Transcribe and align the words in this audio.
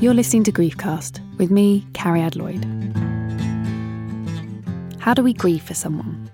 You're 0.00 0.14
listening 0.14 0.44
to 0.44 0.52
Griefcast 0.52 1.18
with 1.38 1.50
me, 1.50 1.84
Cariad 1.90 2.36
Lloyd. 2.36 2.64
How 5.00 5.12
do 5.12 5.24
we 5.24 5.32
grieve 5.32 5.64
for 5.64 5.74
someone? 5.74 6.30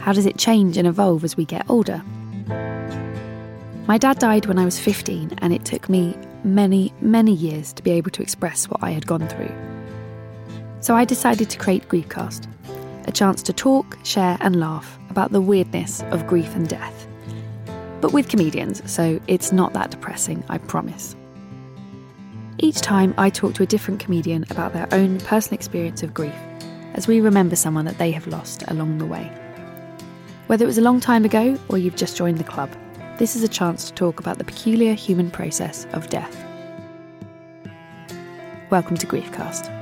How 0.00 0.14
does 0.14 0.24
it 0.24 0.38
change 0.38 0.78
and 0.78 0.88
evolve 0.88 1.22
as 1.22 1.36
we 1.36 1.44
get 1.44 1.68
older? 1.68 2.02
My 3.86 3.98
dad 3.98 4.20
died 4.20 4.46
when 4.46 4.58
I 4.58 4.64
was 4.64 4.80
15, 4.80 5.32
and 5.42 5.52
it 5.52 5.66
took 5.66 5.90
me 5.90 6.16
many, 6.44 6.94
many 7.02 7.34
years 7.34 7.74
to 7.74 7.82
be 7.82 7.90
able 7.90 8.10
to 8.12 8.22
express 8.22 8.64
what 8.70 8.82
I 8.82 8.92
had 8.92 9.06
gone 9.06 9.28
through. 9.28 9.52
So 10.80 10.96
I 10.96 11.04
decided 11.04 11.50
to 11.50 11.58
create 11.58 11.90
Griefcast, 11.90 12.48
a 13.06 13.12
chance 13.12 13.42
to 13.42 13.52
talk, 13.52 13.98
share, 14.02 14.38
and 14.40 14.58
laugh 14.58 14.98
about 15.10 15.32
the 15.32 15.42
weirdness 15.42 16.02
of 16.04 16.26
grief 16.26 16.56
and 16.56 16.66
death. 16.66 17.06
But 18.00 18.14
with 18.14 18.30
comedians, 18.30 18.90
so 18.90 19.20
it's 19.26 19.52
not 19.52 19.74
that 19.74 19.90
depressing, 19.90 20.42
I 20.48 20.56
promise. 20.56 21.14
Each 22.64 22.80
time, 22.80 23.12
I 23.18 23.28
talk 23.28 23.54
to 23.54 23.64
a 23.64 23.66
different 23.66 23.98
comedian 23.98 24.44
about 24.48 24.72
their 24.72 24.86
own 24.92 25.18
personal 25.18 25.56
experience 25.56 26.04
of 26.04 26.14
grief, 26.14 26.32
as 26.94 27.08
we 27.08 27.20
remember 27.20 27.56
someone 27.56 27.86
that 27.86 27.98
they 27.98 28.12
have 28.12 28.28
lost 28.28 28.62
along 28.68 28.98
the 28.98 29.04
way. 29.04 29.32
Whether 30.46 30.64
it 30.64 30.68
was 30.68 30.78
a 30.78 30.82
long 30.82 31.00
time 31.00 31.24
ago 31.24 31.58
or 31.68 31.76
you've 31.76 31.96
just 31.96 32.16
joined 32.16 32.38
the 32.38 32.44
club, 32.44 32.70
this 33.18 33.34
is 33.34 33.42
a 33.42 33.48
chance 33.48 33.86
to 33.86 33.94
talk 33.94 34.20
about 34.20 34.38
the 34.38 34.44
peculiar 34.44 34.94
human 34.94 35.28
process 35.28 35.88
of 35.92 36.08
death. 36.08 36.36
Welcome 38.70 38.96
to 38.96 39.08
Griefcast. 39.08 39.81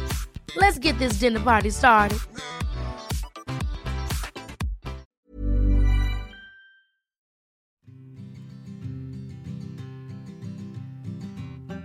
Let's 0.55 0.77
get 0.77 0.99
this 0.99 1.19
dinner 1.19 1.39
party 1.39 1.69
started. 1.69 2.19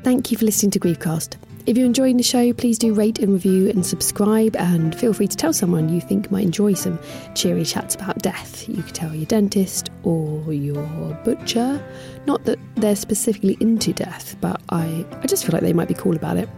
Thank 0.03 0.31
you 0.31 0.38
for 0.38 0.44
listening 0.44 0.71
to 0.71 0.78
Griefcast. 0.78 1.37
If 1.66 1.77
you're 1.77 1.84
enjoying 1.84 2.16
the 2.16 2.22
show, 2.22 2.53
please 2.53 2.78
do 2.78 2.94
rate 2.94 3.19
and 3.19 3.32
review 3.32 3.69
and 3.69 3.84
subscribe, 3.84 4.54
and 4.54 4.94
feel 4.94 5.12
free 5.12 5.27
to 5.27 5.37
tell 5.37 5.53
someone 5.53 5.88
you 5.88 6.00
think 6.00 6.31
might 6.31 6.44
enjoy 6.44 6.75
some 6.75 6.97
cheery 7.34 7.65
chats 7.65 7.97
about 7.97 8.19
death. 8.21 8.69
You 8.69 8.84
could 8.84 8.94
tell 8.94 9.12
your 9.12 9.27
dentist 9.27 9.91
or 10.04 10.53
your 10.53 10.87
butcher. 11.25 11.84
Not 12.25 12.44
that 12.44 12.60
they're 12.77 12.94
specifically 12.94 13.56
into 13.59 13.93
death, 13.93 14.37
but 14.41 14.62
I, 14.69 15.04
I 15.22 15.27
just 15.27 15.44
feel 15.44 15.54
like 15.54 15.62
they 15.62 15.72
might 15.72 15.88
be 15.88 15.94
cool 15.94 16.15
about 16.15 16.37
it. 16.37 16.48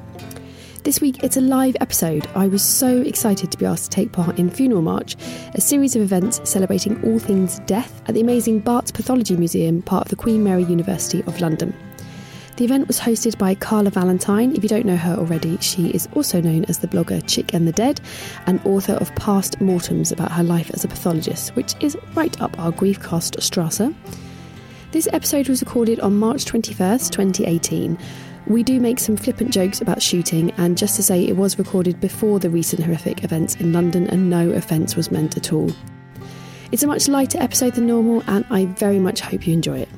This 0.89 1.03
week, 1.03 1.23
it's 1.23 1.37
a 1.37 1.43
live 1.43 1.77
episode. 1.83 2.27
I 2.35 2.49
was 2.49 2.65
so 2.65 3.03
excited 3.03 3.53
to 3.53 3.59
be 3.59 3.67
asked 3.67 3.85
to 3.85 3.91
take 3.91 4.13
part 4.13 4.39
in 4.39 4.49
Funeral 4.49 4.81
March, 4.81 5.17
a 5.55 5.61
series 5.61 5.95
of 5.95 6.01
events 6.01 6.41
celebrating 6.49 7.05
all 7.05 7.19
things 7.19 7.59
death 7.67 8.01
at 8.09 8.15
the 8.15 8.23
amazing 8.23 8.61
Barts 8.61 8.91
Pathology 8.91 9.37
Museum, 9.37 9.83
part 9.83 10.07
of 10.07 10.09
the 10.09 10.17
Queen 10.17 10.43
Mary 10.43 10.65
University 10.65 11.23
of 11.25 11.43
London. 11.43 11.75
The 12.57 12.65
event 12.65 12.89
was 12.89 12.99
hosted 12.99 13.37
by 13.37 13.55
Carla 13.55 13.91
Valentine. 13.91 14.57
If 14.57 14.63
you 14.63 14.69
don't 14.71 14.87
know 14.87 14.97
her 14.97 15.15
already, 15.17 15.59
she 15.59 15.91
is 15.91 16.09
also 16.15 16.41
known 16.41 16.65
as 16.65 16.79
the 16.79 16.89
blogger 16.89 17.23
Chick 17.29 17.53
and 17.53 17.69
the 17.69 17.73
Dead 17.73 18.01
and 18.47 18.59
author 18.65 18.95
of 18.95 19.15
Past 19.15 19.61
Mortems 19.61 20.11
about 20.11 20.33
her 20.33 20.43
life 20.43 20.71
as 20.71 20.87
a 20.87 20.89
pathologist, 20.89 21.55
which 21.55 21.75
is 21.81 21.99
right 22.15 22.41
up 22.41 22.59
our 22.59 22.73
Griefcast 22.73 23.37
Strasser. 23.41 23.95
This 24.91 25.07
episode 25.13 25.51
was 25.51 25.61
recorded 25.61 26.01
on 26.01 26.19
March 26.19 26.47
21st, 26.47 27.11
2018. 27.11 27.99
We 28.49 28.63
do 28.63 28.81
make 28.81 28.99
some 28.99 29.19
flippant 29.19 29.51
jokes 29.51 29.83
about 29.83 30.01
shooting, 30.01 30.53
and 30.53 30.79
just 30.79 30.97
to 30.97 31.03
say, 31.03 31.23
it 31.23 31.37
was 31.37 31.59
recorded 31.59 32.01
before 32.01 32.39
the 32.39 32.49
recent 32.49 32.83
horrific 32.83 33.23
events 33.23 33.57
in 33.57 33.75
London, 33.75 34.09
and 34.09 34.31
no 34.31 34.53
offence 34.53 34.97
was 34.97 35.11
meant 35.11 35.37
at 35.37 35.53
all. 35.53 35.71
It's 36.73 36.83
a 36.83 36.87
much 36.87 37.09
lighter 37.09 37.39
episode 37.43 37.75
than 37.75 37.87
normal, 37.87 38.23
and 38.27 38.47
I 38.49 38.65
very 38.65 38.99
much 39.01 39.21
hope 39.21 39.47
you 39.47 39.53
enjoy 39.53 39.81
it. 39.81 39.89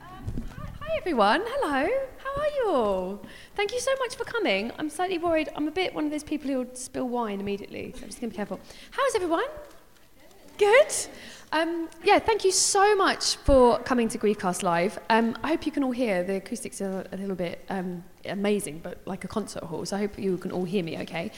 Um, 0.00 0.42
hi 0.80 0.96
everyone, 0.96 1.42
hello. 1.44 1.90
How 2.16 2.40
are 2.40 2.48
you 2.56 2.70
all? 2.70 3.22
Thank 3.54 3.72
you 3.72 3.80
so 3.80 3.90
much 3.98 4.16
for 4.16 4.24
coming. 4.24 4.72
I'm 4.78 4.88
slightly 4.88 5.18
worried. 5.18 5.50
I'm 5.54 5.68
a 5.68 5.72
bit 5.72 5.94
one 5.94 6.06
of 6.06 6.10
those 6.10 6.24
people 6.24 6.50
who 6.50 6.56
will 6.56 6.74
spill 6.74 7.06
wine 7.06 7.40
immediately, 7.40 7.92
so 7.96 8.00
I'm 8.02 8.08
just 8.08 8.18
going 8.18 8.30
to 8.30 8.34
be 8.34 8.36
careful. 8.36 8.60
How 8.92 9.04
is 9.04 9.14
everyone? 9.14 9.44
Good. 10.56 10.94
Um, 11.52 11.88
yeah, 12.02 12.18
thank 12.18 12.44
you 12.44 12.50
so 12.50 12.96
much 12.96 13.36
for 13.36 13.78
coming 13.80 14.08
to 14.08 14.18
Griefcast 14.18 14.62
Live. 14.62 14.98
Um, 15.08 15.38
I 15.42 15.48
hope 15.48 15.64
you 15.64 15.72
can 15.72 15.84
all 15.84 15.92
hear. 15.92 16.24
The 16.24 16.36
acoustics 16.36 16.80
are 16.80 17.06
a 17.12 17.16
little 17.16 17.36
bit 17.36 17.64
um, 17.68 18.02
amazing, 18.24 18.80
but 18.82 19.00
like 19.06 19.24
a 19.24 19.28
concert 19.28 19.62
hall, 19.62 19.86
so 19.86 19.96
I 19.96 20.00
hope 20.00 20.18
you 20.18 20.38
can 20.38 20.50
all 20.50 20.64
hear 20.64 20.82
me 20.82 20.98
okay. 20.98 21.30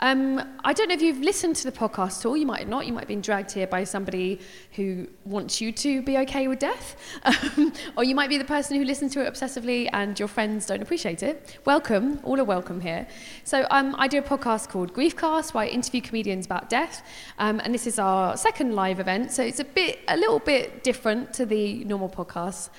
Um, 0.00 0.42
I 0.64 0.72
don't 0.72 0.88
know 0.88 0.94
if 0.94 1.02
you've 1.02 1.20
listened 1.20 1.56
to 1.56 1.70
the 1.70 1.76
podcast 1.76 2.20
at 2.20 2.26
all. 2.26 2.36
You 2.36 2.46
might 2.46 2.60
have 2.60 2.68
not. 2.68 2.86
You 2.86 2.92
might 2.94 3.00
have 3.00 3.08
been 3.08 3.20
dragged 3.20 3.52
here 3.52 3.66
by 3.66 3.84
somebody 3.84 4.40
who 4.72 5.06
wants 5.24 5.60
you 5.60 5.72
to 5.72 6.02
be 6.02 6.16
okay 6.18 6.48
with 6.48 6.58
death. 6.58 6.96
Um, 7.30 7.72
or 7.96 8.04
you 8.04 8.14
might 8.14 8.28
be 8.28 8.38
the 8.38 8.44
person 8.44 8.76
who 8.76 8.84
listens 8.84 9.12
to 9.14 9.24
it 9.24 9.32
obsessively 9.32 9.88
and 9.92 10.18
your 10.18 10.28
friends 10.28 10.66
don't 10.66 10.82
appreciate 10.82 11.22
it. 11.22 11.58
Welcome. 11.64 12.20
All 12.22 12.38
are 12.40 12.44
welcome 12.44 12.80
here. 12.80 13.06
So 13.44 13.66
um, 13.70 13.94
I 13.98 14.08
do 14.08 14.18
a 14.18 14.22
podcast 14.22 14.68
called 14.68 14.92
Griefcast 14.92 15.54
where 15.54 15.64
I 15.64 15.68
interview 15.68 16.00
comedians 16.00 16.46
about 16.46 16.68
death. 16.68 17.06
Um, 17.38 17.60
and 17.60 17.72
this 17.72 17.86
is 17.86 17.98
our 17.98 18.36
second 18.36 18.74
live 18.74 19.00
event. 19.00 19.32
So 19.32 19.42
it's 19.42 19.60
a 19.60 19.64
bit, 19.64 20.00
a 20.08 20.16
little 20.16 20.38
bit 20.38 20.82
different 20.82 21.32
to 21.34 21.46
the 21.46 21.84
normal 21.84 22.08
podcasts. 22.08 22.70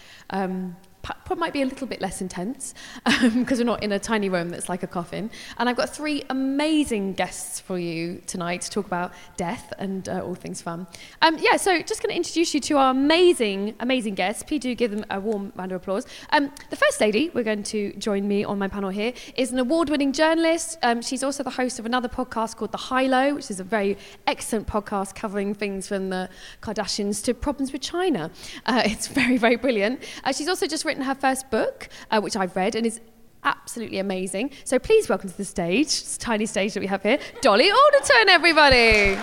Might 1.37 1.53
be 1.53 1.61
a 1.61 1.65
little 1.65 1.87
bit 1.87 2.01
less 2.01 2.21
intense 2.21 2.73
because 3.05 3.23
um, 3.33 3.45
we're 3.57 3.63
not 3.63 3.81
in 3.81 3.93
a 3.93 3.99
tiny 3.99 4.27
room 4.27 4.49
that's 4.49 4.67
like 4.67 4.83
a 4.83 4.87
coffin. 4.87 5.31
And 5.57 5.69
I've 5.69 5.77
got 5.77 5.89
three 5.89 6.23
amazing 6.29 7.13
guests 7.13 7.59
for 7.59 7.79
you 7.79 8.21
tonight 8.27 8.61
to 8.61 8.69
talk 8.69 8.85
about 8.85 9.13
death 9.37 9.73
and 9.79 10.07
uh, 10.09 10.21
all 10.21 10.35
things 10.35 10.61
fun. 10.61 10.87
Um, 11.21 11.37
yeah, 11.39 11.55
so 11.55 11.81
just 11.81 12.03
going 12.03 12.11
to 12.11 12.17
introduce 12.17 12.53
you 12.53 12.59
to 12.59 12.77
our 12.77 12.91
amazing, 12.91 13.75
amazing 13.79 14.15
guests. 14.15 14.43
Please 14.43 14.59
do 14.59 14.75
give 14.75 14.91
them 14.91 15.05
a 15.09 15.19
warm 15.21 15.53
round 15.55 15.71
of 15.71 15.81
applause. 15.81 16.05
Um, 16.31 16.51
the 16.69 16.75
first 16.75 16.99
lady 16.99 17.31
we're 17.33 17.43
going 17.43 17.63
to 17.63 17.93
join 17.93 18.27
me 18.27 18.43
on 18.43 18.59
my 18.59 18.67
panel 18.67 18.89
here 18.89 19.13
is 19.35 19.53
an 19.53 19.59
award-winning 19.59 20.11
journalist. 20.11 20.77
Um, 20.83 21.01
she's 21.01 21.23
also 21.23 21.43
the 21.43 21.51
host 21.51 21.79
of 21.79 21.85
another 21.85 22.09
podcast 22.09 22.57
called 22.57 22.73
The 22.73 22.77
High 22.77 23.07
Low, 23.07 23.35
which 23.35 23.49
is 23.49 23.59
a 23.61 23.63
very 23.63 23.97
excellent 24.27 24.67
podcast 24.67 25.15
covering 25.15 25.55
things 25.55 25.87
from 25.87 26.09
the 26.09 26.29
Kardashians 26.61 27.23
to 27.23 27.33
problems 27.33 27.71
with 27.71 27.81
China. 27.81 28.31
Uh, 28.65 28.83
it's 28.85 29.07
very, 29.07 29.37
very 29.37 29.55
brilliant. 29.55 30.03
Uh, 30.23 30.33
she's 30.33 30.49
also 30.49 30.67
just 30.67 30.83
written 30.91 31.05
her 31.05 31.15
first 31.15 31.49
book, 31.49 31.87
uh, 32.11 32.19
which 32.19 32.35
I've 32.35 32.53
read 32.53 32.75
and 32.75 32.85
is 32.85 32.99
absolutely 33.45 33.99
amazing. 33.99 34.51
So 34.65 34.77
please 34.77 35.07
welcome 35.07 35.29
to 35.29 35.37
the 35.37 35.45
stage, 35.45 35.87
this 35.87 36.17
tiny 36.17 36.45
stage 36.45 36.73
that 36.73 36.81
we 36.81 36.87
have 36.87 37.01
here, 37.01 37.17
Dolly 37.39 37.71
Alderton, 37.71 38.27
everybody. 38.27 39.15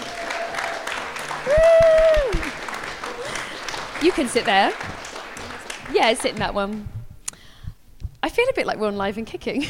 Woo! 1.47 2.41
You 4.01 4.13
can 4.13 4.29
sit 4.29 4.47
there. 4.47 4.73
Yeah, 5.93 6.15
sit 6.15 6.33
in 6.33 6.39
that 6.39 6.55
one. 6.55 6.89
I 8.23 8.31
feel 8.31 8.47
a 8.49 8.55
bit 8.55 8.67
like 8.67 8.79
we're 8.79 8.89
on 8.89 8.97
live 8.97 9.19
and 9.19 9.27
kicking. 9.27 9.67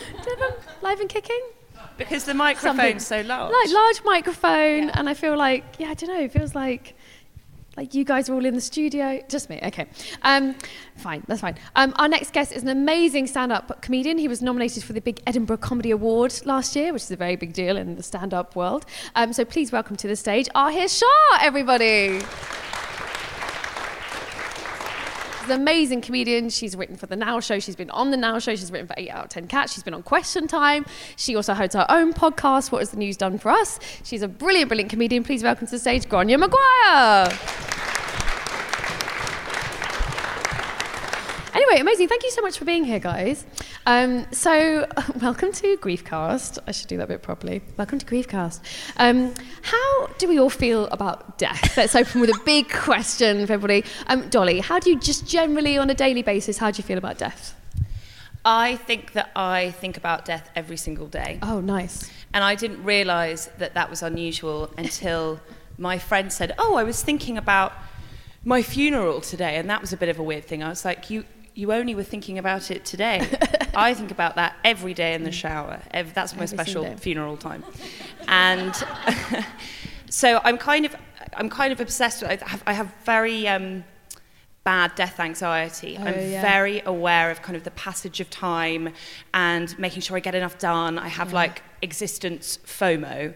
live 0.82 1.00
and 1.00 1.10
kicking? 1.10 1.42
Because 1.98 2.24
the 2.24 2.32
microphone's 2.32 3.06
Something. 3.06 3.26
so 3.26 3.28
large. 3.28 3.52
Like 3.52 3.70
large 3.70 4.02
microphone, 4.02 4.88
and 4.90 5.10
I 5.10 5.12
feel 5.12 5.36
like, 5.36 5.64
yeah, 5.78 5.90
I 5.90 5.94
don't 5.94 6.08
know, 6.08 6.22
it 6.22 6.32
feels 6.32 6.54
like 6.54 6.94
like 7.78 7.94
you 7.94 8.04
guys 8.04 8.28
are 8.28 8.34
all 8.34 8.44
in 8.44 8.54
the 8.54 8.60
studio. 8.60 9.22
Just 9.28 9.48
me, 9.48 9.60
okay. 9.62 9.86
Um, 10.22 10.56
fine, 10.96 11.22
that's 11.28 11.40
fine. 11.40 11.54
Um, 11.76 11.94
our 11.96 12.08
next 12.08 12.32
guest 12.32 12.50
is 12.50 12.64
an 12.64 12.68
amazing 12.68 13.28
stand 13.28 13.52
up 13.52 13.80
comedian. 13.82 14.18
He 14.18 14.26
was 14.26 14.42
nominated 14.42 14.82
for 14.82 14.94
the 14.94 15.00
big 15.00 15.22
Edinburgh 15.28 15.58
Comedy 15.58 15.92
Award 15.92 16.40
last 16.44 16.74
year, 16.74 16.92
which 16.92 17.02
is 17.02 17.12
a 17.12 17.16
very 17.16 17.36
big 17.36 17.52
deal 17.52 17.76
in 17.76 17.94
the 17.94 18.02
stand 18.02 18.34
up 18.34 18.56
world. 18.56 18.84
Um, 19.14 19.32
so 19.32 19.44
please 19.44 19.70
welcome 19.70 19.94
to 19.94 20.08
the 20.08 20.16
stage 20.16 20.48
Ahir 20.56 20.88
Shah, 20.88 21.38
everybody. 21.40 22.20
An 25.48 25.62
amazing 25.62 26.02
comedian. 26.02 26.50
She's 26.50 26.76
written 26.76 26.96
for 26.96 27.06
The 27.06 27.16
Now 27.16 27.40
Show. 27.40 27.58
She's 27.58 27.74
been 27.74 27.88
on 27.88 28.10
The 28.10 28.18
Now 28.18 28.38
Show. 28.38 28.54
She's 28.54 28.70
written 28.70 28.86
for 28.86 28.92
8 28.98 29.08
out 29.08 29.24
of 29.24 29.30
10 29.30 29.48
Cats. 29.48 29.72
She's 29.72 29.82
been 29.82 29.94
on 29.94 30.02
Question 30.02 30.46
Time. 30.46 30.84
She 31.16 31.34
also 31.36 31.54
hosts 31.54 31.74
her 31.74 31.86
own 31.88 32.12
podcast, 32.12 32.70
What 32.70 32.80
Has 32.80 32.90
the 32.90 32.98
News 32.98 33.16
Done 33.16 33.38
for 33.38 33.50
Us? 33.50 33.80
She's 34.04 34.20
a 34.20 34.28
brilliant, 34.28 34.68
brilliant 34.68 34.90
comedian. 34.90 35.24
Please 35.24 35.42
welcome 35.42 35.66
to 35.66 35.70
the 35.70 35.78
stage 35.78 36.04
Grainne 36.04 36.38
Maguire. 36.38 37.87
Anyway, 41.58 41.80
amazing. 41.80 42.06
Thank 42.06 42.22
you 42.22 42.30
so 42.30 42.40
much 42.40 42.56
for 42.56 42.64
being 42.64 42.84
here, 42.84 43.00
guys. 43.00 43.44
Um, 43.84 44.32
so, 44.32 44.86
welcome 45.20 45.50
to 45.50 45.76
Griefcast. 45.78 46.60
I 46.68 46.70
should 46.70 46.86
do 46.86 46.96
that 46.98 47.08
bit 47.08 47.20
properly. 47.20 47.62
Welcome 47.76 47.98
to 47.98 48.06
Griefcast. 48.06 48.60
Um, 48.96 49.34
how 49.62 50.06
do 50.18 50.28
we 50.28 50.38
all 50.38 50.50
feel 50.50 50.86
about 50.86 51.36
death? 51.36 51.76
Let's 51.76 51.96
open 51.96 52.20
with 52.20 52.30
a 52.30 52.40
big 52.44 52.70
question 52.70 53.44
for 53.44 53.54
everybody. 53.54 53.82
Um, 54.06 54.28
Dolly, 54.28 54.60
how 54.60 54.78
do 54.78 54.88
you 54.88 55.00
just 55.00 55.26
generally, 55.26 55.76
on 55.76 55.90
a 55.90 55.94
daily 55.94 56.22
basis, 56.22 56.58
how 56.58 56.70
do 56.70 56.78
you 56.78 56.84
feel 56.84 56.96
about 56.96 57.18
death? 57.18 57.56
I 58.44 58.76
think 58.76 59.14
that 59.14 59.32
I 59.34 59.72
think 59.72 59.96
about 59.96 60.24
death 60.24 60.48
every 60.54 60.76
single 60.76 61.08
day. 61.08 61.40
Oh, 61.42 61.58
nice. 61.58 62.08
And 62.32 62.44
I 62.44 62.54
didn't 62.54 62.84
realise 62.84 63.46
that 63.58 63.74
that 63.74 63.90
was 63.90 64.04
unusual 64.04 64.72
until 64.78 65.40
my 65.76 65.98
friend 65.98 66.32
said, 66.32 66.54
Oh, 66.56 66.76
I 66.76 66.84
was 66.84 67.02
thinking 67.02 67.36
about 67.36 67.72
my 68.44 68.62
funeral 68.62 69.20
today. 69.20 69.56
And 69.56 69.68
that 69.70 69.80
was 69.80 69.92
a 69.92 69.96
bit 69.96 70.08
of 70.08 70.20
a 70.20 70.22
weird 70.22 70.44
thing. 70.44 70.62
I 70.62 70.68
was 70.68 70.84
like, 70.84 71.10
You, 71.10 71.24
you 71.58 71.72
only 71.72 71.92
were 71.92 72.04
thinking 72.04 72.38
about 72.38 72.70
it 72.70 72.84
today. 72.84 73.18
I 73.74 73.92
think 73.92 74.12
about 74.12 74.36
that 74.36 74.54
every 74.64 74.94
day 74.94 75.14
in 75.14 75.24
the 75.24 75.32
shower. 75.32 75.80
Ev- 75.90 76.14
That's 76.14 76.34
my 76.36 76.44
Every 76.44 76.56
special 76.56 76.84
day. 76.84 76.94
funeral 76.96 77.36
time. 77.36 77.64
And 78.28 78.72
so 80.10 80.40
I'm 80.44 80.56
kind 80.56 80.86
of, 80.86 80.94
I'm 81.36 81.50
kind 81.50 81.72
of 81.72 81.80
obsessed 81.80 82.22
with. 82.22 82.30
I 82.30 82.48
have, 82.48 82.62
I 82.66 82.72
have 82.74 82.94
very 83.04 83.48
um, 83.48 83.82
bad 84.62 84.94
death 84.94 85.18
anxiety. 85.18 85.98
I'm 85.98 86.06
Oh, 86.14 86.20
yeah. 86.20 86.42
very 86.42 86.80
aware 86.86 87.28
of 87.32 87.42
kind 87.42 87.56
of 87.56 87.64
the 87.64 87.72
passage 87.72 88.20
of 88.20 88.30
time 88.30 88.92
and 89.34 89.76
making 89.80 90.02
sure 90.02 90.16
I 90.16 90.20
get 90.20 90.36
enough 90.36 90.58
done. 90.58 90.96
I 90.96 91.08
have 91.08 91.32
like 91.32 91.62
existence 91.82 92.58
FOMO, 92.66 93.34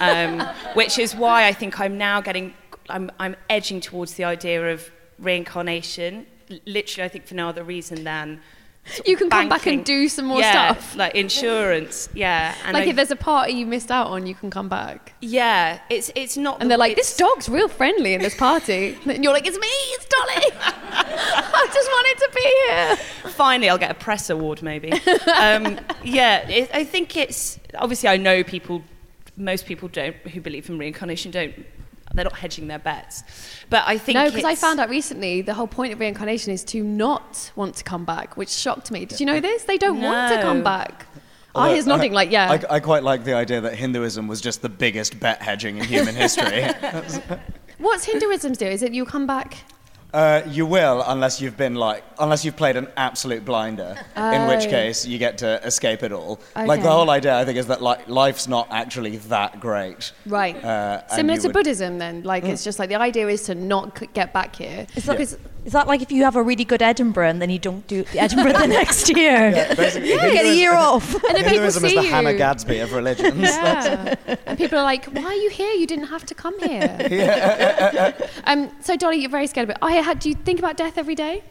um, 0.00 0.40
which 0.74 0.98
is 1.00 1.16
why 1.16 1.46
I 1.48 1.52
think 1.52 1.80
I'm 1.80 1.98
now 1.98 2.20
getting, 2.20 2.54
I'm, 2.88 3.10
I'm 3.18 3.34
edging 3.50 3.80
towards 3.80 4.14
the 4.14 4.22
idea 4.24 4.72
of 4.72 4.88
reincarnation. 5.18 6.26
Literally, 6.66 7.04
I 7.04 7.08
think 7.08 7.26
for 7.26 7.34
no 7.34 7.48
other 7.48 7.64
reason 7.64 8.04
than 8.04 8.40
You 9.06 9.16
can 9.16 9.30
come 9.30 9.48
back 9.48 9.66
and 9.66 9.82
do 9.82 10.08
some 10.08 10.26
more 10.26 10.40
yeah, 10.40 10.74
stuff. 10.74 10.94
like 10.96 11.14
insurance. 11.14 12.08
Yeah, 12.12 12.54
and 12.64 12.74
like 12.74 12.84
I- 12.84 12.90
if 12.90 12.96
there's 12.96 13.10
a 13.10 13.16
party 13.16 13.54
you 13.54 13.64
missed 13.66 13.90
out 13.90 14.08
on, 14.08 14.26
you 14.26 14.34
can 14.34 14.50
come 14.50 14.68
back. 14.68 15.14
yeah, 15.22 15.78
it's 15.88 16.10
it's 16.14 16.36
not. 16.36 16.60
And 16.60 16.62
the- 16.62 16.68
they're 16.70 16.78
like, 16.78 16.96
this 16.96 17.16
dog's 17.16 17.48
real 17.48 17.68
friendly 17.68 18.12
in 18.12 18.20
this 18.20 18.34
party. 18.36 18.98
and 19.06 19.24
you're 19.24 19.32
like, 19.32 19.46
it's 19.46 19.58
me, 19.58 19.66
it's 19.96 20.06
Dolly. 20.06 20.52
I 21.56 21.68
just 21.72 21.88
wanted 21.90 22.18
to 22.24 22.30
be 22.34 22.42
here. 22.68 22.96
Finally, 23.32 23.70
I'll 23.70 23.78
get 23.78 23.90
a 23.90 23.94
press 23.94 24.28
award, 24.30 24.62
maybe. 24.62 24.92
um, 25.38 25.78
yeah, 26.02 26.46
it, 26.48 26.70
I 26.74 26.84
think 26.84 27.16
it's 27.16 27.58
obviously 27.78 28.08
I 28.10 28.16
know 28.18 28.44
people, 28.44 28.82
most 29.36 29.64
people 29.66 29.88
don't 29.88 30.14
who 30.28 30.40
believe 30.42 30.68
in 30.68 30.78
reincarnation 30.78 31.30
don't. 31.30 31.54
They're 32.14 32.24
not 32.24 32.36
hedging 32.36 32.68
their 32.68 32.78
bets, 32.78 33.24
but 33.70 33.82
I 33.86 33.98
think 33.98 34.14
No, 34.14 34.26
because 34.26 34.44
I 34.44 34.54
found 34.54 34.78
out 34.80 34.88
recently 34.88 35.42
the 35.42 35.52
whole 35.54 35.66
point 35.66 35.92
of 35.92 35.98
reincarnation 36.00 36.52
is 36.52 36.62
to 36.64 36.82
not 36.82 37.50
want 37.56 37.74
to 37.76 37.84
come 37.84 38.04
back, 38.04 38.36
which 38.36 38.50
shocked 38.50 38.90
me. 38.90 39.04
Did 39.04 39.18
you 39.20 39.26
know 39.26 39.40
this? 39.40 39.64
They 39.64 39.78
don't 39.78 40.00
want 40.00 40.32
to 40.32 40.40
come 40.40 40.62
back. 40.62 41.06
Although, 41.56 41.70
Ah, 41.70 41.74
he's 41.74 41.86
nodding 41.86 42.12
like, 42.12 42.30
yeah. 42.32 42.50
I, 42.70 42.76
I 42.76 42.80
quite 42.80 43.02
like 43.04 43.24
the 43.24 43.34
idea 43.34 43.60
that 43.60 43.74
Hinduism 43.76 44.26
was 44.26 44.40
just 44.40 44.62
the 44.62 44.68
biggest 44.68 45.20
bet 45.20 45.40
hedging 45.42 45.78
in 45.78 45.84
human 45.84 46.14
history. 46.16 46.64
What's 47.78 48.04
Hinduism's 48.04 48.58
do? 48.58 48.66
Is 48.66 48.82
it 48.82 48.92
you 48.92 49.04
come 49.04 49.26
back? 49.26 49.58
Uh, 50.14 50.42
you 50.48 50.64
will, 50.64 51.02
unless 51.08 51.40
you've 51.40 51.56
been 51.56 51.74
like, 51.74 52.04
unless 52.20 52.44
you've 52.44 52.56
played 52.56 52.76
an 52.76 52.86
absolute 52.96 53.44
blinder, 53.44 53.96
in 54.16 54.46
which 54.46 54.66
Oh. 54.66 54.70
case 54.70 55.04
you 55.04 55.18
get 55.18 55.38
to 55.38 55.60
escape 55.66 56.02
it 56.04 56.12
all. 56.12 56.40
Like 56.54 56.82
the 56.82 56.90
whole 56.90 57.10
idea, 57.10 57.36
I 57.36 57.44
think, 57.44 57.58
is 57.58 57.66
that 57.66 57.82
like 57.82 58.08
life's 58.08 58.46
not 58.46 58.68
actually 58.70 59.16
that 59.34 59.58
great. 59.60 60.12
Right. 60.24 60.56
Uh, 60.64 61.06
Similar 61.08 61.38
to 61.40 61.48
would- 61.48 61.52
Buddhism, 61.54 61.98
then. 61.98 62.22
Like, 62.22 62.44
it's 62.44 62.62
just 62.64 62.78
like 62.78 62.88
the 62.90 63.00
idea 63.00 63.26
is 63.28 63.42
to 63.44 63.54
not 63.56 64.00
get 64.14 64.32
back 64.32 64.54
here. 64.56 64.86
Is 64.94 65.04
that, 65.04 65.18
Because- 65.18 65.36
is 65.64 65.72
that 65.72 65.86
like 65.86 66.02
if 66.02 66.12
you 66.12 66.24
have 66.24 66.36
a 66.36 66.42
really 66.42 66.64
good 66.64 66.82
Edinburgh 66.82 67.28
and 67.28 67.40
then 67.42 67.50
you 67.50 67.58
don't 67.58 67.86
do 67.86 68.04
the 68.04 68.18
Edinburgh 68.20 68.52
the 68.52 68.66
next 68.80 69.08
year? 69.16 69.52
Basically, 69.76 70.10
You 70.10 70.18
get 70.18 70.44
a 70.46 70.54
year 70.54 70.74
off. 70.74 71.14
and 71.28 71.36
then 71.36 71.44
people 71.44 71.70
see 71.70 71.86
is 71.86 71.94
the 71.94 72.02
you. 72.02 72.10
Hannah 72.10 72.34
Gadsby 72.34 72.78
of 72.80 72.92
religions. 72.92 73.40
Yeah. 73.40 74.14
and 74.46 74.58
people 74.58 74.78
are 74.78 74.82
like, 74.84 75.06
why 75.06 75.24
are 75.24 75.34
you 75.34 75.50
here? 75.50 75.72
You 75.72 75.86
didn't 75.86 76.06
have 76.08 76.24
to 76.26 76.34
come 76.34 76.58
here. 76.60 76.96
Yeah. 77.10 78.12
um, 78.44 78.70
so, 78.80 78.96
Dolly, 78.96 79.18
you're 79.18 79.30
very 79.30 79.46
scared 79.46 79.64
of 79.68 79.70
it. 79.70 79.78
Oh, 79.82 79.88
yeah, 79.88 80.14
do 80.14 80.28
you 80.28 80.34
think 80.34 80.58
about 80.58 80.76
death 80.76 80.98
every 80.98 81.14
day? 81.14 81.42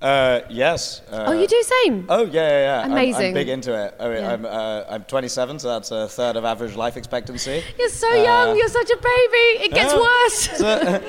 Uh, 0.00 0.40
yes. 0.50 1.00
Uh, 1.10 1.24
oh, 1.28 1.32
you 1.32 1.46
do 1.46 1.62
same? 1.84 2.04
Oh 2.10 2.24
yeah, 2.26 2.32
yeah, 2.48 2.60
yeah. 2.60 2.80
I'm- 2.94 3.14
I'm, 3.16 3.32
big 3.34 3.48
into 3.48 3.72
it. 3.74 3.94
I 3.98 4.08
mean, 4.08 4.18
Yeah. 4.18 4.32
I'm, 4.32 4.44
uh, 4.44 4.84
I'm 4.90 5.04
27, 5.04 5.58
so 5.58 5.68
that's 5.68 5.90
a 5.90 6.06
third 6.06 6.36
of 6.36 6.44
average 6.44 6.76
life 6.76 6.98
expectancy. 6.98 7.62
You're 7.78 7.88
so 7.88 8.12
young. 8.12 8.50
Uh, 8.50 8.54
You're 8.54 8.68
such 8.68 8.90
a 8.90 8.96
baby. 8.96 9.64
It 9.64 9.72
gets 9.72 9.94
yeah. 9.94 10.00
worse. 10.00 10.48
So- 10.58 11.00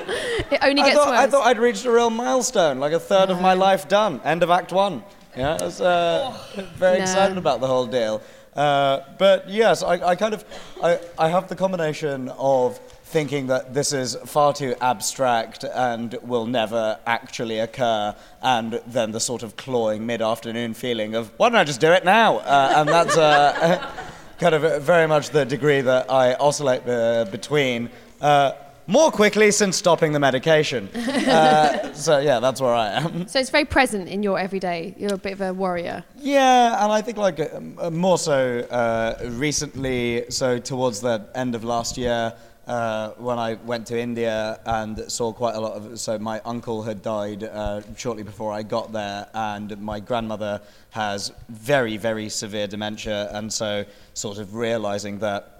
it 0.50 0.58
only 0.62 0.82
I 0.82 0.86
gets 0.86 0.96
thought, 0.96 1.08
worse. 1.08 1.18
I 1.18 1.26
thought 1.26 1.46
I'd 1.46 1.58
reached 1.58 1.84
a 1.84 1.90
real 1.92 2.08
milestone, 2.10 2.80
like 2.80 2.92
a 2.92 3.00
third 3.00 3.28
of 3.28 3.42
my 3.42 3.52
life 3.52 3.88
done. 3.88 4.20
End 4.24 4.42
of 4.42 4.50
Act 4.50 4.72
One. 4.72 5.04
Yeah, 5.36 5.58
I 5.60 5.64
was 5.64 5.80
uh, 5.82 6.34
very 6.76 6.96
No. 6.98 7.02
excited 7.04 7.36
about 7.36 7.60
the 7.60 7.66
whole 7.66 7.86
deal. 7.86 8.22
Uh, 8.56 9.00
but 9.18 9.48
yes, 9.50 9.82
I, 9.82 9.94
I 10.12 10.16
kind 10.16 10.32
of, 10.34 10.44
I, 10.82 10.98
I 11.18 11.28
have 11.28 11.46
the 11.48 11.54
combination 11.54 12.30
of 12.38 12.80
thinking 13.08 13.46
that 13.46 13.72
this 13.72 13.92
is 13.92 14.16
far 14.26 14.52
too 14.52 14.74
abstract 14.80 15.64
and 15.64 16.14
will 16.22 16.46
never 16.46 16.98
actually 17.06 17.58
occur, 17.58 18.14
and 18.42 18.80
then 18.86 19.12
the 19.12 19.20
sort 19.20 19.42
of 19.42 19.56
clawing 19.56 20.04
mid-afternoon 20.04 20.74
feeling 20.74 21.14
of 21.14 21.32
why 21.38 21.48
don't 21.48 21.58
I 21.58 21.64
just 21.64 21.80
do 21.80 21.90
it 21.92 22.04
now? 22.04 22.38
Uh, 22.38 22.74
and 22.76 22.88
that's 22.88 23.16
uh, 23.16 23.90
kind 24.38 24.54
of 24.54 24.82
very 24.82 25.08
much 25.08 25.30
the 25.30 25.44
degree 25.44 25.80
that 25.80 26.10
I 26.10 26.34
oscillate 26.34 26.86
uh, 26.86 27.24
between. 27.30 27.88
Uh, 28.20 28.52
more 28.86 29.10
quickly 29.10 29.50
since 29.50 29.76
stopping 29.76 30.12
the 30.12 30.20
medication. 30.20 30.88
Uh, 31.28 31.92
so 31.92 32.18
yeah, 32.18 32.40
that's 32.40 32.58
where 32.60 32.72
I 32.72 32.88
am. 32.88 33.28
So 33.28 33.38
it's 33.38 33.50
very 33.50 33.66
present 33.66 34.08
in 34.08 34.22
your 34.22 34.38
everyday. 34.38 34.94
You're 34.96 35.14
a 35.14 35.18
bit 35.18 35.34
of 35.34 35.40
a 35.42 35.52
warrior. 35.52 36.02
Yeah, 36.16 36.82
and 36.82 36.90
I 36.90 37.02
think 37.02 37.18
like 37.18 37.38
uh, 37.38 37.90
more 37.90 38.16
so 38.16 38.60
uh, 38.70 39.18
recently. 39.24 40.24
So 40.30 40.58
towards 40.58 41.00
the 41.00 41.28
end 41.34 41.54
of 41.54 41.64
last 41.64 41.98
year, 41.98 42.32
uh, 42.68 43.10
when 43.16 43.38
I 43.38 43.54
went 43.54 43.86
to 43.88 43.98
India 43.98 44.60
and 44.64 45.10
saw 45.10 45.32
quite 45.32 45.54
a 45.54 45.60
lot 45.60 45.72
of. 45.72 45.98
So 45.98 46.18
my 46.18 46.40
uncle 46.44 46.82
had 46.82 47.02
died 47.02 47.42
uh, 47.42 47.80
shortly 47.96 48.22
before 48.22 48.52
I 48.52 48.62
got 48.62 48.92
there, 48.92 49.28
and 49.34 49.80
my 49.80 50.00
grandmother 50.00 50.60
has 50.90 51.32
very 51.48 51.96
very 51.96 52.28
severe 52.28 52.66
dementia, 52.66 53.30
and 53.32 53.52
so 53.52 53.84
sort 54.14 54.38
of 54.38 54.54
realizing 54.54 55.18
that 55.20 55.54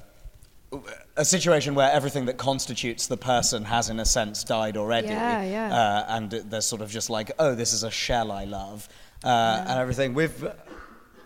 a 1.16 1.24
situation 1.24 1.74
where 1.74 1.90
everything 1.90 2.26
that 2.26 2.36
constitutes 2.36 3.06
the 3.06 3.16
person 3.16 3.64
has, 3.64 3.88
in 3.88 4.00
a 4.00 4.04
sense, 4.04 4.44
died 4.44 4.76
already. 4.76 5.08
Yeah, 5.08 5.42
yeah. 5.42 5.74
Uh, 5.74 6.04
and 6.10 6.30
there's 6.30 6.66
sort 6.66 6.82
of 6.82 6.90
just 6.90 7.08
like, 7.08 7.30
oh, 7.38 7.54
this 7.54 7.72
is 7.72 7.84
a 7.84 7.90
shell 7.90 8.30
I 8.30 8.44
love, 8.44 8.86
uh, 9.24 9.64
and 9.66 9.78
everything. 9.78 10.12
We've 10.12 10.46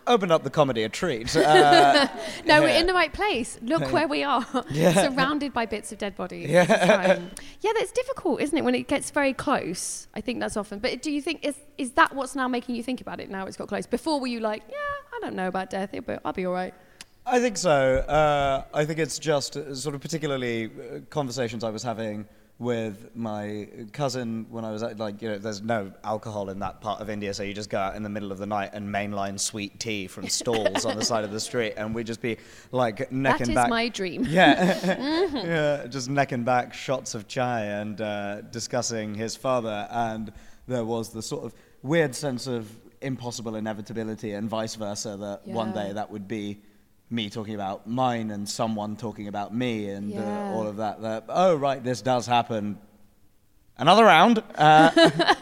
opened 0.07 0.33
up 0.33 0.43
the 0.43 0.51
comedy 0.51 0.83
a 0.85 0.89
treat. 0.89 1.35
Uh, 1.53 2.09
No, 2.47 2.63
we're 2.63 2.69
in 2.81 2.87
the 2.87 2.95
right 2.95 3.13
place. 3.13 3.59
Look 3.63 3.93
where 3.93 4.09
we 4.09 4.23
are, 4.25 4.47
Yeah. 4.71 4.93
surrounded 5.09 5.53
by 5.53 5.67
bits 5.67 5.93
of 5.93 5.99
dead 5.99 6.17
bodies. 6.17 6.49
Yeah. 6.51 6.63
Um, 6.63 7.31
yeah, 7.61 7.73
that's 7.77 7.93
difficult, 7.93 8.41
isn't 8.41 8.57
it? 8.57 8.65
When 8.65 8.75
it 8.75 8.89
gets 8.89 9.11
very 9.11 9.33
close, 9.33 10.09
I 10.15 10.21
think 10.21 10.41
that's 10.41 10.57
often. 10.57 10.79
But 10.79 11.03
do 11.03 11.11
you 11.11 11.21
think 11.23 11.45
is 11.45 11.57
is 11.79 11.93
that 11.93 12.15
what's 12.15 12.35
now 12.35 12.49
making 12.49 12.75
you 12.75 12.83
think 12.83 13.01
about 13.01 13.21
it? 13.21 13.31
Now 13.31 13.47
it's 13.47 13.57
got 13.57 13.69
close. 13.69 13.87
Before 13.87 14.21
were 14.21 14.27
you 14.27 14.41
like, 14.41 14.63
yeah, 14.69 14.77
I 15.17 15.21
don't 15.21 15.35
know 15.35 15.49
about 15.49 15.71
death, 15.71 15.95
but 16.07 16.21
I'll 16.25 16.33
be 16.33 16.47
all 16.47 16.53
right. 16.53 16.75
I 17.25 17.39
think 17.39 17.57
so. 17.57 17.99
Uh, 17.99 18.65
I 18.75 18.85
think 18.85 18.99
it's 18.99 19.19
just 19.19 19.57
uh, 19.57 19.75
sort 19.75 19.95
of 19.95 20.01
particularly 20.01 20.67
uh, 20.67 20.99
conversations 21.11 21.63
I 21.63 21.71
was 21.71 21.83
having 21.83 22.27
with 22.63 23.11
my 23.15 23.69
cousin 23.93 24.47
when 24.49 24.65
I 24.65 24.71
was 24.71 24.83
at, 24.83 24.99
like, 24.99 25.21
you 25.21 25.29
know, 25.31 25.39
there's 25.39 25.61
no 25.63 25.93
alcohol 26.05 26.49
in 26.49 26.61
that 26.61 26.81
part 26.81 27.01
of 27.01 27.11
India, 27.11 27.35
so 27.35 27.43
you 27.43 27.53
just 27.53 27.69
go 27.69 27.79
out 27.79 27.97
in 27.97 28.03
the 28.03 28.09
middle 28.09 28.31
of 28.31 28.39
the 28.39 28.47
night 28.47 28.71
and 28.73 28.89
mainline 28.89 29.39
sweet 29.39 29.81
tea 29.81 30.07
from 30.07 30.29
stalls 30.41 30.85
on 30.85 30.97
the 30.97 31.05
side 31.05 31.25
of 31.25 31.33
the 31.33 31.41
street, 31.41 31.75
and 31.77 31.95
we'd 31.95 32.07
just 32.07 32.23
be 32.23 32.37
like 32.71 33.11
neck 33.11 33.39
That 33.39 33.41
and 33.43 33.51
is 33.51 33.55
back. 33.55 33.69
my 33.69 33.89
dream. 33.89 34.25
Yeah, 34.29 35.29
yeah, 35.35 35.87
just 35.89 36.09
neck 36.09 36.33
and 36.33 36.45
back 36.45 36.73
shots 36.73 37.15
of 37.15 37.27
chai 37.27 37.65
and 37.65 38.01
uh, 38.01 38.43
discussing 38.43 39.15
his 39.15 39.35
father, 39.37 39.89
and 39.91 40.33
there 40.69 40.85
was 40.85 41.11
the 41.11 41.23
sort 41.23 41.45
of 41.45 41.55
weird 41.83 42.15
sense 42.15 42.47
of 42.47 42.71
impossible 43.01 43.57
inevitability 43.57 44.33
and 44.33 44.49
vice 44.49 44.77
versa 44.77 45.17
that 45.17 45.47
one 45.49 45.73
day 45.73 45.93
that 45.93 46.09
would 46.09 46.29
be 46.29 46.61
me 47.13 47.29
talking 47.31 47.55
about 47.55 47.87
mine 47.87 48.31
and 48.31 48.49
someone 48.49 48.97
talking 48.97 49.29
about 49.29 49.55
me 49.55 49.89
and 49.91 50.11
Yeah. 50.11 50.21
uh, 50.49 50.53
all 50.55 50.67
of 50.67 50.77
that. 50.79 51.03
That 51.03 51.25
oh 51.29 51.55
right, 51.57 51.83
this 51.83 52.01
does 52.03 52.27
happen. 52.27 52.79
Another 53.79 54.05
round. 54.05 54.43
Uh, 54.55 54.91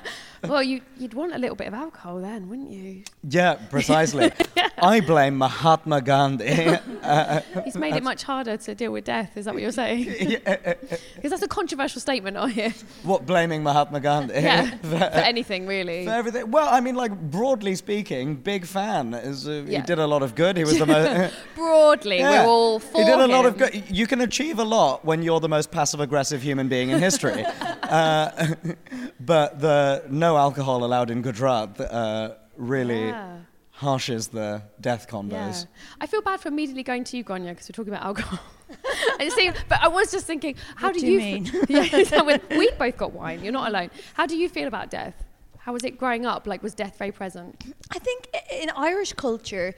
well, 0.46 0.62
you, 0.62 0.80
you'd 0.98 1.14
want 1.14 1.34
a 1.34 1.38
little 1.38 1.56
bit 1.56 1.68
of 1.68 1.74
alcohol 1.74 2.20
then, 2.20 2.48
wouldn't 2.48 2.70
you? 2.70 3.02
yeah, 3.28 3.54
precisely. 3.54 4.32
I 4.82 5.00
blame 5.00 5.36
Mahatma 5.36 6.00
Gandhi. 6.00 6.78
Uh, 7.02 7.40
He's 7.64 7.76
made 7.76 7.94
it 7.94 8.02
much 8.02 8.22
harder 8.22 8.56
to 8.56 8.74
deal 8.74 8.92
with 8.92 9.04
death. 9.04 9.36
Is 9.36 9.44
that 9.44 9.52
what 9.54 9.62
you're 9.62 9.72
saying? 9.72 10.04
Because 10.44 11.30
that's 11.30 11.42
a 11.42 11.48
controversial 11.48 12.00
statement, 12.00 12.36
I 12.38 12.48
hear. 12.48 12.74
what 13.02 13.26
blaming 13.26 13.62
Mahatma 13.62 14.00
Gandhi? 14.00 14.34
Yeah, 14.34 14.70
for 14.78 14.96
anything 14.96 15.66
really. 15.66 16.06
For 16.06 16.12
everything. 16.12 16.50
Well, 16.50 16.68
I 16.70 16.80
mean, 16.80 16.94
like 16.94 17.12
broadly 17.30 17.74
speaking, 17.74 18.36
big 18.36 18.64
fan. 18.64 19.12
Is, 19.14 19.46
uh, 19.46 19.64
Yeah. 19.66 19.80
He 19.80 19.86
did 19.86 19.98
a 19.98 20.06
lot 20.06 20.22
of 20.22 20.34
good. 20.34 20.56
He 20.56 20.64
was 20.64 20.78
the 20.78 20.86
most. 20.86 21.34
Broadly, 21.54 22.20
we're 22.22 22.46
all 22.46 22.78
for 22.78 22.98
He 22.98 23.04
did 23.04 23.20
a 23.20 23.26
lot 23.26 23.44
of 23.46 23.58
good. 23.58 23.84
You 23.90 24.06
can 24.06 24.22
achieve 24.22 24.58
a 24.58 24.64
lot 24.64 25.04
when 25.04 25.22
you're 25.22 25.40
the 25.40 25.48
most 25.48 25.70
passive-aggressive 25.70 26.42
human 26.42 26.68
being 26.68 26.90
in 26.90 26.98
history. 27.00 27.44
Uh, 27.90 28.54
but 29.20 29.60
the 29.60 30.04
no 30.08 30.36
alcohol 30.36 30.84
allowed 30.84 31.10
in 31.10 31.22
Gujarat 31.22 31.80
uh, 31.80 32.34
really 32.56 33.08
Yeah. 33.08 33.38
harshes 33.80 34.30
the 34.30 34.62
death 34.80 35.06
Yeah. 35.08 35.12
combos. 35.14 35.66
I 36.00 36.06
feel 36.06 36.22
bad 36.22 36.40
for 36.40 36.48
immediately 36.48 36.82
going 36.82 37.04
to 37.04 37.16
you, 37.16 37.24
Grainne, 37.24 37.48
because 37.48 37.68
we're 37.68 37.72
talking 37.74 37.92
about 37.92 38.04
alcohol. 38.06 38.38
I 39.18 39.28
see, 39.30 39.50
but 39.68 39.80
I 39.82 39.88
was 39.88 40.10
just 40.12 40.26
thinking, 40.26 40.54
how 40.76 40.88
What 40.88 40.94
do, 40.94 41.00
do 41.00 41.06
you? 41.06 41.18
you 41.18 41.44
f- 41.44 41.68
mean? 41.68 42.06
yeah, 42.12 42.22
we- 42.22 42.56
we 42.58 42.70
both 42.78 42.96
got 42.96 43.12
wine. 43.12 43.42
You're 43.42 43.52
not 43.52 43.68
alone. 43.68 43.90
How 44.14 44.26
do 44.26 44.36
you 44.36 44.48
feel 44.48 44.68
about 44.68 44.90
death? 44.90 45.14
How 45.58 45.72
was 45.72 45.84
it 45.84 45.98
growing 45.98 46.24
up? 46.24 46.46
Like, 46.46 46.62
was 46.62 46.74
death 46.74 46.96
very 46.98 47.12
present? 47.12 47.64
I 47.90 47.98
think 47.98 48.28
in 48.52 48.70
Irish 48.76 49.12
culture, 49.14 49.74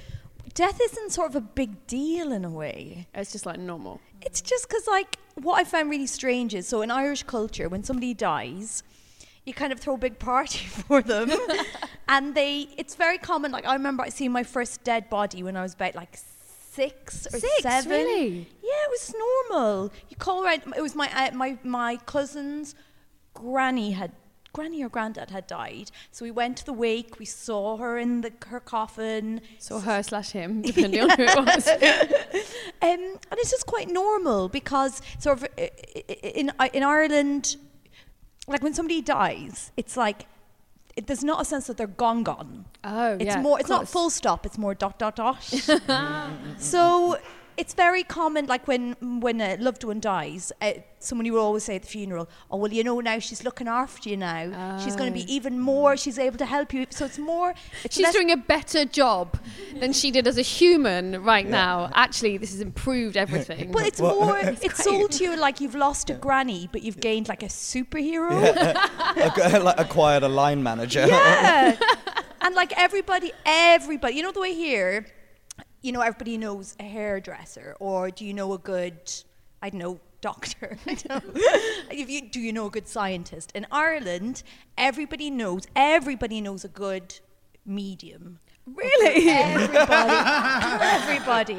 death 0.55 0.79
isn't 0.81 1.11
sort 1.13 1.31
of 1.31 1.37
a 1.37 1.41
big 1.41 1.87
deal 1.87 2.33
in 2.33 2.45
a 2.45 2.51
way. 2.51 3.09
It's 3.15 3.33
just 3.33 3.47
like 3.47 3.59
normal. 3.59 4.01
It's 4.21 4.41
just 4.41 4.69
because, 4.69 4.87
like, 4.87 5.17
what 5.35 5.59
I 5.61 5.65
found 5.65 5.91
really 5.91 6.07
strange 6.07 6.55
is 6.55 6.67
so 6.69 6.83
in 6.83 6.91
Irish 6.91 7.23
culture, 7.25 7.69
when 7.69 7.83
somebody 7.83 8.15
dies, 8.15 8.83
you 9.45 9.53
kind 9.55 9.73
of 9.73 9.81
throw 9.81 9.95
a 9.95 9.99
big 9.99 10.19
party 10.19 10.67
for 10.67 11.03
them. 11.03 11.31
and 12.09 12.35
they, 12.35 12.69
it's 12.77 12.95
very 12.95 13.19
common. 13.19 13.51
Like, 13.53 13.67
I 13.67 13.75
remember 13.75 14.03
I 14.03 14.09
seeing 14.09 14.33
my 14.33 14.43
first 14.43 14.85
dead 14.85 15.09
body 15.11 15.43
when 15.43 15.57
I 15.57 15.63
was 15.63 15.75
about 15.75 15.95
like 15.95 16.17
six 16.71 17.27
or 17.27 17.39
Six, 17.39 17.63
seven. 17.63 17.91
really? 17.91 18.49
Yeah, 18.63 18.71
it 18.85 18.91
was 18.91 19.15
normal. 19.51 19.93
You 20.09 20.17
call 20.17 20.45
around, 20.45 20.63
it 20.77 20.81
was 20.83 20.95
my, 20.95 21.11
uh, 21.15 21.33
my, 21.35 21.59
my 21.63 21.97
cousin's 22.07 22.75
granny 23.35 23.93
had. 23.93 24.13
Granny 24.53 24.83
or 24.85 24.89
granddad 24.91 25.31
had 25.31 25.47
died, 25.47 25.91
so 26.11 26.25
we 26.25 26.31
went 26.31 26.59
to 26.59 26.67
the 26.67 26.73
wake. 26.75 27.19
We 27.19 27.25
saw 27.25 27.79
her 27.79 27.97
in 27.97 28.21
the 28.21 28.33
her 28.49 28.61
coffin. 28.61 29.41
So 29.59 29.79
her 29.81 30.03
slash 30.03 30.31
him, 30.33 30.61
depending 30.71 31.01
on 31.03 31.11
who 31.11 31.23
it 31.25 31.37
was. 31.37 31.69
Um, 32.83 32.89
and 33.31 33.39
it's 33.39 33.51
just 33.53 33.67
quite 33.67 33.89
normal 33.89 34.49
because 34.49 35.01
sort 35.21 35.39
of 35.39 35.49
i- 35.57 35.71
i- 35.97 36.13
in 36.41 36.51
in 36.75 36.83
Ireland, 36.83 37.57
like 38.49 38.61
when 38.63 38.75
somebody 38.75 39.01
dies, 39.01 39.71
it's 39.77 39.97
like 39.97 40.27
it, 40.97 41.07
there's 41.07 41.23
not 41.23 41.41
a 41.41 41.45
sense 41.45 41.69
that 41.69 41.77
they're 41.77 41.87
gone 41.87 42.25
gone. 42.25 42.65
Oh, 42.83 43.13
It's 43.15 43.25
yeah, 43.25 43.41
more. 43.41 43.55
of 43.57 43.61
It's 43.61 43.69
not 43.71 43.87
full 43.89 44.11
stop. 44.11 44.45
It's 44.45 44.59
more 44.59 44.75
dot 44.75 44.99
dot 44.99 45.15
dot. 45.17 45.43
so 46.59 47.17
it's 47.57 47.75
very 47.75 48.03
common, 48.03 48.47
like 48.47 48.67
when 48.67 48.97
when 49.21 49.41
a 49.41 49.57
loved 49.57 49.85
one 49.85 50.01
dies, 50.01 50.53
uh, 50.61 50.73
someone 50.99 51.27
you 51.27 51.33
will 51.35 51.41
always 51.43 51.65
say 51.65 51.77
at 51.77 51.83
the 51.83 51.89
funeral, 51.89 52.29
"Oh 52.51 52.57
well, 52.59 52.73
you 52.73 52.83
know 52.85 53.01
now 53.01 53.19
she's 53.19 53.45
looking 53.45 53.69
after 53.69 54.09
you 54.09 54.17
now. 54.17 54.79
She's 54.83 54.97
going 54.97 55.13
to 55.13 55.19
be 55.19 55.31
even 55.33 55.59
more. 55.61 55.97
She's 55.97 56.19
able 56.19 56.39
to 56.39 56.47
help 56.47 56.73
you." 56.73 56.87
So 56.91 57.05
it's 57.07 57.19
more. 57.19 57.55
It's 57.85 57.95
She's 57.97 58.05
less- 58.05 58.15
doing 58.15 58.31
a 58.31 58.37
better 58.37 58.85
job 58.85 59.39
than 59.79 59.93
she 59.93 60.11
did 60.11 60.27
as 60.27 60.39
a 60.39 60.43
human 60.43 61.23
right 61.23 61.47
now. 61.49 61.91
Actually, 61.95 62.39
this 62.39 62.53
has 62.53 62.61
improved 62.61 63.17
everything. 63.17 63.73
But 63.73 63.87
it's 63.87 64.01
more. 64.17 64.39
It's 64.39 64.83
sold 64.83 65.13
to 65.13 65.25
you 65.25 65.37
like 65.37 65.61
you've 65.61 65.75
lost 65.75 66.11
a 66.11 66.15
granny, 66.15 66.69
but 66.73 66.83
you've 66.83 67.01
gained 67.01 67.29
like 67.29 67.43
a 67.43 67.47
superhero. 67.47 68.31
Ac- 69.17 69.59
like, 69.69 69.79
acquired 69.81 70.23
a 70.23 70.29
line 70.29 70.63
manager. 70.63 71.07
Yeah. 71.07 71.77
and 72.41 72.55
like 72.55 72.73
everybody, 72.79 73.33
everybody, 73.45 74.15
you 74.17 74.23
know 74.23 74.33
the 74.33 74.41
way 74.41 74.55
here, 74.55 75.07
you 75.83 75.93
know, 75.93 76.01
everybody 76.01 76.39
knows 76.39 76.77
a 76.79 76.85
hairdresser, 76.85 77.77
or 77.81 78.11
do 78.11 78.25
you 78.25 78.33
know 78.33 78.53
a 78.53 78.59
good, 78.59 78.95
I 79.61 79.71
don't 79.71 79.81
know, 79.81 80.01
doctor? 80.21 80.77
Don't 80.87 81.09
know. 81.09 81.21
if 81.91 82.09
you, 82.09 82.29
do 82.31 82.39
you 82.41 82.53
know 82.53 82.67
a 82.67 82.71
good 82.71 82.87
scientist? 82.87 83.51
In 83.55 83.67
Ireland, 83.73 84.45
everybody 84.79 85.31
knows, 85.31 85.67
everybody 85.75 86.41
knows 86.41 86.65
a 86.65 86.69
good 86.69 87.19
medium. 87.67 88.39
really, 88.67 89.29
Everybody, 89.29 89.83
everybody, 90.81 91.55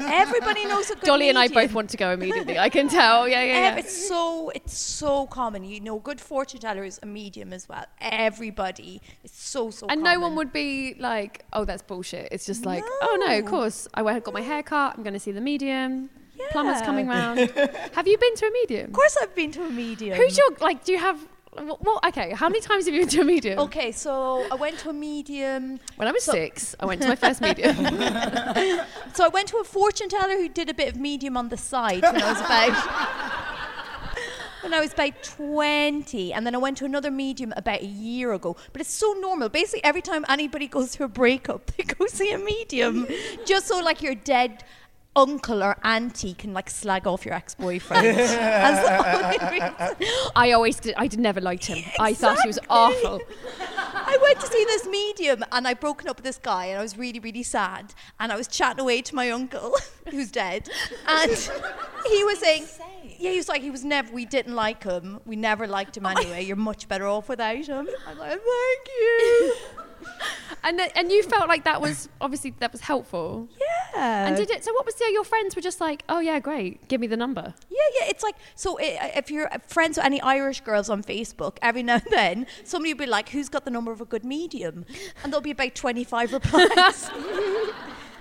everybody 0.00 0.64
knows 0.66 0.90
a 0.90 0.94
good 0.94 1.04
Dolly 1.04 1.28
and 1.28 1.38
I 1.38 1.48
both 1.48 1.72
want 1.72 1.90
to 1.90 1.96
go 1.96 2.10
immediately. 2.12 2.58
I 2.58 2.68
can 2.68 2.88
tell. 2.88 3.28
Yeah, 3.28 3.42
yeah, 3.42 3.52
yeah. 3.52 3.76
It's 3.76 4.08
so 4.08 4.50
it's 4.54 4.76
so 4.76 5.26
common. 5.26 5.64
You 5.64 5.80
know, 5.80 5.98
good 5.98 6.20
fortune 6.20 6.60
teller 6.60 6.84
is 6.84 6.98
a 7.02 7.06
medium 7.06 7.52
as 7.52 7.68
well. 7.68 7.84
Everybody, 8.00 9.00
it's 9.22 9.40
so 9.40 9.70
so. 9.70 9.86
And 9.88 10.02
no 10.02 10.18
one 10.20 10.36
would 10.36 10.52
be 10.52 10.96
like, 10.98 11.44
"Oh, 11.52 11.64
that's 11.64 11.82
bullshit." 11.82 12.28
It's 12.32 12.46
just 12.46 12.64
like, 12.64 12.84
"Oh 13.02 13.16
no, 13.20 13.38
of 13.38 13.44
course. 13.46 13.88
I 13.94 14.02
went, 14.02 14.24
got 14.24 14.34
my 14.34 14.40
hair 14.40 14.62
cut. 14.62 14.96
I'm 14.96 15.02
going 15.02 15.14
to 15.14 15.20
see 15.20 15.32
the 15.32 15.40
medium. 15.40 16.10
Plumber's 16.50 16.82
coming 16.82 17.08
round." 17.08 17.38
have 17.92 18.06
you 18.06 18.18
been 18.18 18.34
to 18.36 18.46
a 18.46 18.50
medium? 18.50 18.86
Of 18.86 18.92
course, 18.92 19.16
I've 19.22 19.34
been 19.34 19.52
to 19.52 19.64
a 19.64 19.70
medium. 19.70 20.16
Who's 20.16 20.36
your 20.36 20.50
like? 20.60 20.84
Do 20.84 20.92
you 20.92 20.98
have? 20.98 21.18
Okay. 22.06 22.30
How 22.32 22.48
many 22.48 22.60
times 22.60 22.86
have 22.86 22.94
you 22.94 23.00
been 23.00 23.08
to 23.08 23.20
a 23.20 23.24
medium? 23.24 23.58
Okay, 23.60 23.92
so 23.92 24.46
I 24.50 24.54
went 24.54 24.78
to 24.80 24.90
a 24.90 24.92
medium. 24.92 25.80
When 25.96 26.08
I 26.08 26.12
was 26.12 26.24
six, 26.24 26.74
I 26.78 26.86
went 26.86 27.02
to 27.02 27.08
my 27.08 27.16
first 27.16 27.40
medium. 27.40 27.76
So 29.14 29.24
I 29.24 29.28
went 29.28 29.46
to 29.48 29.58
a 29.58 29.64
fortune 29.64 30.08
teller 30.08 30.36
who 30.36 30.48
did 30.48 30.68
a 30.68 30.74
bit 30.74 30.88
of 30.88 30.96
medium 30.96 31.36
on 31.36 31.48
the 31.48 31.56
side 31.56 32.02
when 32.02 32.20
I 32.20 32.32
was 32.32 32.40
about. 32.40 33.40
When 34.62 34.72
I 34.72 34.80
was 34.80 34.94
about 34.94 35.22
20, 35.22 36.32
and 36.32 36.46
then 36.46 36.54
I 36.54 36.58
went 36.58 36.78
to 36.78 36.86
another 36.86 37.10
medium 37.10 37.52
about 37.54 37.82
a 37.82 37.86
year 37.86 38.32
ago. 38.32 38.56
But 38.72 38.80
it's 38.80 38.94
so 38.94 39.12
normal. 39.20 39.50
Basically, 39.50 39.84
every 39.84 40.00
time 40.00 40.24
anybody 40.26 40.68
goes 40.68 40.96
through 40.96 41.06
a 41.06 41.10
breakup, 41.10 41.70
they 41.76 41.84
go 41.84 42.06
see 42.06 42.32
a 42.32 42.38
medium. 42.38 43.06
just 43.44 43.66
so, 43.66 43.78
like, 43.80 44.00
you're 44.00 44.14
dead 44.14 44.64
uncle 45.16 45.62
or 45.62 45.76
auntie 45.84 46.34
can, 46.34 46.52
like, 46.52 46.70
slag 46.70 47.06
off 47.06 47.24
your 47.24 47.34
ex 47.34 47.54
boyfriend. 47.54 48.04
The. 48.74 50.30
I 50.36 50.52
always 50.52 50.78
did. 50.80 50.94
I 50.96 51.06
did 51.06 51.20
never 51.20 51.40
liked 51.40 51.66
him. 51.66 51.84
I 51.98 52.14
thought 52.14 52.38
he 52.42 52.48
was 52.48 52.58
awful. 52.68 53.20
I 53.94 54.18
went 54.20 54.40
to 54.40 54.46
see 54.46 54.64
this 54.64 54.86
medium 54.86 55.44
and 55.52 55.66
I'd 55.66 55.80
broken 55.80 56.08
up 56.08 56.16
with 56.16 56.24
this 56.24 56.38
guy 56.38 56.66
and 56.66 56.78
I 56.78 56.82
was 56.82 56.98
really, 56.98 57.20
really 57.20 57.42
sad. 57.42 57.94
And 58.20 58.32
I 58.32 58.36
was 58.36 58.48
chatting 58.48 58.80
away 58.80 59.02
to 59.02 59.14
my 59.14 59.30
uncle, 59.30 59.76
who's 60.10 60.30
dead. 60.30 60.68
And 61.06 61.30
he 62.06 62.24
was 62.24 62.38
saying, 62.38 62.66
Yeah, 63.18 63.30
he 63.30 63.36
was 63.36 63.48
like, 63.48 63.62
he 63.62 63.70
was 63.70 63.84
never, 63.84 64.12
we 64.12 64.24
didn't 64.26 64.54
like 64.54 64.82
him. 64.82 65.20
We 65.24 65.36
never 65.36 65.66
liked 65.66 65.96
him 65.96 66.06
oh 66.06 66.10
anyway. 66.10 66.44
You're 66.44 66.56
much 66.56 66.88
better 66.88 67.06
off 67.06 67.28
without 67.28 67.64
him. 67.64 67.88
I'm 68.06 68.18
like, 68.18 68.40
thank 68.40 68.88
you. 69.00 69.54
And 70.66 70.78
th- 70.78 70.92
and 70.96 71.12
you 71.12 71.22
felt 71.22 71.46
like 71.46 71.64
that 71.64 71.82
was 71.82 72.08
obviously 72.22 72.54
that 72.60 72.72
was 72.72 72.80
helpful. 72.80 73.48
Yeah. 73.94 74.28
And 74.28 74.36
did 74.36 74.50
it? 74.50 74.64
So 74.64 74.72
what 74.72 74.86
was 74.86 74.94
the, 74.94 75.10
your 75.12 75.24
friends 75.24 75.54
were 75.54 75.60
just 75.60 75.78
like? 75.80 76.02
Oh 76.08 76.20
yeah, 76.20 76.38
great. 76.40 76.88
Give 76.88 77.00
me 77.00 77.06
the 77.06 77.18
number. 77.18 77.52
Yeah, 77.68 78.00
yeah. 78.00 78.08
It's 78.08 78.22
like 78.22 78.36
so. 78.54 78.78
i 78.80 78.98
uh, 79.00 79.18
if 79.18 79.30
you're 79.30 79.50
friends 79.66 79.98
with 79.98 80.06
any 80.06 80.20
Irish 80.22 80.62
girls 80.62 80.88
on 80.88 81.02
Facebook, 81.02 81.58
every 81.60 81.82
now 81.82 81.94
and 81.96 82.04
then 82.10 82.46
somebody 82.64 82.94
will 82.94 82.98
be 83.00 83.06
like, 83.06 83.28
"Who's 83.28 83.50
got 83.50 83.66
the 83.66 83.70
number 83.70 83.92
of 83.92 84.00
a 84.00 84.06
good 84.06 84.24
medium?" 84.24 84.86
And 85.22 85.32
there'll 85.32 85.42
be 85.42 85.50
about 85.50 85.74
twenty-five 85.74 86.32
replies. 86.32 87.10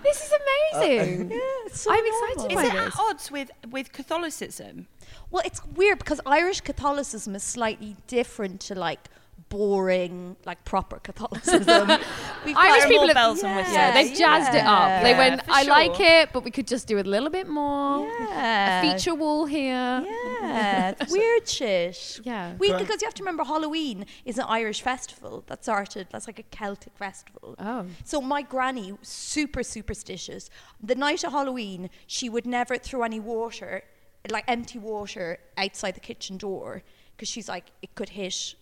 This 0.03 0.21
is 0.21 0.33
amazing. 0.33 1.31
Uh, 1.31 1.35
yeah, 1.35 1.39
it's 1.65 1.79
so 1.79 1.91
I'm 1.91 2.03
normal. 2.03 2.45
excited 2.45 2.51
Is 2.51 2.55
by 2.55 2.65
it 2.65 2.85
this. 2.85 2.93
at 2.93 2.99
odds 2.99 3.31
with, 3.31 3.51
with 3.71 3.93
Catholicism? 3.93 4.87
Well, 5.31 5.43
it's 5.45 5.65
weird 5.65 5.99
because 5.99 6.19
Irish 6.25 6.59
Catholicism 6.59 7.35
is 7.35 7.43
slightly 7.43 7.95
different 8.07 8.59
to 8.61 8.75
like 8.75 9.07
boring, 9.49 10.35
like 10.45 10.63
proper 10.65 10.99
Catholicism. 10.99 11.87
We've 12.45 12.55
got- 12.55 12.65
Irish 12.65 12.83
More 12.83 12.89
people 12.89 13.07
have, 13.07 13.15
bells 13.15 13.43
and 13.43 13.55
whistles. 13.55 13.75
yeah, 13.75 13.93
they've 13.93 14.17
jazzed 14.17 14.53
it 14.55 14.63
up. 14.63 15.03
They 15.03 15.13
went, 15.13 15.43
for 15.45 15.51
I 15.51 15.63
like 15.63 15.99
it, 15.99 16.29
but 16.33 16.43
we 16.43 16.51
could 16.51 16.67
just 16.67 16.87
do 16.87 16.97
it 16.97 17.07
a 17.07 17.09
little 17.09 17.29
bit 17.29 17.47
more. 17.47 18.07
Yeah. 18.07 18.81
A 18.81 18.93
feature 18.93 19.15
wall 19.15 19.45
here. 19.45 20.03
Yeah, 20.05 20.93
weird 21.09 21.47
shit. 21.47 22.19
Yeah. 22.23 22.55
We, 22.59 22.73
because 22.73 23.01
you 23.01 23.05
have 23.07 23.13
to 23.15 23.23
remember 23.23 23.43
Halloween 23.43 24.05
is 24.25 24.37
an 24.37 24.45
Irish 24.47 24.81
festival 24.81 25.43
that 25.47 25.63
started, 25.63 26.07
that's 26.11 26.27
like 26.27 26.39
a 26.39 26.43
Celtic 26.43 26.97
festival. 26.97 27.55
Oh. 27.59 27.85
So 28.03 28.21
my 28.21 28.41
granny, 28.41 28.93
super 29.01 29.63
superstitious, 29.63 30.49
the 30.81 30.95
night 30.95 31.23
of 31.23 31.31
Halloween, 31.31 31.89
she 32.07 32.29
would 32.29 32.45
never 32.45 32.77
throw 32.77 33.03
any 33.03 33.19
water, 33.19 33.83
like 34.29 34.45
empty 34.47 34.79
water, 34.79 35.39
outside 35.57 35.95
the 35.95 35.99
kitchen 35.99 36.37
door 36.37 36.83
because 37.15 37.27
she's 37.29 37.47
like, 37.47 37.65
it 37.81 37.93
could 37.95 38.09
hit 38.09 38.55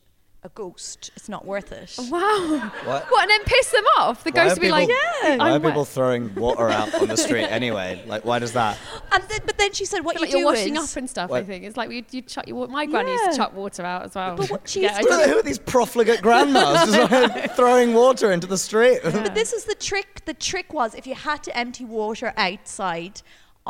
a 0.43 0.49
ghost. 0.49 1.11
It's 1.15 1.29
not 1.29 1.45
worth 1.45 1.71
it. 1.71 1.95
Wow. 2.11 2.71
What? 2.83 3.05
What? 3.11 3.21
And 3.21 3.29
then 3.29 3.43
piss 3.45 3.71
them 3.71 3.83
off. 3.99 4.23
The 4.23 4.31
Why 4.31 4.43
ghost 4.43 4.51
are 4.51 4.55
would 4.55 4.61
be 4.61 4.69
like, 4.71 4.87
people- 4.87 5.01
yeah. 5.23 5.37
Why 5.37 5.51
are 5.51 5.53
I'm 5.55 5.61
wet. 5.61 5.71
people 5.71 5.85
throwing 5.85 6.33
water 6.35 6.67
out 6.69 6.93
on 6.95 7.07
the 7.07 7.15
street 7.15 7.43
anyway? 7.49 8.03
Like, 8.07 8.25
why 8.25 8.39
does 8.39 8.53
that? 8.53 8.77
And 9.11 9.23
then, 9.29 9.39
but 9.45 9.57
then 9.57 9.71
she 9.73 9.85
said, 9.85 10.03
what 10.03 10.19
like 10.19 10.31
you 10.31 10.39
you're 10.39 10.51
do 10.51 10.57
washing 10.57 10.75
is, 10.75 10.91
up 10.91 10.97
and 10.97 11.09
stuff. 11.09 11.31
I 11.31 11.43
think 11.43 11.63
it's 11.63 11.77
like 11.77 11.91
you 11.91 12.03
you 12.11 12.21
chuck 12.23 12.47
your. 12.47 12.67
My 12.67 12.85
granny 12.85 13.11
used 13.11 13.31
to 13.31 13.37
chuck 13.37 13.53
water 13.55 13.83
out 13.83 14.03
as 14.03 14.15
well. 14.15 14.35
But 14.35 14.49
what 14.49 14.67
she 14.67 14.81
yeah, 14.81 14.97
used 14.99 15.11
I 15.11 15.27
Who 15.27 15.37
are 15.39 15.43
these 15.43 15.59
profligate 15.59 16.21
grandmas 16.21 16.91
just 16.91 17.11
like 17.11 17.55
throwing 17.55 17.93
water 17.93 18.31
into 18.31 18.47
the 18.47 18.57
street? 18.57 18.99
But 19.03 19.35
this 19.35 19.53
is 19.53 19.65
the 19.65 19.75
trick. 19.75 20.25
The 20.25 20.33
trick 20.33 20.73
was 20.73 20.95
if 20.95 21.05
you 21.05 21.13
had 21.15 21.43
to 21.43 21.55
empty 21.57 21.85
water 21.85 22.33
outside 22.35 23.21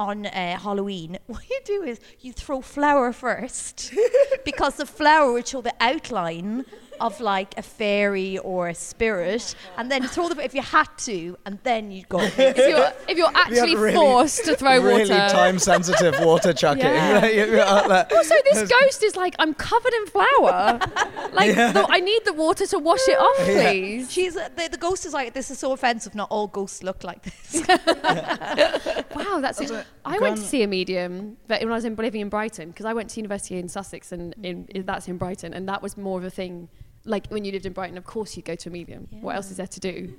on 0.02 0.26
uh, 0.26 0.58
Halloween, 0.58 1.20
what 1.28 1.48
you 1.50 1.60
do 1.64 1.84
is 1.84 2.00
you 2.20 2.34
throw 2.34 2.62
flour 2.62 3.14
first 3.14 3.94
because 4.46 4.76
the 4.76 4.86
flour 4.86 5.32
would 5.34 5.48
show 5.48 5.62
the 5.62 5.74
outline 5.80 6.66
of 7.02 7.20
like 7.20 7.58
a 7.58 7.62
fairy 7.62 8.38
or 8.38 8.70
a 8.70 8.76
spirit, 8.76 9.56
and 9.78 9.92
then 9.92 10.08
throw 10.08 10.30
the 10.30 10.42
if 10.44 10.54
you 10.54 10.62
had 10.62 10.88
to, 11.00 11.38
and 11.46 11.60
then 11.64 11.92
you'd 11.92 12.08
go. 12.08 12.20
if 12.22 12.38
you're 12.58 12.94
if 13.10 13.18
you're 13.18 13.32
actually 13.36 13.76
really- 13.76 13.94
forced 13.96 14.46
to 14.46 14.56
throw 14.56 14.82
really 14.82 15.10
water. 15.10 15.30
time 15.34 15.60
sensitive 15.60 16.16
water 16.24 16.54
chucking. 16.54 16.86
Yeah. 16.86 17.26
You 17.26 17.60
are 17.60 17.88
like- 17.88 18.12
Also, 18.12 18.36
this 18.52 18.70
ghost 18.70 19.04
is 19.04 19.16
like, 19.16 19.36
I'm 19.40 19.54
covered 19.54 19.94
in 19.94 20.06
flour. 20.08 20.80
like, 21.34 21.56
the, 21.56 21.86
I 21.90 22.00
need 22.00 22.22
the 22.26 22.34
water 22.34 22.66
to 22.68 22.80
wash 22.80 23.08
it 23.08 23.18
off, 23.18 23.38
please. 23.46 24.12
She's 24.12 24.38
uh, 24.38 24.50
the, 24.56 24.70
the 24.70 24.78
ghost 24.78 25.06
is 25.06 25.14
like 25.14 25.34
this 25.34 25.52
is 25.52 25.60
so 25.60 25.72
offensive. 25.74 26.16
Not 26.16 26.30
all 26.30 26.48
ghosts 26.48 26.84
look 26.84 27.04
like 27.04 27.24
this. 27.24 27.64
Wow, 29.16 29.40
that's 29.42 29.60
it. 29.62 29.72
I 30.06 30.20
went 30.20 30.38
to 30.38 30.44
see 30.44 30.64
a 30.64 30.68
medium 30.68 31.38
but 31.48 31.62
when 31.62 31.72
I 31.72 31.76
was 31.76 31.86
in 31.86 31.96
living 31.96 32.22
in 32.22 32.30
Brighton 32.30 32.70
because 32.70 32.86
I 32.86 32.94
went 32.94 33.10
to 33.12 33.20
university 33.20 33.58
in 33.58 33.68
Sussex 33.68 34.12
and 34.12 34.34
in, 34.44 34.66
in- 34.70 34.86
that's 34.86 35.08
in 35.08 35.18
Brighton, 35.18 35.54
and 35.54 35.68
that 35.70 35.82
was 35.82 35.98
more 35.98 36.18
of 36.18 36.24
a 36.26 36.30
thing. 36.30 36.70
Like 37.06 37.28
when 37.28 37.46
you 37.46 37.52
lived 37.52 37.66
in 37.66 37.74
Brighton, 37.74 37.98
of 37.98 38.06
course 38.06 38.38
you 38.38 38.44
go 38.44 38.56
to 38.56 38.70
a 38.70 38.72
medium. 38.72 39.08
What 39.22 39.36
else 39.36 39.52
is 39.52 39.58
there 39.58 39.68
to 39.68 39.80
do? 39.80 40.14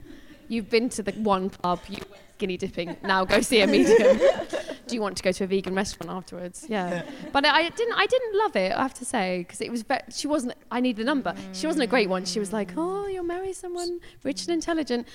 You've 0.49 0.69
been 0.69 0.89
to 0.91 1.03
the 1.03 1.13
one 1.13 1.51
pub, 1.51 1.81
you 1.89 1.99
went 2.11 2.23
skinny 2.43 2.57
dipping. 2.57 2.97
Now 3.05 3.25
go 3.25 3.41
see 3.41 3.61
a 3.61 3.67
medium. 3.67 4.19
do 4.87 4.95
you 4.95 5.01
want 5.01 5.17
to 5.17 5.23
go 5.23 5.31
to 5.31 5.45
a 5.45 5.47
vegan 5.47 5.75
restaurant 5.75 6.11
afterwards? 6.11 6.67
Yeah, 6.69 7.05
but 7.33 7.47
I 7.47 7.69
didn't. 7.69 7.95
I 7.95 8.07
didn't 8.07 8.39
love 8.39 8.57
it. 8.57 8.73
I 8.73 8.83
have 8.83 8.95
to 8.95 9.05
say 9.05 9.39
because 9.39 9.61
it 9.61 9.71
was. 9.71 9.83
Ve- 9.83 10.11
she 10.11 10.27
wasn't. 10.27 10.55
I 10.71 10.81
need 10.81 10.97
the 10.97 11.05
number. 11.05 11.35
She 11.53 11.67
wasn't 11.67 11.85
a 11.85 11.87
great 11.87 12.09
one. 12.09 12.25
She 12.25 12.41
was 12.41 12.53
like, 12.53 12.73
oh, 12.77 13.07
you'll 13.07 13.25
marry 13.25 13.53
someone 13.53 14.01
rich 14.25 14.43
and 14.43 14.51
intelligent, 14.51 15.07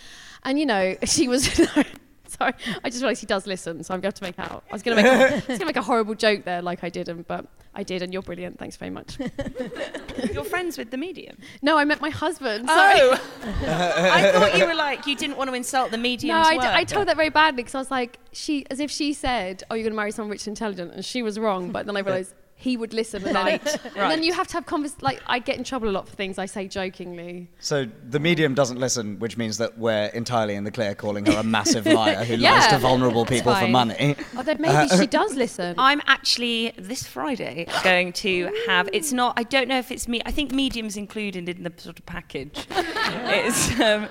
and 0.44 0.58
you 0.58 0.66
know 0.66 0.96
she 1.04 1.28
was. 1.28 1.60
Sorry, 2.40 2.54
I 2.84 2.90
just 2.90 3.02
realised 3.02 3.22
he 3.22 3.28
does 3.28 3.48
listen, 3.48 3.84
so 3.84 3.94
I'm 3.94 4.02
going 4.02 4.12
to 4.12 4.24
have 4.24 4.36
to 4.36 4.42
make 4.42 4.52
out. 4.52 4.64
I 4.70 4.74
was 4.74 4.84
going 4.84 4.98
to 4.98 5.04
make, 5.04 5.12
a, 5.12 5.34
I 5.34 5.36
was 5.36 5.46
going 5.46 5.60
to 5.60 5.66
make 5.66 5.76
a 5.78 5.82
horrible 5.82 6.16
joke 6.16 6.44
there, 6.44 6.62
like 6.62 6.84
I 6.84 6.90
didn't, 6.90 7.28
but 7.28 7.46
I 7.74 7.84
did, 7.84 8.02
and 8.02 8.12
you're 8.12 8.24
brilliant. 8.24 8.58
Thanks 8.58 8.76
very 8.76 8.90
much. 8.90 9.20
You're 10.34 10.44
friends 10.44 10.80
with 10.80 10.90
the 10.90 10.98
medium. 10.98 11.38
No, 11.62 11.78
I 11.78 11.86
met 11.86 12.02
my 12.02 12.10
husband. 12.10 12.66
Oh. 12.68 12.76
Sorry. 12.76 13.00
Oh, 13.04 13.54
I 13.68 14.32
thought 14.32 14.58
you 14.58 14.66
were 14.66 14.74
like 14.74 15.06
you 15.06 15.16
didn't 15.16 15.38
want 15.38 15.50
to 15.52 15.56
insult 15.56 15.92
the 15.92 15.98
medium. 15.98 16.36
No, 16.36 16.42
medium's 16.42 16.66
I, 16.66 16.68
d- 16.68 16.68
work. 16.68 16.78
I 16.78 16.84
told 16.84 17.08
that 17.08 17.16
very 17.16 17.30
badly 17.30 17.58
because 17.58 17.76
I 17.76 17.78
was 17.78 17.92
like, 17.92 18.18
she, 18.32 18.66
as 18.72 18.80
if 18.80 18.90
she 18.90 19.14
said, 19.14 19.64
"Oh, 19.70 19.76
you're 19.76 19.84
going 19.84 19.94
to 19.94 19.96
marry 19.98 20.12
someone 20.12 20.32
rich 20.32 20.48
and 20.48 20.58
intelligent," 20.58 20.94
and 20.94 21.06
she 21.06 21.22
was 21.22 21.38
wrong. 21.38 21.72
But 21.72 21.86
then 21.86 21.96
I 21.96 22.00
realised 22.00 22.34
he 22.60 22.76
would 22.76 22.92
listen, 22.92 23.24
and, 23.28 23.36
then, 23.36 23.46
Right, 23.46 23.86
and 23.96 24.12
then 24.12 24.24
you 24.24 24.34
have 24.34 24.48
to 24.48 24.54
have 24.54 24.66
convers. 24.66 25.00
Like 25.02 25.22
I 25.28 25.38
get 25.40 25.58
in 25.58 25.64
trouble 25.64 25.90
a 25.90 25.92
lot 25.92 26.10
for 26.10 26.16
things 26.16 26.40
I 26.40 26.48
say 26.48 26.68
jokingly. 26.68 27.50
So 27.60 27.86
the 28.10 28.20
medium 28.20 28.56
doesn't 28.56 28.80
listen, 28.80 29.20
which 29.20 29.38
means 29.38 29.60
that 29.60 29.78
we're 29.78 30.08
entirely 30.08 30.56
in 30.56 30.64
the 30.64 30.72
clear 30.72 30.96
calling 30.96 31.28
her 31.28 31.38
a 31.38 31.44
massive 31.44 31.86
liar 32.00 32.26
who 32.26 32.36
lies 32.38 32.68
to 32.68 32.80
vulnerable 32.80 33.26
people 33.26 33.54
for 33.54 33.68
money. 33.68 34.16
Oh, 34.36 34.42
then 34.42 34.60
maybe 34.60 34.90
she 34.98 35.06
does 35.22 35.36
listen. 35.36 35.76
I'm 35.78 36.02
actually 36.08 36.74
this 36.78 37.06
Friday 37.06 37.68
going 37.84 38.12
to 38.14 38.52
have. 38.66 38.90
It's 38.92 39.14
not. 39.14 39.36
I 39.38 39.44
don't 39.44 39.68
know 39.68 39.78
if 39.78 39.92
it's 39.92 40.08
me. 40.08 40.22
I 40.26 40.32
think 40.32 40.52
mediums 40.52 40.98
included 40.98 41.48
in 41.48 41.64
the 41.64 41.72
sort 41.78 42.00
of 42.00 42.06
package. 42.08 42.66
it's. 42.72 43.80
Um, 43.80 44.10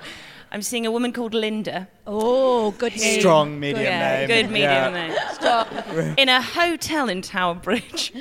I'm 0.57 0.63
seeing 0.63 0.87
a 0.87 0.91
woman 0.91 1.13
called 1.13 1.35
Linda. 1.35 1.87
oh, 2.07 2.71
good 2.79 2.97
name. 2.97 3.19
Strong 3.19 3.59
medium 3.59 3.83
Yeah, 3.85 4.25
name. 4.25 4.27
good 4.27 4.45
medium 4.49 4.71
Yeah. 4.71 4.89
name. 4.89 5.17
Stop. 5.33 5.71
In 6.17 6.29
a 6.29 6.41
hotel 6.41 7.09
in 7.09 7.21
Tower 7.21 7.53
Bridge. 7.53 8.11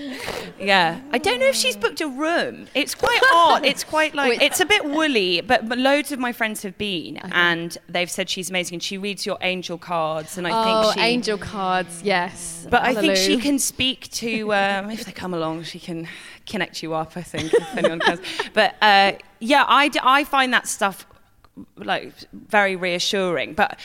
Yeah. 0.61 1.01
I 1.13 1.19
don't 1.19 1.41
know 1.41 1.47
if 1.47 1.55
she's 1.55 1.79
booked 1.79 2.03
a 2.03 2.09
room. 2.09 2.67
It's 2.75 2.95
quite 2.95 3.23
odd. 3.33 3.65
It's 3.65 3.85
quite 3.85 4.15
like 4.15 4.43
it's 4.43 4.61
a 4.61 4.67
bit 4.67 4.85
woolly, 4.85 5.41
but, 5.41 5.67
but 5.67 5.79
loads 5.79 6.13
of 6.13 6.19
my 6.19 6.33
friends 6.33 6.63
have 6.63 6.77
been 6.77 7.17
and 7.33 7.79
they've 7.89 8.11
said 8.11 8.29
she's 8.29 8.51
amazing 8.51 8.75
and 8.77 8.83
she 8.83 8.99
reads 8.99 9.25
your 9.25 9.39
angel 9.41 9.79
cards 9.79 10.37
and 10.37 10.47
I 10.47 10.51
oh, 10.53 10.83
think 10.83 10.95
she 10.95 11.01
angel 11.01 11.39
cards, 11.39 12.03
yes. 12.03 12.67
But 12.69 12.83
I 12.83 12.95
think 12.95 13.17
she 13.17 13.39
can 13.39 13.59
speak 13.59 14.11
to, 14.11 14.53
um, 14.63 14.91
if 14.91 15.07
they 15.07 15.13
come 15.13 15.33
along, 15.33 15.63
she 15.63 15.79
can 15.79 16.07
connect 16.45 16.83
you 16.83 16.93
up, 16.93 17.17
I 17.17 17.23
think, 17.23 17.55
if 17.55 17.77
anyone 17.79 18.01
comes. 18.01 18.21
But 18.53 18.75
uh, 18.83 19.13
yeah, 19.41 19.65
I, 19.67 19.89
d- 19.89 20.01
I 20.03 20.25
find 20.25 20.53
that 20.53 20.67
stuff 20.67 21.07
like 21.77 22.15
very 22.33 22.77
reassuring. 22.77 23.55
But 23.55 23.79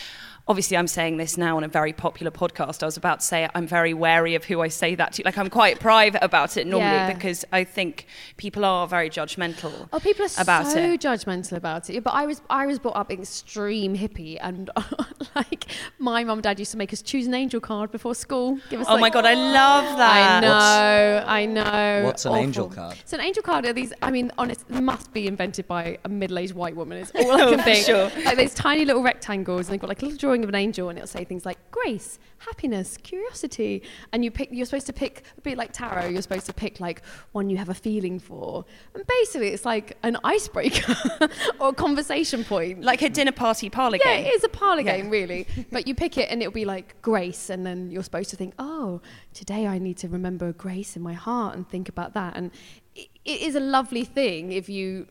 obviously, 0.52 0.76
I'm 0.76 0.88
saying 0.88 1.16
this 1.18 1.38
now 1.38 1.56
on 1.58 1.64
a 1.64 1.68
very 1.70 1.94
popular 1.94 2.30
podcast. 2.32 2.84
I 2.84 2.86
was 2.86 2.98
about 2.98 3.22
to 3.22 3.26
say 3.26 3.50
I'm 3.56 3.66
very 3.66 3.94
wary 3.94 4.36
of 4.36 4.44
who 4.44 4.60
I 4.62 4.68
say 4.68 4.96
that 4.96 5.14
to. 5.14 5.24
Like, 5.24 5.38
I'm 5.38 5.50
quite 5.50 5.80
private 5.80 6.22
about 6.24 6.58
it 6.58 6.68
normally 6.68 6.92
Yeah. 6.92 7.14
because 7.14 7.46
I 7.54 7.64
think 7.64 8.06
people 8.38 8.66
are 8.66 8.86
very 8.88 9.10
judgmental 9.10 9.88
Oh, 9.94 10.00
people 10.00 10.26
are 10.26 10.30
about 10.42 10.68
so 10.68 10.80
it. 10.80 11.02
judgmental 11.02 11.54
about 11.54 11.90
it. 11.90 12.04
But 12.04 12.12
I 12.14 12.26
was 12.26 12.42
I 12.50 12.66
was 12.66 12.78
brought 12.80 12.98
up 12.98 13.10
extreme 13.12 13.96
hippie, 13.98 14.38
and 14.42 14.70
like 15.36 15.66
my 16.00 16.24
mum 16.26 16.40
and 16.40 16.44
dad 16.44 16.60
used 16.60 16.72
to 16.72 16.78
make 16.78 16.92
us 16.92 17.02
choose 17.02 17.28
an 17.28 17.34
angel 17.34 17.62
card 17.62 17.92
before 17.92 18.14
school. 18.14 18.60
Give 18.70 18.82
us, 18.82 18.88
Oh 18.90 18.98
my 18.98 19.10
God, 19.10 19.26
I 19.26 19.34
love 19.36 19.98
that. 19.98 20.44
I 20.44 20.48
know, 20.48 21.24
I 21.28 21.46
know. 21.46 22.04
What's 22.06 22.26
an 22.26 22.32
Awful. 22.34 22.44
angel 22.44 22.70
card? 22.70 22.98
So 23.06 23.18
an 23.18 23.24
angel 23.24 23.44
card 23.44 23.66
are 23.66 23.74
these. 23.74 23.94
I 24.02 24.12
mean, 24.12 24.32
honest, 24.38 24.70
must 24.70 25.14
be 25.14 25.28
invented 25.28 25.68
by 25.68 25.98
a 26.04 26.10
middle-aged 26.10 26.54
white 26.54 26.76
woman. 26.76 26.98
It's 26.98 27.12
all 27.16 27.32
I 27.32 27.50
can 27.56 27.60
think. 27.64 27.86
sure. 27.86 28.12
Like 28.26 28.38
these 28.38 28.54
tiny 28.54 28.84
little 28.86 29.04
rectangles, 29.04 29.68
and 29.68 29.74
they've 29.74 29.80
got 29.80 29.88
like 29.90 30.02
a 30.02 30.06
little 30.06 30.18
drawing 30.18 30.41
of 30.44 30.50
an 30.50 30.56
angel, 30.56 30.90
and 30.90 30.98
it'll 30.98 31.08
say 31.08 31.24
things 31.24 31.46
like 31.46 31.58
grace, 31.72 32.20
happiness, 32.40 32.98
curiosity, 32.98 33.84
and 34.12 34.24
you 34.24 34.32
pick. 34.32 34.50
You're 34.52 34.66
supposed 34.66 34.88
to 34.88 34.94
pick 34.94 35.24
a 35.38 35.42
bit 35.42 35.58
like 35.58 35.72
tarot. 35.74 36.08
You're 36.08 36.22
supposed 36.22 36.46
to 36.48 36.54
pick 36.54 36.80
like 36.80 37.02
one 37.32 37.50
you 37.50 37.58
have 37.58 37.70
a 37.70 37.74
feeling 37.74 38.20
for, 38.20 38.66
and 38.94 39.06
basically 39.08 39.50
it's 39.50 39.66
like 39.66 39.98
an 40.04 40.18
icebreaker 40.24 40.96
or 41.60 41.70
a 41.70 41.74
conversation 41.74 42.44
point. 42.44 42.84
Like 42.84 43.02
a 43.02 43.10
dinner 43.10 43.32
party 43.32 43.70
parlour 43.70 43.98
Yeah, 44.04 44.18
game. 44.18 44.26
it 44.26 44.34
is 44.36 44.44
a 44.44 44.50
parlor 44.50 44.84
game, 44.84 45.10
really. 45.10 45.48
But 45.72 45.88
you 45.88 45.96
pick 45.96 46.18
it 46.18 46.30
and 46.30 46.42
it'll 46.42 46.52
be 46.54 46.66
like 46.66 47.02
grace, 47.02 47.50
and 47.50 47.66
then 47.66 47.92
you're 47.92 48.04
supposed 48.04 48.30
to 48.32 48.36
think, 48.36 48.54
oh, 48.60 49.02
today 49.34 49.68
I 49.68 49.78
need 49.78 49.98
to 49.98 50.08
remember 50.10 50.52
grace 50.54 50.96
in 50.96 51.02
my 51.02 51.14
heart 51.14 51.56
and 51.56 51.68
think 51.70 51.90
about 51.90 52.14
that. 52.14 52.36
And 52.36 52.52
it, 52.96 53.08
it 53.24 53.42
is 53.42 53.56
a 53.56 53.60
lovely 53.60 54.04
thing 54.04 54.52
if 54.52 54.68
you 54.68 55.08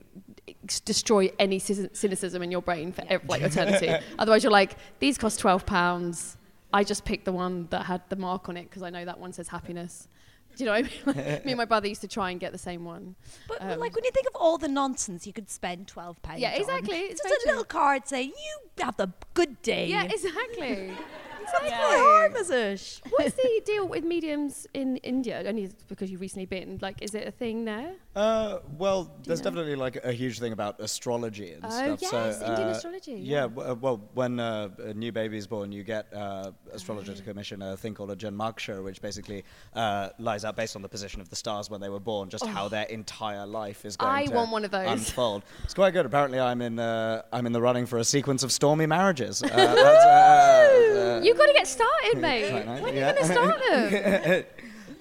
destroy 0.85 1.31
any 1.39 1.59
cynicism 1.59 2.43
in 2.43 2.51
your 2.51 2.63
brain 2.63 2.93
for 2.93 3.05
ev- 3.09 3.29
like 3.29 3.43
eternity. 3.51 3.93
Otherwise, 4.19 4.43
you're 4.45 4.53
like, 4.53 4.77
these 4.99 5.19
cost 5.19 5.41
twelve 5.41 5.67
pounds. 5.67 6.37
I 6.73 6.85
just 6.85 7.05
picked 7.05 7.25
the 7.25 7.33
one 7.33 7.67
that 7.71 7.87
had 7.87 8.03
the 8.11 8.17
mark 8.17 8.49
on 8.49 8.57
it 8.57 8.65
because 8.65 8.83
I 8.83 8.91
know 8.91 9.05
that 9.05 9.19
one 9.19 9.33
says 9.33 9.49
happiness. 9.49 10.09
Do 10.57 10.65
you 10.65 10.71
know 10.71 10.81
what 10.81 10.85
I 10.85 11.13
mean? 11.23 11.27
Like, 11.27 11.45
me 11.45 11.53
and 11.53 11.59
my 11.59 11.65
brother 11.65 11.87
used 11.89 12.01
to 12.01 12.09
try 12.09 12.31
and 12.31 12.41
get 12.41 12.53
the 12.53 12.59
same 12.59 12.85
one. 12.85 13.15
But, 13.49 13.59
but, 13.61 13.73
Um, 13.73 13.79
like 13.81 13.95
when 13.95 14.05
you 14.05 14.11
think 14.11 14.27
of 14.29 14.37
all 14.37 14.59
the 14.59 14.69
nonsense 14.69 15.27
you 15.27 15.33
could 15.33 15.49
spend 15.51 15.89
twelve 15.89 16.21
pounds. 16.23 16.41
Yeah, 16.41 16.55
on, 16.55 16.61
exactly, 16.61 16.99
it's 16.99 17.23
Just 17.23 17.47
a 17.47 17.49
little 17.49 17.65
card 17.65 18.07
saying 18.07 18.29
you 18.37 18.85
have 18.85 18.97
the 18.97 19.13
good 19.35 19.63
day. 19.63 19.87
Yeah, 19.87 20.05
exactly. 20.05 20.93
Harm, 21.53 22.37
is? 22.37 23.01
What's 23.11 23.35
the 23.35 23.63
deal 23.67 23.89
with 23.89 24.05
mediums 24.05 24.67
in 24.75 24.99
India? 24.99 25.43
Only 25.47 25.71
because 25.89 26.11
you've 26.11 26.21
recently 26.21 26.47
been. 26.47 26.79
Like, 26.81 27.03
is 27.03 27.15
it 27.15 27.27
a 27.27 27.31
thing 27.31 27.65
there? 27.65 27.95
Uh, 28.17 28.59
well, 28.77 29.09
there's 29.23 29.39
know? 29.39 29.45
definitely 29.45 29.77
like 29.77 29.97
a 30.05 30.11
huge 30.11 30.41
thing 30.41 30.53
about 30.53 30.81
astrology 30.81 31.53
and 31.53 31.65
Oh, 31.65 31.69
stuff. 31.71 31.99
yes, 32.03 32.11
so, 32.41 32.47
Indian 32.47 32.69
uh, 32.69 32.73
astrology, 32.73 33.13
Yeah, 33.13 33.19
yeah. 33.19 33.41
w- 33.43 33.71
uh, 33.71 33.75
well, 33.75 34.01
when 34.15 34.41
uh, 34.41 34.69
a 34.79 34.95
new 34.95 35.13
baby 35.13 35.37
is 35.37 35.47
born, 35.47 35.71
you 35.71 35.85
get 35.85 36.13
uh, 36.13 36.51
astrologer 36.73 37.15
to 37.15 37.23
commission 37.23 37.63
a 37.63 37.77
thing 37.77 37.95
called 37.95 38.11
a 38.11 38.17
Janmaksha, 38.17 38.83
which 38.83 39.01
basically 39.01 39.45
uh, 39.77 40.09
lies 40.19 40.45
out 40.45 40.57
based 40.57 40.75
on 40.75 40.83
the 40.83 40.89
position 40.89 41.21
of 41.21 41.29
the 41.31 41.37
stars 41.37 41.71
when 41.71 41.81
they 41.81 41.89
were 41.89 42.01
born, 42.01 42.29
just 42.29 42.45
how 42.47 42.67
their 42.67 42.87
entire 42.87 43.47
life 43.47 43.85
is 43.85 43.97
going 43.97 44.11
Oh. 44.11 44.15
I 44.17 44.25
to 44.27 44.35
want 44.35 44.51
one 44.51 44.65
of 44.65 44.73
those. 44.73 44.89
unfold. 44.91 45.45
It's 45.63 45.75
quite 45.75 45.93
good. 45.93 46.05
Apparently, 46.05 46.41
I'm 46.41 46.61
in 46.63 46.81
uh, 46.81 47.23
I'm 47.33 47.47
in 47.47 47.53
the 47.53 47.61
running 47.61 47.87
for 47.87 47.99
a 47.99 48.05
sequence 48.05 48.43
of 48.43 48.51
stormy 48.51 48.87
marriages. 48.87 49.41
Uh, 49.41 49.47
uh, 49.53 51.19
uh, 51.19 51.21
You've 51.23 51.39
got 51.39 51.47
to 51.47 51.53
get 51.53 51.69
started, 51.69 52.19
mate. 52.21 52.51
nice, 52.67 52.83
When 52.83 52.85
are 52.93 52.95
you 52.95 53.01
going 53.01 53.17
to 53.17 53.25
start 53.25 53.61
them? 53.71 54.45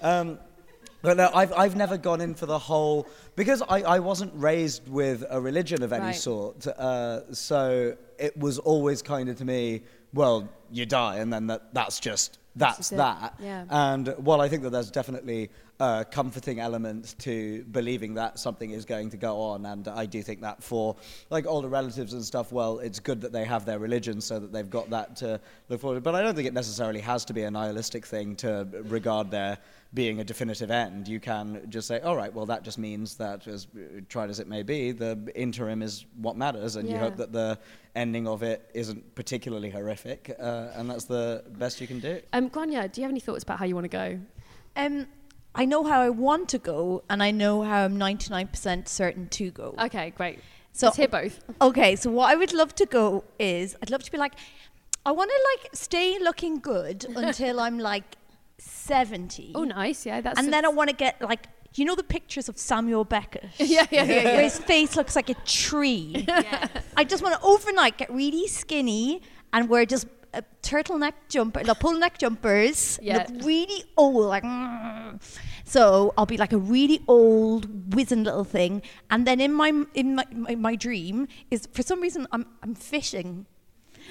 um, 0.00 0.38
but 1.02 1.16
no, 1.16 1.30
I've, 1.34 1.52
I've 1.52 1.76
never 1.76 1.96
gone 1.96 2.20
in 2.20 2.34
for 2.34 2.46
the 2.46 2.58
whole 2.58 3.06
because 3.36 3.62
I, 3.62 3.82
I 3.82 3.98
wasn't 4.00 4.32
raised 4.34 4.88
with 4.88 5.24
a 5.30 5.40
religion 5.40 5.82
of 5.82 5.92
any 5.92 6.06
Right. 6.06 6.14
sort. 6.14 6.66
Uh, 6.66 7.32
so 7.32 7.96
it 8.18 8.36
was 8.36 8.58
always 8.58 9.02
kind 9.02 9.28
of 9.28 9.36
to 9.38 9.44
me, 9.44 9.82
well, 10.12 10.48
you 10.70 10.86
die, 10.86 11.16
and 11.18 11.32
then 11.32 11.46
that, 11.48 11.72
that's 11.74 12.00
just 12.00 12.38
that's 12.56 12.90
that. 12.90 13.34
Yeah. 13.40 13.64
And 13.70 14.08
while 14.18 14.40
I 14.40 14.48
think 14.48 14.62
that 14.64 14.70
there's 14.70 14.90
definitely 14.90 15.50
a 15.80 16.04
comforting 16.04 16.60
element 16.60 17.14
to 17.18 17.64
believing 17.72 18.14
that 18.14 18.38
something 18.38 18.70
is 18.70 18.84
going 18.84 19.08
to 19.10 19.16
go 19.16 19.40
on, 19.40 19.64
and 19.64 19.88
I 19.88 20.04
do 20.06 20.22
think 20.22 20.42
that 20.42 20.62
for 20.62 20.94
like 21.30 21.46
older 21.46 21.68
relatives 21.68 22.12
and 22.12 22.22
stuff, 22.22 22.52
well, 22.52 22.78
it's 22.78 23.00
good 23.00 23.22
that 23.22 23.32
they 23.32 23.44
have 23.44 23.64
their 23.64 23.78
religion 23.78 24.20
so 24.20 24.38
that 24.38 24.52
they've 24.52 24.68
got 24.68 24.90
that 24.90 25.16
to 25.16 25.40
look 25.70 25.80
forward 25.80 25.96
to. 25.96 26.00
But 26.02 26.14
I 26.14 26.22
don't 26.22 26.34
think 26.34 26.46
it 26.46 26.54
necessarily 26.54 27.00
has 27.00 27.24
to 27.24 27.32
be 27.32 27.42
a 27.42 27.50
nihilistic 27.50 28.04
thing 28.04 28.36
to 28.36 28.68
regard 28.84 29.30
there 29.30 29.56
being 29.94 30.20
a 30.20 30.24
definitive 30.24 30.70
end. 30.70 31.08
You 31.08 31.18
can 31.18 31.66
just 31.68 31.88
say, 31.88 31.98
all 32.00 32.14
right, 32.14 32.32
well, 32.32 32.46
that 32.46 32.62
just 32.62 32.78
means 32.78 33.16
that, 33.16 33.46
as 33.46 33.66
tried 34.08 34.30
as 34.30 34.38
it 34.38 34.48
may 34.48 34.62
be, 34.62 34.92
the 34.92 35.18
interim 35.34 35.82
is 35.82 36.04
what 36.16 36.36
matters, 36.36 36.76
and 36.76 36.88
you 36.88 36.98
hope 36.98 37.16
that 37.16 37.32
the 37.32 37.58
ending 37.96 38.28
of 38.28 38.42
it 38.42 38.70
isn't 38.74 39.14
particularly 39.14 39.70
horrific, 39.70 40.36
uh, 40.38 40.68
and 40.74 40.90
that's 40.90 41.06
the 41.06 41.42
best 41.56 41.80
you 41.80 41.86
can 41.86 42.00
do. 42.00 42.20
Um, 42.34 42.50
Grainne, 42.50 42.92
do 42.92 43.00
you 43.00 43.04
have 43.04 43.10
any 43.10 43.20
thoughts 43.20 43.42
about 43.42 43.58
how 43.58 43.64
you 43.64 43.74
want 43.74 43.84
to 43.84 43.88
go? 43.88 44.20
Um, 44.76 45.06
I 45.60 45.64
know 45.66 45.82
how 45.84 46.00
I 46.00 46.08
want 46.08 46.48
to 46.54 46.58
go, 46.58 47.02
and 47.10 47.22
I 47.22 47.30
know 47.32 47.62
how 47.62 47.84
I'm 47.84 47.98
99% 47.98 48.88
certain 48.88 49.28
to 49.38 49.50
go. 49.50 49.74
Okay, 49.86 50.06
great. 50.16 50.38
So- 50.72 50.86
Let's 50.86 50.96
hear 50.96 51.08
both. 51.08 51.40
Okay, 51.60 51.96
so 51.96 52.10
what 52.10 52.30
I 52.32 52.34
would 52.34 52.54
love 52.54 52.74
to 52.76 52.86
go 52.86 53.24
is 53.38 53.76
I'd 53.82 53.90
love 53.90 54.02
to 54.04 54.10
be 54.10 54.16
like, 54.18 54.34
I 55.04 55.12
want 55.12 55.30
to 55.30 55.40
like 55.52 55.74
stay 55.74 56.18
looking 56.18 56.54
good 56.60 57.04
until 57.16 57.60
I'm 57.60 57.78
like 57.78 58.16
70. 58.58 59.52
Oh, 59.54 59.64
nice. 59.64 60.06
Yeah, 60.06 60.20
that's. 60.22 60.38
and 60.38 60.52
then 60.52 60.64
I 60.64 60.68
want 60.68 60.88
to 60.90 60.96
get 60.96 61.20
like, 61.20 61.46
you 61.74 61.84
know 61.84 61.94
the 61.94 62.02
pictures 62.04 62.48
of 62.48 62.56
Samuel 62.58 63.04
Beckett? 63.04 63.44
Yeah, 63.58 63.86
yeah, 63.90 64.04
yeah, 64.04 64.24
Where 64.24 64.42
his 64.42 64.58
face 64.58 64.96
looks 64.96 65.14
like 65.14 65.28
a 65.30 65.34
tree. 65.44 66.24
I 66.96 67.04
just 67.04 67.22
want 67.22 67.34
to 67.38 67.46
overnight 67.46 67.98
get 67.98 68.10
really 68.10 68.46
skinny 68.46 69.22
and 69.52 69.68
wear 69.68 69.84
just 69.86 70.06
a 70.32 70.42
turtleneck 70.62 71.14
jumper, 71.28 71.62
no, 71.64 71.74
pull 71.74 71.98
neck 71.98 72.18
jumpers. 72.18 72.98
Yeah. 73.02 73.26
Look 73.28 73.44
really 73.44 73.84
old, 73.96 74.26
like. 74.26 74.44
mm. 74.44 75.20
So 75.70 76.12
I'll 76.18 76.26
be 76.26 76.36
like 76.36 76.52
a 76.52 76.58
really 76.58 77.00
old, 77.06 77.94
wizened 77.94 78.24
little 78.24 78.42
thing, 78.42 78.82
and 79.08 79.24
then 79.24 79.40
in 79.40 79.52
my 79.52 79.68
in 79.94 80.16
my, 80.16 80.26
my, 80.32 80.56
my 80.56 80.74
dream 80.74 81.28
is 81.48 81.68
for 81.72 81.84
some 81.84 82.00
reason 82.00 82.26
I'm 82.32 82.44
I'm 82.60 82.74
fishing. 82.74 83.46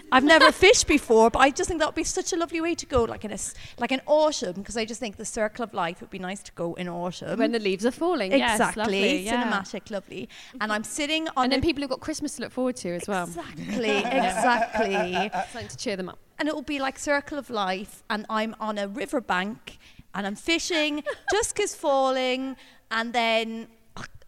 I've 0.10 0.24
never 0.24 0.52
fished 0.66 0.88
before, 0.88 1.30
but 1.30 1.40
I 1.40 1.50
just 1.50 1.68
think 1.68 1.82
that 1.82 1.90
would 1.90 1.96
be 1.96 2.06
such 2.06 2.32
a 2.32 2.38
lovely 2.38 2.62
way 2.62 2.76
to 2.76 2.86
go, 2.86 3.04
like 3.04 3.26
in 3.26 3.34
a, 3.34 3.38
like 3.78 3.92
in 3.92 4.00
autumn, 4.06 4.54
because 4.54 4.78
I 4.78 4.86
just 4.86 5.02
think 5.02 5.18
the 5.18 5.26
circle 5.26 5.64
of 5.64 5.74
life 5.74 6.00
would 6.00 6.10
be 6.10 6.20
nice 6.20 6.42
to 6.44 6.54
go 6.54 6.76
in 6.76 6.88
autumn. 6.88 7.38
when 7.38 7.52
the 7.52 7.60
leaves 7.60 7.86
are 7.86 7.92
falling. 7.92 8.32
Yes, 8.32 8.58
exactly, 8.58 9.18
yeah. 9.24 9.44
cinematic, 9.44 9.92
lovely. 9.92 10.30
And 10.54 10.62
mm-hmm. 10.62 10.72
I'm 10.72 10.86
sitting 10.86 11.28
on 11.36 11.44
And 11.44 11.52
then 11.52 11.62
people 11.62 11.82
have 11.82 11.90
got 11.90 12.00
Christmas 12.00 12.38
to 12.38 12.44
look 12.44 12.54
forward 12.54 12.78
to 12.78 12.96
as 12.96 13.06
well. 13.06 13.26
exactly, 13.26 13.98
exactly. 13.98 15.32
Something 15.52 15.68
to 15.68 15.78
cheer 15.78 15.98
them 15.98 16.08
up. 16.08 16.20
and 16.40 16.48
it 16.48 16.56
will 16.56 16.62
be 16.62 16.80
like 16.80 16.98
circle 16.98 17.38
of 17.38 17.50
life 17.50 18.04
and 18.10 18.26
i'm 18.30 18.56
on 18.60 18.78
a 18.78 18.88
riverbank 18.88 19.78
and 20.16 20.26
i'm 20.28 20.36
fishing 20.36 21.04
dusk 21.32 21.60
is 21.60 21.76
falling 21.76 22.56
and 22.92 23.14
then 23.14 23.68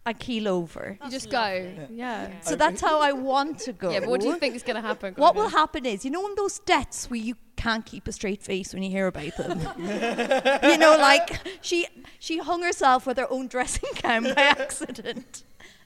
i 0.04 0.12
keel 0.12 0.48
over. 0.48 0.98
You 1.04 1.10
just 1.10 1.30
go. 1.30 1.70
Yeah. 1.90 2.40
so 2.40 2.56
that's 2.56 2.80
how 2.80 3.00
i 3.00 3.12
want 3.12 3.60
to 3.60 3.72
go. 3.72 3.90
Yeah, 3.92 4.00
but 4.00 4.08
what 4.08 4.20
do 4.20 4.26
you 4.26 4.36
think 4.36 4.56
is 4.56 4.64
going 4.64 4.74
to 4.74 4.82
happen? 4.82 5.14
what 5.14 5.36
will 5.36 5.48
happen 5.48 5.86
is 5.86 6.04
you 6.04 6.10
know 6.10 6.26
in 6.26 6.34
those 6.34 6.58
deaths 6.60 7.08
where 7.08 7.20
you 7.20 7.36
can't 7.56 7.86
keep 7.86 8.08
a 8.08 8.12
straight 8.12 8.42
face 8.42 8.74
when 8.74 8.82
you 8.82 8.90
hear 8.90 9.06
about 9.06 9.36
them? 9.36 9.60
You 9.78 10.78
know 10.78 10.96
like 10.98 11.40
she 11.60 11.86
she 12.18 12.38
hung 12.38 12.62
herself 12.62 13.06
with 13.06 13.16
her 13.18 13.30
own 13.30 13.46
dressing 13.46 13.90
gown 14.02 14.24
by 14.24 14.42
accident 14.58 15.44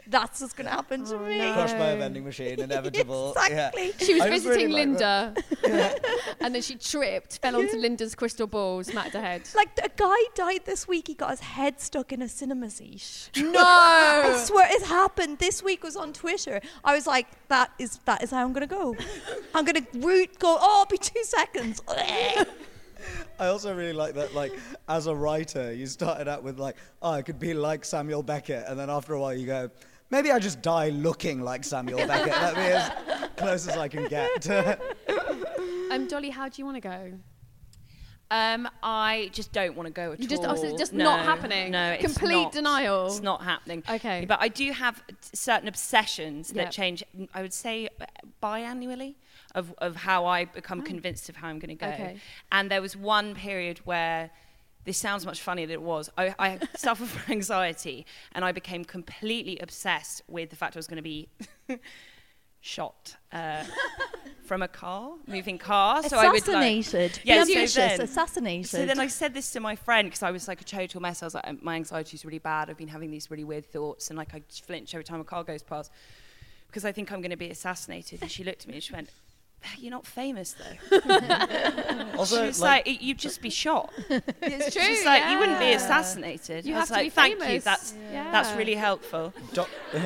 that's 0.08 0.40
what's 0.40 0.52
going 0.52 0.66
to 0.66 0.72
happen 0.72 1.04
to 1.04 1.16
oh, 1.16 1.26
me 1.26 1.38
Crushed 1.38 1.78
by 1.78 1.88
a 1.88 1.96
vending 1.98 2.24
machine, 2.24 2.60
inevitable. 2.60 3.34
Exactly. 3.46 3.86
Yeah. 3.86 4.06
She 4.06 4.14
was 4.14 4.22
I 4.22 4.30
just 4.30 4.46
really 4.46 4.66
visiting 4.66 4.98
like- 4.98 5.40
Linda, 5.62 6.00
and 6.40 6.54
then 6.54 6.62
she 6.62 6.76
tripped, 6.76 7.38
fell 7.40 7.56
onto 7.56 7.76
Linda's 7.76 8.14
crystal 8.14 8.46
ball, 8.46 8.82
smacked 8.84 9.14
her 9.14 9.20
head. 9.20 9.48
like 9.54 9.70
a 9.82 9.90
guy 9.96 10.16
died 10.34 10.60
this 10.64 10.86
week 10.88 11.08
he 11.08 11.14
got 11.14 11.30
his 11.30 11.40
head 11.40 11.80
stuck 11.80 12.12
in 12.12 12.22
a 12.22 12.28
cinema 12.28 12.70
seat 12.70 13.30
No. 13.36 13.52
I 13.56 14.42
swear 14.44 14.66
it 14.70 14.82
happened. 14.86 15.38
This 15.38 15.62
week 15.62 15.82
was 15.82 15.96
on 15.96 16.12
Twitter. 16.12 16.60
I 16.84 16.94
was 16.94 17.06
like, 17.06 17.26
that 17.48 17.72
is 17.78 17.98
that 18.04 18.22
is 18.22 18.30
how 18.30 18.44
I'm 18.44 18.52
gonna 18.52 18.66
go. 18.66 18.96
I'm 19.54 19.64
gonna 19.64 19.86
root 19.94 20.38
go, 20.38 20.56
oh 20.60 20.82
it'll 20.82 20.90
be 20.90 20.98
two 20.98 21.24
seconds. 21.24 21.82
I 23.38 23.46
also 23.46 23.74
really 23.74 23.92
like 23.92 24.14
that, 24.14 24.34
like, 24.34 24.52
as 24.88 25.06
a 25.06 25.14
writer, 25.14 25.72
you 25.72 25.86
started 25.86 26.26
out 26.28 26.42
with, 26.42 26.58
like, 26.58 26.76
oh, 27.02 27.10
I 27.10 27.22
could 27.22 27.38
be 27.38 27.54
like 27.54 27.84
Samuel 27.84 28.22
Beckett, 28.22 28.64
and 28.66 28.78
then 28.78 28.88
after 28.90 29.12
a 29.12 29.20
while 29.20 29.34
you 29.34 29.46
go, 29.46 29.70
maybe 30.10 30.30
I 30.32 30.38
just 30.38 30.62
die 30.62 30.88
looking 30.90 31.40
like 31.40 31.64
Samuel 31.64 32.06
Beckett. 32.06 32.32
That'd 32.32 32.56
be 32.56 32.62
as 32.62 33.30
close 33.36 33.68
as 33.68 33.76
I 33.76 33.88
can 33.88 34.06
get. 34.08 34.46
Um, 35.88 36.08
Dolly, 36.08 36.30
how 36.30 36.48
do 36.48 36.60
you 36.60 36.66
want 36.66 36.76
to 36.76 36.80
go? 36.80 37.12
Um, 38.28 38.68
I 38.82 39.30
just 39.32 39.52
don't 39.52 39.76
want 39.76 39.86
to 39.86 39.92
go 39.92 40.12
at 40.12 40.20
You 40.20 40.26
just- 40.26 40.42
oh, 40.42 40.48
all. 40.48 40.56
so 40.56 40.66
it's 40.66 40.78
just 40.78 40.92
no, 40.92 41.04
not 41.04 41.24
happening? 41.24 41.70
No, 41.70 41.92
it's 41.92 42.02
Complete 42.18 42.42
not. 42.42 42.52
denial? 42.52 43.06
It's 43.06 43.22
not 43.22 43.44
happening. 43.44 43.84
Okay. 43.88 44.24
But 44.26 44.40
I 44.42 44.48
do 44.48 44.72
have 44.72 45.00
certain 45.32 45.68
obsessions 45.68 46.52
Yeah. 46.52 46.64
that 46.64 46.72
change. 46.72 47.04
I 47.32 47.40
would 47.40 47.54
say 47.54 47.88
uh, 48.00 48.04
biannually 48.42 49.14
of 49.54 49.72
of 49.78 49.94
how 49.94 50.26
I 50.26 50.44
become 50.46 50.80
Oh. 50.80 50.84
convinced 50.84 51.28
of 51.28 51.36
how 51.36 51.46
I'm 51.48 51.60
going 51.60 51.68
to 51.68 51.76
go. 51.76 51.86
Okay. 51.86 52.18
And 52.50 52.68
there 52.68 52.82
was 52.82 52.96
one 52.96 53.34
period 53.36 53.78
where. 53.84 54.30
This 54.86 54.96
sounds 54.96 55.26
much 55.26 55.40
funnier 55.42 55.66
than 55.66 55.74
it 55.74 55.82
was. 55.82 56.08
I, 56.16 56.34
I 56.38 56.58
suffer 56.76 57.04
from 57.04 57.32
anxiety, 57.32 58.06
and 58.32 58.44
I 58.44 58.52
became 58.52 58.84
completely 58.84 59.58
obsessed 59.58 60.22
with 60.28 60.50
the 60.50 60.56
fact 60.56 60.76
I 60.76 60.78
was 60.78 60.86
going 60.86 60.96
to 60.96 61.02
be 61.02 61.28
shot 62.60 63.16
uh, 63.32 63.64
from 64.44 64.62
a 64.62 64.68
car, 64.68 65.14
moving 65.26 65.58
car. 65.58 66.04
So 66.04 66.16
I 66.16 66.28
would 66.28 66.34
like, 66.34 66.82
assassinated. 66.82 67.20
Yeah, 67.24 67.42
so 67.42 67.50
ambitious. 67.50 67.74
then- 67.74 68.00
assassinated. 68.00 68.70
so 68.70 68.86
then 68.86 69.00
I 69.00 69.08
said 69.08 69.34
this 69.34 69.50
to 69.52 69.60
my 69.60 69.74
friend 69.74 70.06
because 70.06 70.22
I 70.22 70.30
was 70.30 70.46
like 70.46 70.60
a 70.60 70.64
total 70.64 71.02
mess. 71.02 71.20
I 71.20 71.26
was 71.26 71.34
like, 71.34 71.62
my 71.62 71.74
anxiety's 71.74 72.24
really 72.24 72.38
bad. 72.38 72.70
I've 72.70 72.78
been 72.78 72.88
having 72.88 73.10
these 73.10 73.28
really 73.28 73.44
weird 73.44 73.66
thoughts, 73.66 74.08
and 74.08 74.16
like 74.16 74.34
I 74.34 74.42
flinch 74.50 74.94
every 74.94 75.04
time 75.04 75.20
a 75.20 75.24
car 75.24 75.42
goes 75.42 75.64
past 75.64 75.90
because 76.68 76.84
I 76.84 76.92
think 76.92 77.10
I'm 77.10 77.20
going 77.20 77.30
to 77.30 77.36
be 77.36 77.50
assassinated. 77.50 78.22
And 78.22 78.30
she 78.30 78.44
looked 78.44 78.62
at 78.62 78.68
me 78.68 78.74
and 78.74 78.82
she 78.82 78.92
went, 78.92 79.10
"You're 79.78 79.90
not 79.90 80.06
famous 80.06 80.54
though." 80.54 80.98
also, 82.18 82.40
She 82.40 82.46
was 82.46 82.60
like, 82.60 83.02
"You'd 83.02 83.18
just 83.18 83.40
be 83.40 83.50
shot." 83.50 83.92
It's 84.08 84.74
true. 84.74 84.82
She's 84.82 85.04
like, 85.04 85.30
"You 85.30 85.38
wouldn't 85.38 85.58
be 85.58 85.72
assassinated." 85.72 86.64
You 86.66 86.74
I 86.74 86.80
was 86.80 86.88
have 86.88 86.98
to 86.98 87.04
like, 87.04 87.06
be 87.06 87.10
"Thank 87.10 87.34
you. 87.34 87.40
famous." 87.40 87.64
That's 87.64 87.94
that's 88.32 88.52
really 88.56 88.74
helpful." 88.74 89.32
Do- 89.52 89.66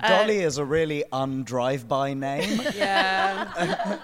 Uh, 0.00 0.08
Dolly 0.08 0.38
is 0.40 0.58
a 0.58 0.64
really 0.64 1.04
undrive-by 1.12 2.14
name. 2.14 2.60
Yeah. 2.74 3.98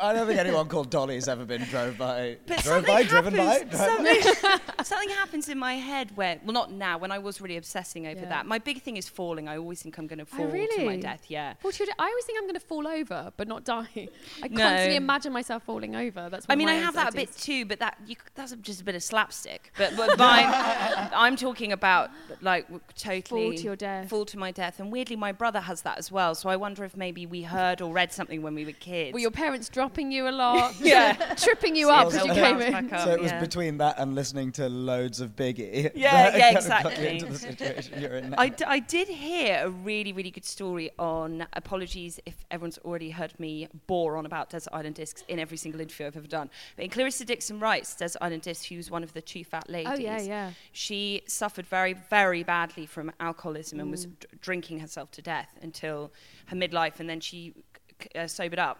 I 0.00 0.12
don't 0.14 0.26
think 0.26 0.38
anyone 0.40 0.68
called 0.68 0.90
Dolly's 0.90 1.28
ever 1.28 1.44
been 1.44 1.62
drove 1.64 1.98
by. 1.98 2.38
But 2.46 2.62
drove 2.62 2.84
something 2.86 2.94
by, 2.94 3.02
driven 3.02 3.36
by. 3.36 3.42
happens- 3.44 3.76
Something, 3.78 4.62
something 4.84 5.08
happens 5.10 5.48
in 5.48 5.58
my 5.58 5.74
head 5.74 6.16
where, 6.16 6.38
well, 6.44 6.52
not 6.54 6.72
now. 6.72 6.98
When 6.98 7.12
I 7.12 7.18
was 7.18 7.40
really 7.40 7.56
obsessing 7.56 8.06
over 8.06 8.20
Yeah. 8.22 8.28
that, 8.30 8.46
my 8.46 8.58
big 8.58 8.82
thing 8.82 8.96
is 8.96 9.08
falling. 9.08 9.48
I 9.48 9.58
always 9.58 9.82
think 9.82 9.98
I'm 9.98 10.06
going 10.06 10.18
to 10.18 10.26
Oh, 10.32 10.36
fall 10.36 10.50
to 10.50 10.84
my 10.86 10.96
death. 10.96 11.24
Yeah. 11.28 11.54
Fall 11.60 11.72
to 11.72 11.84
your 11.84 11.94
I 11.98 12.04
always 12.06 12.24
think 12.24 12.38
I'm 12.38 12.44
going 12.44 12.54
to 12.54 12.60
fall 12.60 12.86
over, 12.88 13.32
but 13.36 13.48
not 13.48 13.64
die. 13.64 13.88
I 14.42 14.48
No. 14.48 14.62
constantly 14.62 14.96
imagine 14.96 15.32
myself 15.32 15.62
falling 15.64 15.94
over. 15.94 16.28
That's. 16.30 16.46
I 16.48 16.56
mean, 16.56 16.68
I 16.68 16.74
have 16.74 16.94
that 16.94 17.10
a 17.12 17.16
bit 17.16 17.36
too, 17.36 17.64
but 17.66 17.78
that 17.80 17.98
you, 18.06 18.16
that's 18.34 18.52
just 18.62 18.80
a 18.80 18.84
bit 18.84 18.94
of 18.94 19.02
slapstick. 19.02 19.72
But, 19.76 19.94
but 19.96 20.18
mine, 20.18 20.46
I'm 21.14 21.36
talking 21.36 21.72
about 21.72 22.10
like 22.40 22.64
w- 22.64 22.80
totally 22.96 23.50
Fall 23.50 23.56
to 23.58 23.62
your 23.62 23.76
death. 23.76 24.08
fall 24.08 24.24
to 24.26 24.38
my 24.38 24.50
death. 24.50 24.80
And 24.80 24.90
weirdly, 24.90 25.16
my 25.16 25.25
brother 25.32 25.60
has 25.60 25.82
that 25.82 25.98
as 25.98 26.10
well. 26.12 26.34
So 26.34 26.48
I 26.48 26.56
wonder 26.56 26.84
if 26.84 26.96
maybe 26.96 27.26
we 27.26 27.42
heard 27.42 27.80
or 27.80 27.92
read 27.92 28.12
something 28.12 28.42
when 28.42 28.54
we 28.54 28.64
were 28.64 28.72
kids. 28.72 29.12
Were 29.14 29.18
your 29.20 29.30
parents 29.30 29.68
dropping 29.68 30.12
you 30.12 30.28
a 30.28 30.30
lot? 30.30 30.74
Yeah. 30.80 31.34
tripping 31.36 31.74
you 31.76 31.88
Yeah, 31.88 31.94
up 32.02 32.06
as 32.12 32.24
you 32.24 32.32
came 32.32 32.60
in. 32.60 32.92
up. 32.92 33.00
So 33.04 33.10
it 33.12 33.20
was 33.20 33.30
yeah. 33.32 33.40
between 33.40 33.78
that 33.78 33.98
and 33.98 34.14
listening 34.14 34.52
to 34.52 34.68
loads 34.68 35.20
of 35.20 35.36
Biggie. 35.36 35.90
Yeah, 35.96 36.36
yeah, 36.36 36.52
kind 36.52 36.56
of 36.58 36.68
got 36.68 36.98
you 36.98 37.06
exactly. 37.06 37.08
into 37.18 37.26
the 37.26 37.38
situation 37.38 38.00
you're 38.00 38.12
in 38.16 38.30
now. 38.30 38.36
I, 38.38 38.48
d- 38.50 38.64
I 38.64 38.78
did 38.78 39.08
hear 39.08 39.62
a 39.64 39.70
really, 39.70 40.12
really 40.12 40.30
good 40.30 40.44
story 40.44 40.90
on 40.98 41.46
apologies 41.54 42.20
if 42.26 42.34
everyone's 42.50 42.78
already 42.78 43.10
heard 43.10 43.38
me 43.40 43.68
bore 43.86 44.16
on 44.16 44.26
about 44.26 44.50
Desert 44.50 44.72
Island 44.72 44.94
Discs 44.94 45.24
in 45.28 45.38
every 45.38 45.56
single 45.56 45.80
interview 45.80 46.06
I've 46.06 46.16
ever 46.16 46.26
done. 46.26 46.50
But 46.76 46.84
in 46.84 46.90
Clarissa 46.90 47.24
Dickson 47.24 47.58
Wright's 47.60 47.94
Desert 47.96 48.22
Island 48.22 48.42
Discs, 48.42 48.64
who's 48.66 48.90
one 48.90 49.02
of 49.02 49.12
the 49.12 49.20
two 49.22 49.44
fat 49.44 49.68
ladies, 49.68 49.92
Oh, 49.92 49.98
yeah, 50.00 50.20
yeah. 50.20 50.50
she 50.72 51.22
suffered 51.26 51.66
very, 51.66 51.94
very 51.94 52.42
badly 52.42 52.86
from 52.86 53.10
alcoholism 53.20 53.80
and 53.80 53.88
Mm. 53.88 53.92
was 53.92 54.04
d- 54.06 54.26
drinking 54.40 54.80
herself 54.80 55.10
to 55.16 55.22
death 55.22 55.50
until 55.62 56.12
her 56.46 56.56
midlife, 56.56 57.00
and 57.00 57.08
then 57.10 57.20
she 57.20 57.52
uh, 58.14 58.26
sobered 58.26 58.58
up. 58.58 58.78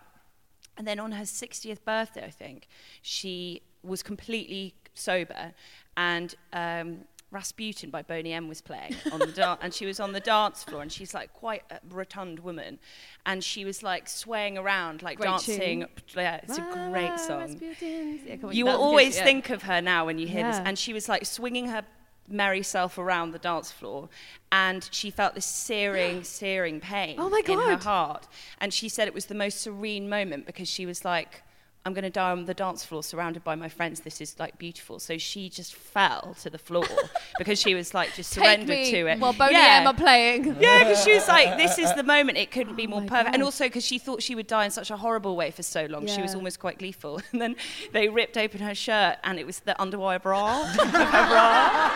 And 0.78 0.86
then 0.86 1.00
on 1.00 1.12
her 1.12 1.24
60th 1.24 1.84
birthday, 1.84 2.24
I 2.24 2.30
think, 2.30 2.68
she 3.02 3.62
was 3.82 4.02
completely 4.02 4.74
sober, 4.94 5.52
and 5.96 6.34
um, 6.52 6.98
Rasputin 7.30 7.90
by 7.90 8.02
Boney 8.02 8.32
M 8.32 8.46
was 8.48 8.60
playing 8.60 8.94
on 9.12 9.18
the 9.18 9.26
da- 9.26 9.56
and 9.60 9.72
she 9.74 9.84
was 9.86 9.98
on 10.00 10.12
the 10.12 10.20
dance 10.20 10.64
floor, 10.64 10.82
and 10.82 10.92
she's 10.92 11.12
like 11.14 11.32
quite 11.32 11.62
a 11.70 11.78
rotund 11.90 12.40
woman, 12.40 12.78
and 13.24 13.42
she 13.42 13.64
was 13.64 13.82
like 13.82 14.08
swaying 14.08 14.58
around, 14.58 15.02
like 15.02 15.16
Great 15.18 15.26
dancing. 15.30 15.80
tune. 15.80 15.88
Yeah, 16.14 16.40
it's 16.42 16.58
a 16.58 16.60
great 16.90 17.10
Ah, 17.12 17.16
song. 17.16 17.58
Yeah, 17.60 18.34
You 18.34 18.36
will 18.38 18.48
was 18.48 18.56
good, 18.56 18.68
always 18.68 19.16
yeah. 19.16 19.24
think 19.24 19.50
of 19.50 19.62
her 19.62 19.80
now 19.80 20.04
when 20.06 20.18
you 20.18 20.26
hear 20.26 20.44
this. 20.44 20.60
And 20.64 20.78
she 20.78 20.92
was 20.92 21.08
like 21.08 21.24
swinging 21.26 21.68
her 21.68 21.82
merry 22.28 22.62
self 22.62 22.98
around 22.98 23.32
the 23.32 23.38
dance 23.38 23.70
floor, 23.72 24.08
and 24.52 24.88
she 24.92 25.10
felt 25.10 25.34
this 25.34 25.46
searing, 25.46 26.22
searing 26.38 26.80
pain 26.80 27.16
Oh 27.18 27.28
my 27.28 27.42
God. 27.42 27.52
in 27.52 27.58
her 27.60 27.76
heart. 27.76 28.26
And 28.60 28.72
she 28.72 28.88
said 28.88 29.08
it 29.08 29.14
was 29.14 29.26
the 29.26 29.34
most 29.34 29.60
serene 29.60 30.08
moment 30.08 30.46
because 30.46 30.68
she 30.68 30.86
was 30.86 31.04
like, 31.04 31.42
I'm 31.86 31.94
going 31.94 32.02
to 32.02 32.10
die 32.10 32.32
on 32.32 32.46
the 32.46 32.52
dance 32.52 32.84
floor 32.84 33.04
surrounded 33.04 33.44
by 33.44 33.54
my 33.54 33.68
friends. 33.68 34.00
This 34.00 34.20
is 34.20 34.40
like 34.40 34.58
beautiful. 34.58 34.98
So 34.98 35.18
she 35.18 35.48
just 35.48 35.72
fell 35.72 36.36
to 36.40 36.50
the 36.50 36.58
floor 36.58 36.84
because 37.38 37.60
she 37.60 37.76
was 37.76 37.94
like 37.94 38.12
just 38.12 38.30
surrendered 38.30 38.86
to 38.86 39.06
it. 39.06 39.20
Well, 39.20 39.32
Boney 39.32 39.52
yeah. 39.52 39.86
Are 39.86 39.94
playing. 39.94 40.56
Yeah, 40.60 40.80
because 40.80 41.04
she 41.04 41.14
was 41.14 41.28
like, 41.28 41.56
this 41.56 41.78
is 41.78 41.94
the 41.94 42.02
moment. 42.02 42.38
It 42.38 42.50
couldn't 42.50 42.74
be 42.74 42.88
more 42.88 43.02
Oh 43.02 43.06
perfect. 43.06 43.34
And 43.34 43.42
also 43.44 43.66
because 43.66 43.86
she 43.86 43.98
thought 43.98 44.20
she 44.20 44.34
would 44.34 44.48
die 44.48 44.64
in 44.64 44.72
such 44.72 44.90
a 44.90 44.96
horrible 44.96 45.36
way 45.36 45.52
for 45.52 45.62
so 45.62 45.86
long. 45.86 46.08
She 46.08 46.20
was 46.20 46.34
almost 46.34 46.58
quite 46.58 46.78
gleeful. 46.78 47.20
And 47.32 47.40
then 47.40 47.56
they 47.92 48.08
ripped 48.08 48.36
open 48.36 48.60
her 48.60 48.74
shirt 48.74 49.18
and 49.22 49.38
it 49.38 49.46
was 49.46 49.60
the 49.60 49.76
underwire 49.78 50.20
bra 50.20 50.62
of 50.62 50.68
her 50.76 51.28
bra. 51.28 51.92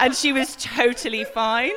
And 0.00 0.14
she 0.14 0.32
was 0.32 0.54
totally 0.56 1.24
fine. 1.24 1.72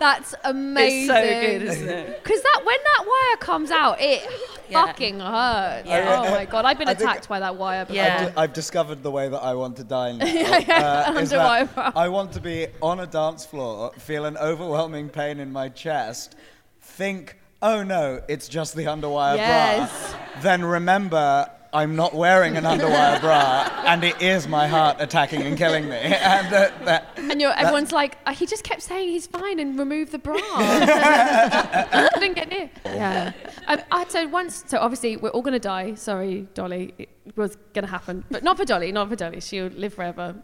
That's 0.00 0.34
amazing. 0.44 0.88
It's 0.88 1.06
so 1.08 1.22
good, 1.58 1.62
isn't 1.62 1.88
it? 1.88 2.22
Because 2.24 2.42
that 2.42 2.62
when 2.64 2.76
that 2.84 3.04
wire 3.06 3.36
comes 3.36 3.70
out, 3.70 4.00
it 4.00 4.26
Yeah. 4.70 4.86
fucking 4.86 5.20
hurts. 5.20 5.86
Yeah. 5.86 6.22
Oh 6.26 6.30
my 6.30 6.46
god, 6.46 6.64
I've 6.64 6.78
been 6.78 6.88
I 6.88 6.92
attacked 6.92 7.28
by 7.28 7.38
that 7.40 7.54
wire. 7.56 7.84
Before. 7.84 7.96
Yeah. 7.96 8.16
I've, 8.28 8.34
di- 8.34 8.40
I've 8.40 8.52
discovered 8.54 9.02
the 9.02 9.10
way 9.10 9.28
that 9.28 9.38
I 9.42 9.54
want 9.54 9.76
to 9.76 9.84
die 9.84 10.12
now. 10.12 10.24
Yeah, 10.40 10.58
yeah, 10.66 11.04
uh, 11.08 11.12
is 11.18 11.30
underwire 11.32 11.66
that 11.74 11.74
bra. 11.74 12.02
I 12.02 12.08
want 12.08 12.32
to 12.32 12.40
be 12.40 12.66
on 12.80 13.00
a 13.00 13.06
dance 13.06 13.44
floor, 13.44 13.92
feel 13.98 14.24
an 14.24 14.36
overwhelming 14.38 15.10
pain 15.10 15.38
in 15.38 15.52
my 15.52 15.68
chest, 15.68 16.34
think, 16.80 17.36
oh 17.60 17.82
no, 17.82 18.22
it's 18.26 18.48
just 18.48 18.74
the 18.74 18.84
underwire 18.84 19.36
Yes. 19.36 19.90
bra. 20.12 20.20
Then 20.42 20.64
remember, 20.64 21.50
I'm 21.72 21.94
not 21.94 22.14
wearing 22.14 22.56
an 22.56 22.64
underwire 22.64 23.20
bra, 23.20 23.70
and 23.86 24.02
it 24.02 24.20
is 24.20 24.48
my 24.48 24.66
heart 24.66 24.96
attacking 24.98 25.42
and 25.42 25.56
killing 25.56 25.88
me. 25.88 25.96
And 26.30 26.46
uh, 26.48 26.70
that, 26.84 27.08
And 27.16 27.40
you're, 27.40 27.52
everyone's 27.52 27.92
like, 27.92 28.18
"Uh, 28.26 28.34
he 28.34 28.46
just 28.46 28.64
kept 28.64 28.82
saying 28.82 29.08
he's 29.08 29.26
fine 29.26 29.58
and 29.58 29.78
remove 29.78 30.10
the 30.10 30.18
bra. 30.18 30.36
I 30.36 32.08
didn't 32.18 32.34
get 32.34 32.48
near. 32.48 32.70
Yeah. 32.84 33.32
Um, 33.68 33.80
I 33.90 34.06
so 34.08 34.26
once, 34.28 34.64
so 34.66 34.78
obviously 34.78 35.16
we're 35.16 35.30
all 35.30 35.42
gonna 35.42 35.58
die. 35.58 35.94
Sorry, 35.94 36.48
Dolly, 36.54 36.94
it 36.98 37.08
was 37.36 37.56
gonna 37.72 37.86
happen, 37.86 38.24
but 38.30 38.42
not 38.42 38.56
for 38.56 38.64
Dolly, 38.64 38.90
not 38.92 39.08
for 39.08 39.16
Dolly. 39.16 39.40
She'll 39.40 39.68
live 39.68 39.94
forever, 39.94 40.34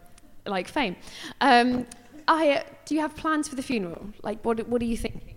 like 0.46 0.68
fame. 0.68 0.96
Um, 1.40 1.86
I, 2.28 2.50
uh, 2.50 2.62
do 2.84 2.94
you 2.94 3.00
have 3.00 3.14
plans 3.16 3.48
for 3.48 3.54
the 3.54 3.62
funeral? 3.62 4.08
Like, 4.22 4.44
what, 4.44 4.66
what 4.68 4.82
are 4.82 4.86
you 4.86 4.96
thinking? 4.96 5.36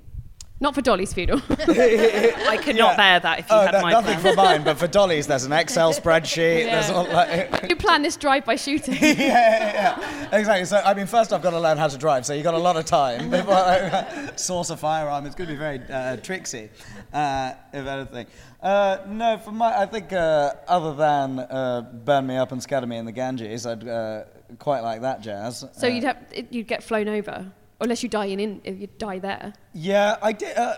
Not 0.61 0.75
for 0.75 0.81
Dolly's 0.81 1.13
funeral. 1.13 1.41
I 1.49 2.59
could 2.61 2.75
not 2.75 2.97
bear 2.97 3.17
that 3.21 3.39
if 3.39 3.49
you 3.49 3.55
oh, 3.55 3.61
had 3.61 3.71
no, 3.71 3.81
my 3.81 3.91
nothing 3.91 4.19
plan. 4.19 4.33
for 4.33 4.41
mine, 4.41 4.63
but 4.63 4.77
for 4.77 4.87
Dolly's, 4.87 5.25
there's 5.25 5.45
an 5.45 5.53
Excel 5.53 5.93
spreadsheet. 6.01 6.65
There's 6.65 6.89
Yeah. 6.89 6.95
all 6.95 7.07
like, 7.07 7.65
you 7.69 7.77
plan 7.77 8.01
this 8.01 8.17
drive-by 8.17 8.57
shooting. 8.57 8.95
yeah, 8.95 9.13
yeah, 9.13 9.99
yeah. 10.31 10.37
Exactly. 10.37 10.65
So, 10.65 10.81
I 10.83 10.93
mean, 10.93 11.05
first 11.07 11.31
I've 11.31 11.41
got 11.41 11.51
to 11.51 11.59
learn 11.61 11.77
how 11.77 11.87
to 11.87 11.97
drive, 11.97 12.25
so 12.25 12.33
you've 12.33 12.43
got 12.43 12.55
a 12.55 12.57
lot 12.57 12.75
of 12.75 12.83
time 12.83 13.29
before 13.29 13.53
I 13.53 14.31
source 14.35 14.69
a 14.69 14.75
firearm. 14.75 15.25
It's 15.25 15.35
going 15.35 15.47
to 15.47 15.53
be 15.53 15.57
very 15.59 15.79
uh, 15.89 16.17
tricksy, 16.17 16.69
uh, 17.13 17.53
if 17.71 17.85
anything. 17.87 18.27
Uh, 18.61 18.97
no, 19.07 19.37
for 19.37 19.53
my, 19.53 19.79
I 19.79 19.85
think 19.85 20.11
uh, 20.11 20.51
other 20.67 20.93
than 20.93 21.39
uh, 21.39 21.81
burn 22.03 22.27
me 22.27 22.35
up 22.35 22.51
and 22.51 22.61
scatter 22.61 22.85
me 22.85 22.97
in 22.97 23.05
the 23.05 23.13
Ganges, 23.13 23.65
I'd 23.65 23.87
uh, 23.87 24.23
quite 24.57 24.81
like 24.81 25.01
that 25.01 25.21
jazz. 25.21 25.63
So 25.71 25.87
Uh, 25.87 25.89
you'd 25.89 26.03
have, 26.03 26.17
you'd 26.51 26.67
get 26.67 26.83
flown 26.83 27.07
over, 27.07 27.45
unless 27.81 28.03
you 28.03 28.09
die 28.09 28.25
in, 28.25 28.39
in 28.39 28.61
if 28.63 28.79
you 28.79 28.87
die 28.97 29.19
there. 29.19 29.53
Yeah, 29.73 30.17
I 30.21 30.31
did. 30.33 30.57
Uh, 30.57 30.75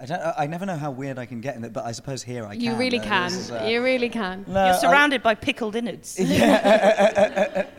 I 0.00 0.06
don't. 0.06 0.22
I 0.38 0.46
never 0.46 0.64
know 0.64 0.76
how 0.76 0.90
weird 0.92 1.18
I 1.18 1.26
can 1.26 1.40
get 1.40 1.56
in 1.56 1.64
it, 1.64 1.72
but 1.72 1.84
I 1.84 1.90
suppose 1.92 2.22
here 2.22 2.46
I 2.46 2.52
can. 2.54 2.60
You 2.60 2.74
really 2.76 3.00
Uh, 3.00 3.04
can. 3.04 3.26
is, 3.32 3.50
uh, 3.50 3.66
you 3.68 3.82
really 3.82 4.08
can. 4.08 4.44
no, 4.46 4.66
You're 4.66 4.74
I- 4.74 4.78
surrounded 4.78 5.22
by 5.22 5.34
pickled 5.34 5.74
innards. 5.76 6.16
Yeah. 6.20 7.66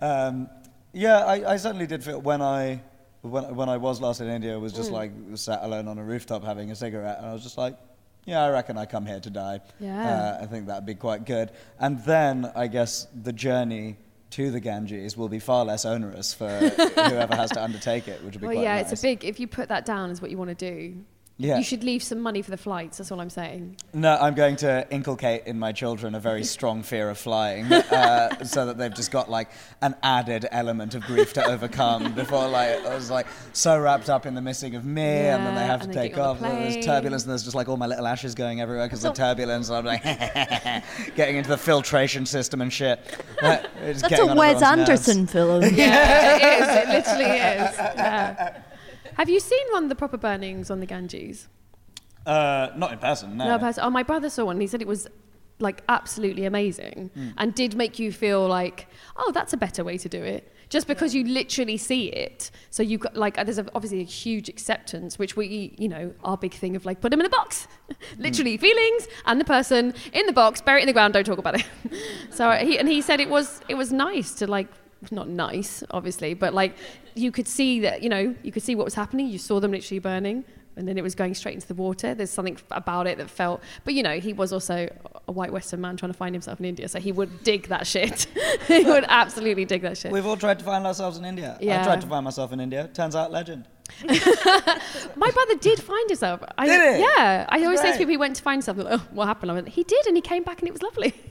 Um, 0.00 0.48
yeah, 0.92 1.24
I, 1.24 1.54
I 1.54 1.56
certainly 1.56 1.86
did 1.88 2.04
feel 2.04 2.20
when 2.20 2.40
I 2.40 2.80
when, 3.22 3.56
when 3.56 3.68
I 3.68 3.76
was 3.78 4.00
last 4.00 4.20
in 4.20 4.28
India 4.28 4.56
was 4.58 4.72
Mm. 4.72 4.76
just 4.76 4.90
like 4.92 5.10
sat 5.34 5.60
alone 5.64 5.88
on 5.88 5.98
a 5.98 6.04
rooftop 6.04 6.44
having 6.44 6.70
a 6.70 6.76
cigarette, 6.76 7.18
and 7.18 7.26
I 7.26 7.32
was 7.32 7.42
just 7.42 7.58
like, 7.58 7.76
yeah, 8.24 8.44
I 8.44 8.50
reckon 8.50 8.78
I 8.78 8.86
come 8.86 9.04
here 9.06 9.18
to 9.18 9.28
die. 9.30 9.60
Yeah. 9.80 10.36
Uh, 10.38 10.44
I 10.44 10.46
think 10.46 10.68
that'd 10.68 10.86
be 10.86 10.94
quite 10.94 11.24
good. 11.26 11.50
And 11.80 11.98
then 12.04 12.48
I 12.54 12.68
guess 12.68 13.08
the 13.24 13.32
journey 13.32 13.96
to 14.30 14.50
the 14.50 14.60
Ganges 14.60 15.16
will 15.16 15.28
be 15.28 15.38
far 15.38 15.64
less 15.64 15.84
onerous 15.84 16.34
for 16.34 16.48
whoever 16.58 17.34
has 17.34 17.50
to 17.50 17.62
undertake 17.62 18.08
it, 18.08 18.22
which 18.24 18.34
would 18.34 18.40
be 18.40 18.46
Well, 18.46 18.56
quite 18.56 18.62
yeah, 18.62 18.76
nice. 18.82 18.92
it's 18.92 19.02
a 19.02 19.06
big. 19.06 19.24
If 19.24 19.40
you 19.40 19.46
put 19.46 19.68
that 19.68 19.84
down 19.84 20.10
as 20.10 20.20
what 20.20 20.30
you 20.30 20.38
want 20.38 20.50
to 20.50 20.54
do, 20.54 20.96
Yeah. 21.40 21.56
you 21.58 21.62
should 21.62 21.84
leave 21.84 22.02
some 22.02 22.18
money 22.18 22.42
for 22.42 22.50
the 22.50 22.56
flights. 22.56 22.98
That's 22.98 23.12
all 23.12 23.20
I'm 23.20 23.30
saying. 23.30 23.76
No, 23.94 24.16
I'm 24.20 24.34
going 24.34 24.56
to 24.56 24.84
inculcate 24.90 25.46
in 25.46 25.56
my 25.56 25.70
children 25.70 26.16
a 26.16 26.20
very 26.20 26.42
strong 26.56 26.82
fear 26.82 27.08
of 27.10 27.16
flying, 27.16 27.72
uh, 27.72 28.44
so 28.44 28.66
that 28.66 28.76
they've 28.76 28.92
just 28.94 29.12
got 29.12 29.30
like 29.30 29.48
an 29.80 29.94
added 30.02 30.46
element 30.50 30.96
of 30.96 31.02
grief 31.02 31.32
to 31.34 31.44
overcome. 31.44 32.12
Before, 32.16 32.48
like, 32.48 32.84
I 32.84 32.92
was 32.92 33.08
like 33.08 33.28
so 33.52 33.78
wrapped 33.78 34.10
up 34.10 34.26
in 34.26 34.34
the 34.34 34.42
missing 34.42 34.74
of 34.74 34.84
me, 34.84 35.02
and 35.02 35.46
then 35.46 35.54
they 35.54 35.64
have 35.64 35.82
to 35.82 35.92
take 35.92 36.18
off. 36.18 36.40
the 36.40 36.46
and 36.46 36.74
There's 36.74 36.84
turbulence, 36.84 37.22
and 37.22 37.30
there's 37.30 37.44
just 37.44 37.54
like 37.54 37.68
all 37.68 37.76
my 37.76 37.86
little 37.86 38.08
ashes 38.08 38.34
going 38.34 38.60
everywhere 38.60 38.86
because 38.86 39.04
of 39.04 39.14
the 39.14 39.18
turbulence. 39.18 39.68
And 39.68 39.78
I'm 39.78 39.84
like 39.84 40.02
getting 41.14 41.36
into 41.36 41.50
the 41.50 41.58
filtration 41.58 42.26
system 42.26 42.60
and 42.60 42.72
shit. 42.72 42.98
Uh, 43.40 43.58
That's 43.80 44.02
a 44.02 44.08
Wes 44.08 44.12
everyone's 44.12 44.60
nerves. 44.60 44.64
Anderson 44.64 45.26
film. 45.28 45.62
Yeah, 45.72 46.36
it 46.36 46.62
is. 46.62 46.68
It 46.68 46.88
literally 46.88 47.24
is. 47.36 47.76
Yeah. 47.78 48.62
Have 49.18 49.28
you 49.28 49.40
seen 49.40 49.66
one 49.72 49.82
of 49.84 49.88
the 49.88 49.94
proper 49.96 50.16
burnings 50.16 50.70
on 50.70 50.80
the 50.80 50.86
Ganges? 50.86 51.48
Uh, 52.24 52.68
not 52.76 52.92
in 52.92 52.98
person, 52.98 53.36
no. 53.36 53.46
No, 53.48 53.58
person. 53.58 53.82
Oh, 53.84 53.90
my 53.90 54.02
brother 54.02 54.30
saw 54.30 54.44
one. 54.46 54.56
and 54.56 54.62
He 54.62 54.68
said 54.68 54.80
it 54.82 54.88
was 54.88 55.08
like 55.60 55.82
absolutely 55.88 56.44
amazing 56.44 57.10
Hmm. 57.14 57.30
and 57.36 57.52
did 57.52 57.74
make 57.74 57.98
you 57.98 58.12
feel 58.12 58.46
like, 58.46 58.86
oh, 59.16 59.32
that's 59.32 59.52
a 59.52 59.56
better 59.56 59.82
way 59.82 59.98
to 59.98 60.08
do 60.08 60.22
it. 60.22 60.52
Just 60.68 60.86
because 60.86 61.14
you 61.14 61.24
literally 61.24 61.78
see 61.78 62.08
it, 62.08 62.50
so 62.70 62.82
you 62.82 62.98
got 62.98 63.16
like 63.16 63.36
there's 63.36 63.58
a, 63.58 63.66
obviously 63.74 64.00
a 64.00 64.04
huge 64.04 64.48
acceptance, 64.50 65.18
which 65.18 65.34
we, 65.34 65.74
you 65.78 65.88
know, 65.88 66.12
our 66.22 66.36
big 66.36 66.52
thing 66.52 66.76
of 66.76 66.84
like 66.84 67.00
put 67.00 67.10
them 67.10 67.20
in 67.20 67.26
a 67.26 67.30
box, 67.30 67.66
literally 68.18 68.56
feelings 68.58 69.08
and 69.24 69.40
the 69.40 69.44
person 69.46 69.94
in 70.12 70.26
the 70.26 70.32
box, 70.32 70.60
bury 70.60 70.80
it 70.80 70.82
in 70.82 70.86
the 70.86 70.92
ground, 70.92 71.14
don't 71.14 71.24
talk 71.24 71.38
about 71.38 71.58
it. 71.58 71.66
so 72.30 72.50
he 72.52 72.78
and 72.78 72.86
he 72.86 73.00
said 73.00 73.18
it 73.18 73.30
was 73.30 73.62
it 73.68 73.74
was 73.76 73.92
nice 73.92 74.34
to 74.34 74.46
like 74.46 74.68
not 75.10 75.28
nice, 75.28 75.82
obviously, 75.90 76.34
but 76.34 76.52
like 76.52 76.76
you 77.18 77.32
could 77.32 77.48
see 77.48 77.80
that 77.80 78.02
you 78.02 78.08
know 78.08 78.34
you 78.42 78.52
could 78.52 78.62
see 78.62 78.74
what 78.74 78.84
was 78.84 78.94
happening. 78.94 79.28
You 79.28 79.38
saw 79.38 79.60
them 79.60 79.72
literally 79.72 79.98
burning, 79.98 80.44
and 80.78 80.86
then 80.86 80.96
it 80.96 81.02
was 81.02 81.14
going 81.14 81.34
straight 81.34 81.54
into 81.54 81.66
the 81.66 81.74
water. 81.74 82.14
There's 82.14 82.30
something 82.30 82.56
about 82.70 83.06
it 83.06 83.18
that 83.18 83.28
felt, 83.28 83.62
but 83.84 83.94
you 83.94 84.02
know, 84.02 84.20
he 84.20 84.32
was 84.32 84.52
also 84.52 84.88
a 85.26 85.32
white 85.32 85.52
Western 85.52 85.80
man 85.80 85.96
trying 85.96 86.12
to 86.12 86.16
find 86.16 86.34
himself 86.34 86.60
in 86.60 86.66
India, 86.66 86.88
so 86.88 87.00
he 87.00 87.12
would 87.12 87.42
dig 87.42 87.68
that 87.68 87.86
shit. 87.86 88.26
he 88.68 88.84
would 88.84 89.04
absolutely 89.08 89.64
dig 89.64 89.82
that 89.82 89.98
shit. 89.98 90.12
We've 90.12 90.26
all 90.26 90.36
tried 90.36 90.60
to 90.60 90.64
find 90.64 90.86
ourselves 90.86 91.18
in 91.18 91.24
India. 91.24 91.58
Yeah. 91.60 91.80
I 91.80 91.84
tried 91.84 92.00
to 92.02 92.06
find 92.06 92.24
myself 92.24 92.52
in 92.52 92.60
India. 92.60 92.88
Turns 92.94 93.16
out, 93.16 93.32
legend. 93.32 93.66
My 95.16 95.30
brother 95.30 95.56
did 95.60 95.80
find 95.80 96.08
himself. 96.08 96.42
I, 96.56 96.66
Did 96.66 96.96
he? 96.96 97.00
Yeah. 97.02 97.46
I 97.48 97.64
always 97.64 97.80
say 97.80 97.92
to 97.92 97.98
people 97.98 98.10
he 98.10 98.16
went 98.16 98.36
to 98.36 98.42
find 98.42 98.62
something. 98.62 98.84
Like, 98.84 99.00
oh, 99.00 99.06
what 99.10 99.26
happened? 99.26 99.50
I 99.50 99.54
went, 99.54 99.68
he 99.68 99.82
did, 99.82 100.06
and 100.06 100.16
he 100.16 100.20
came 100.20 100.42
back, 100.42 100.60
and 100.60 100.68
it 100.68 100.72
was 100.72 100.82
lovely. 100.82 101.14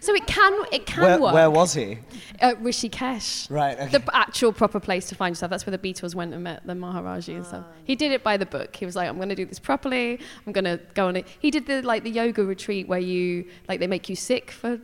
So 0.00 0.12
it 0.12 0.26
can, 0.26 0.52
it 0.72 0.86
can 0.86 1.04
Where, 1.04 1.20
work. 1.20 1.34
where 1.34 1.48
was 1.48 1.74
he? 1.74 1.98
Uh, 2.40 2.54
Rishikesh. 2.54 3.48
Right, 3.48 3.78
okay. 3.78 3.98
The 3.98 4.02
actual 4.12 4.52
proper 4.52 4.80
place 4.80 5.06
to 5.10 5.14
find 5.14 5.30
yourself. 5.30 5.50
That's 5.50 5.64
where 5.64 5.76
the 5.76 5.78
Beatles 5.78 6.16
went 6.16 6.34
and 6.34 6.42
met 6.42 6.66
the 6.66 6.72
Maharaji 6.72 7.36
and 7.36 7.46
stuff. 7.46 7.66
He 7.84 7.94
did 7.94 8.10
it 8.10 8.24
by 8.24 8.36
the 8.36 8.44
book. 8.44 8.74
He 8.74 8.84
was 8.84 8.96
like, 8.96 9.08
I'm 9.08 9.18
going 9.18 9.28
to 9.28 9.36
do 9.36 9.46
this 9.46 9.60
properly. 9.60 10.18
I'm 10.44 10.52
going 10.52 10.64
to 10.64 10.80
go 10.94 11.06
on 11.06 11.14
it. 11.14 11.28
He 11.38 11.52
did 11.52 11.66
the 11.66 11.80
like 11.82 12.02
the 12.02 12.10
yoga 12.10 12.44
retreat 12.44 12.88
where 12.88 12.98
you 12.98 13.44
like 13.68 13.78
they 13.78 13.86
make 13.86 14.08
you 14.08 14.16
sick 14.16 14.50
for 14.50 14.80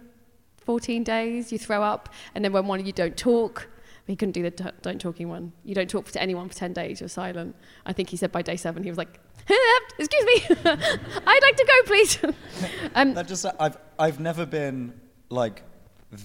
14 0.59 1.03
days. 1.03 1.51
You 1.51 1.59
throw 1.59 1.83
up, 1.83 2.09
and 2.37 2.45
then 2.45 2.53
when 2.53 2.69
one 2.69 2.79
of 2.79 2.87
you 2.87 2.93
don't 2.93 3.17
talk 3.17 3.67
He 4.09 4.17
couldn't 4.17 4.33
do 4.33 4.43
the 4.43 4.51
t- 4.51 4.65
don't 4.81 4.99
talking 4.99 5.29
one. 5.29 5.53
You 5.65 5.75
don't 5.75 5.89
talk 5.89 6.11
to 6.13 6.21
anyone 6.21 6.49
for 6.49 6.55
10 6.55 6.73
days, 6.73 7.01
you're 7.01 7.11
silent. 7.11 7.55
I 7.85 7.93
think 7.93 8.09
he 8.09 8.17
said 8.17 8.33
by 8.33 8.41
day 8.41 8.57
seven, 8.57 8.83
he 8.83 8.89
was 8.91 8.97
like, 8.97 9.21
excuse 9.99 10.25
me, 10.25 10.57
I'd 10.65 11.43
like 11.43 11.57
to 11.57 11.67
go, 11.67 11.83
please. 11.85 12.19
um, 12.95 13.13
That 13.13 13.29
just 13.29 13.45
I've 13.61 13.77
I've 13.99 14.19
never 14.19 14.47
been 14.47 14.99
like 15.29 15.63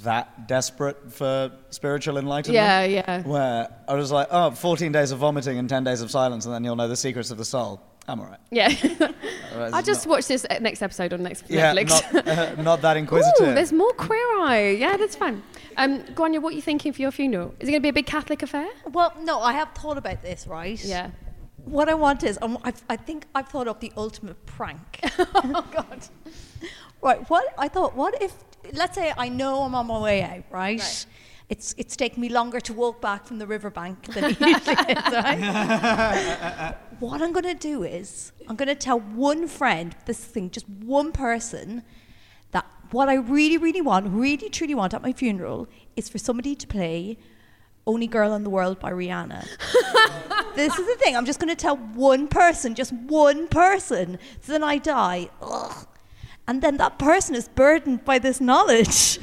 that 0.04 0.48
desperate 0.48 1.12
for 1.12 1.52
spiritual 1.72 2.17
enlightenment. 2.17 2.56
Yeah, 2.56 2.86
yeah. 2.86 3.22
Where 3.24 3.67
I 3.86 3.96
was 3.96 4.13
like, 4.13 4.30
oh, 4.32 4.52
14 4.52 4.93
days 4.93 5.12
of 5.12 5.19
vomiting 5.19 5.58
and 5.58 5.67
10 5.67 5.84
days 5.84 6.02
of 6.02 6.10
silence, 6.10 6.46
and 6.46 6.56
then 6.56 6.63
you'll 6.63 6.78
know 6.78 6.88
the 6.88 6.96
secrets 6.96 7.32
of 7.32 7.38
the 7.38 7.43
soul. 7.43 7.82
I'm 8.08 8.20
all 8.20 8.26
right. 8.26 8.39
yeah. 8.52 8.68
Otherwise 8.84 9.74
I'll 9.74 9.80
it's 9.80 9.86
just 9.88 10.06
not- 10.06 10.12
watch 10.12 10.28
this 10.28 10.46
uh, 10.50 10.60
next 10.60 10.82
episode 10.82 11.13
on 11.13 11.24
next 11.24 11.46
Yeah, 11.50 11.74
Netflix. 11.74 12.13
not, 12.13 12.28
uh, 12.28 12.62
not 12.62 12.82
that 12.82 12.98
inquisitive. 12.98 13.48
Ooh, 13.50 13.54
there's 13.54 13.72
more 13.72 13.94
queer 13.94 14.20
eye. 14.42 14.76
Yeah, 14.78 14.98
that's 14.98 15.16
fine. 15.16 15.42
Um, 15.78 16.04
Grainne, 16.13 16.42
what 16.42 16.52
are 16.54 16.56
you 16.56 16.62
thinking 16.62 16.92
for 16.94 17.02
your 17.02 17.12
funeral? 17.12 17.56
Is 17.60 17.70
it 17.70 17.72
going 17.72 17.82
to 17.82 17.86
be 17.86 17.89
a 17.89 17.94
big 17.94 18.06
Catholic 18.06 18.44
affair? 18.44 18.68
Well, 18.92 19.13
no, 19.24 19.39
I 19.39 19.54
have 19.54 19.70
thought 19.74 19.98
about 19.98 20.22
this, 20.22 20.46
right? 20.48 20.84
Yeah. 20.84 21.12
What 21.63 21.88
I 21.88 21.94
want 21.94 22.24
is, 22.24 22.38
um, 22.42 22.58
I've, 22.63 22.84
I 22.89 22.98
think 22.98 23.26
I've 23.34 23.48
thought 23.48 23.70
of 23.70 23.80
the 23.80 23.92
ultimate 23.96 24.46
prank. 24.46 25.00
oh, 25.18 25.66
God. 25.72 26.06
Right. 27.02 27.30
What 27.30 27.54
I 27.58 27.70
thought. 27.70 27.96
What 27.96 28.22
if? 28.22 28.34
Let's 28.74 28.96
say 28.96 29.13
I 29.18 29.30
know 29.30 29.63
I'm 29.63 29.74
on 29.76 29.88
my 29.88 30.00
way 30.00 30.22
out. 30.24 30.44
Right. 30.52 31.06
It's 31.49 31.75
it's 31.77 31.95
taken 31.95 32.21
me 32.21 32.29
longer 32.29 32.60
to 32.62 32.73
walk 32.73 33.01
back 33.01 33.25
from 33.25 33.38
the 33.38 33.47
riverbank 33.47 34.13
than 34.13 34.23
it 34.25 34.39
usually 34.39 34.75
is. 34.75 35.13
Right. 35.13 36.75
what 36.99 37.21
I'm 37.21 37.32
going 37.34 37.43
to 37.43 37.53
do 37.53 37.84
is 37.84 38.32
I'm 38.47 38.56
going 38.56 38.69
to 38.69 38.75
tell 38.75 38.99
one 38.99 39.47
friend 39.47 39.95
this 40.06 40.23
thing, 40.23 40.49
just 40.49 40.67
one 40.69 41.12
person, 41.12 41.84
that 42.51 42.65
what 42.91 43.10
I 43.10 43.15
really, 43.15 43.58
really 43.58 43.82
want, 43.82 44.08
really, 44.08 44.49
truly 44.49 44.75
want 44.75 44.93
at 44.93 45.01
my 45.01 45.12
funeral 45.12 45.67
is 45.95 46.10
for 46.10 46.17
somebody 46.17 46.56
to 46.56 46.67
play 46.67 47.17
"Only 47.86 48.08
Girl 48.08 48.34
in 48.34 48.43
the 48.43 48.49
World" 48.49 48.79
by 48.79 48.91
Rihanna. 48.91 49.41
this 50.56 50.77
is 50.79 50.86
the 50.88 50.95
thing. 51.03 51.17
I'm 51.17 51.25
just 51.25 51.39
going 51.39 51.53
to 51.56 51.62
tell 51.62 51.77
one 51.77 52.27
person, 52.27 52.73
just 52.73 52.93
one 52.93 53.47
person. 53.47 54.17
So 54.41 54.53
then 54.53 54.63
I 54.63 54.77
die. 54.77 55.29
Ugh. 55.41 55.88
And 56.47 56.62
then 56.62 56.77
that 56.77 56.99
person 56.99 57.36
is 57.36 57.47
burdened 57.47 58.03
by 58.03 58.19
this 58.19 58.41
knowledge. 58.41 59.19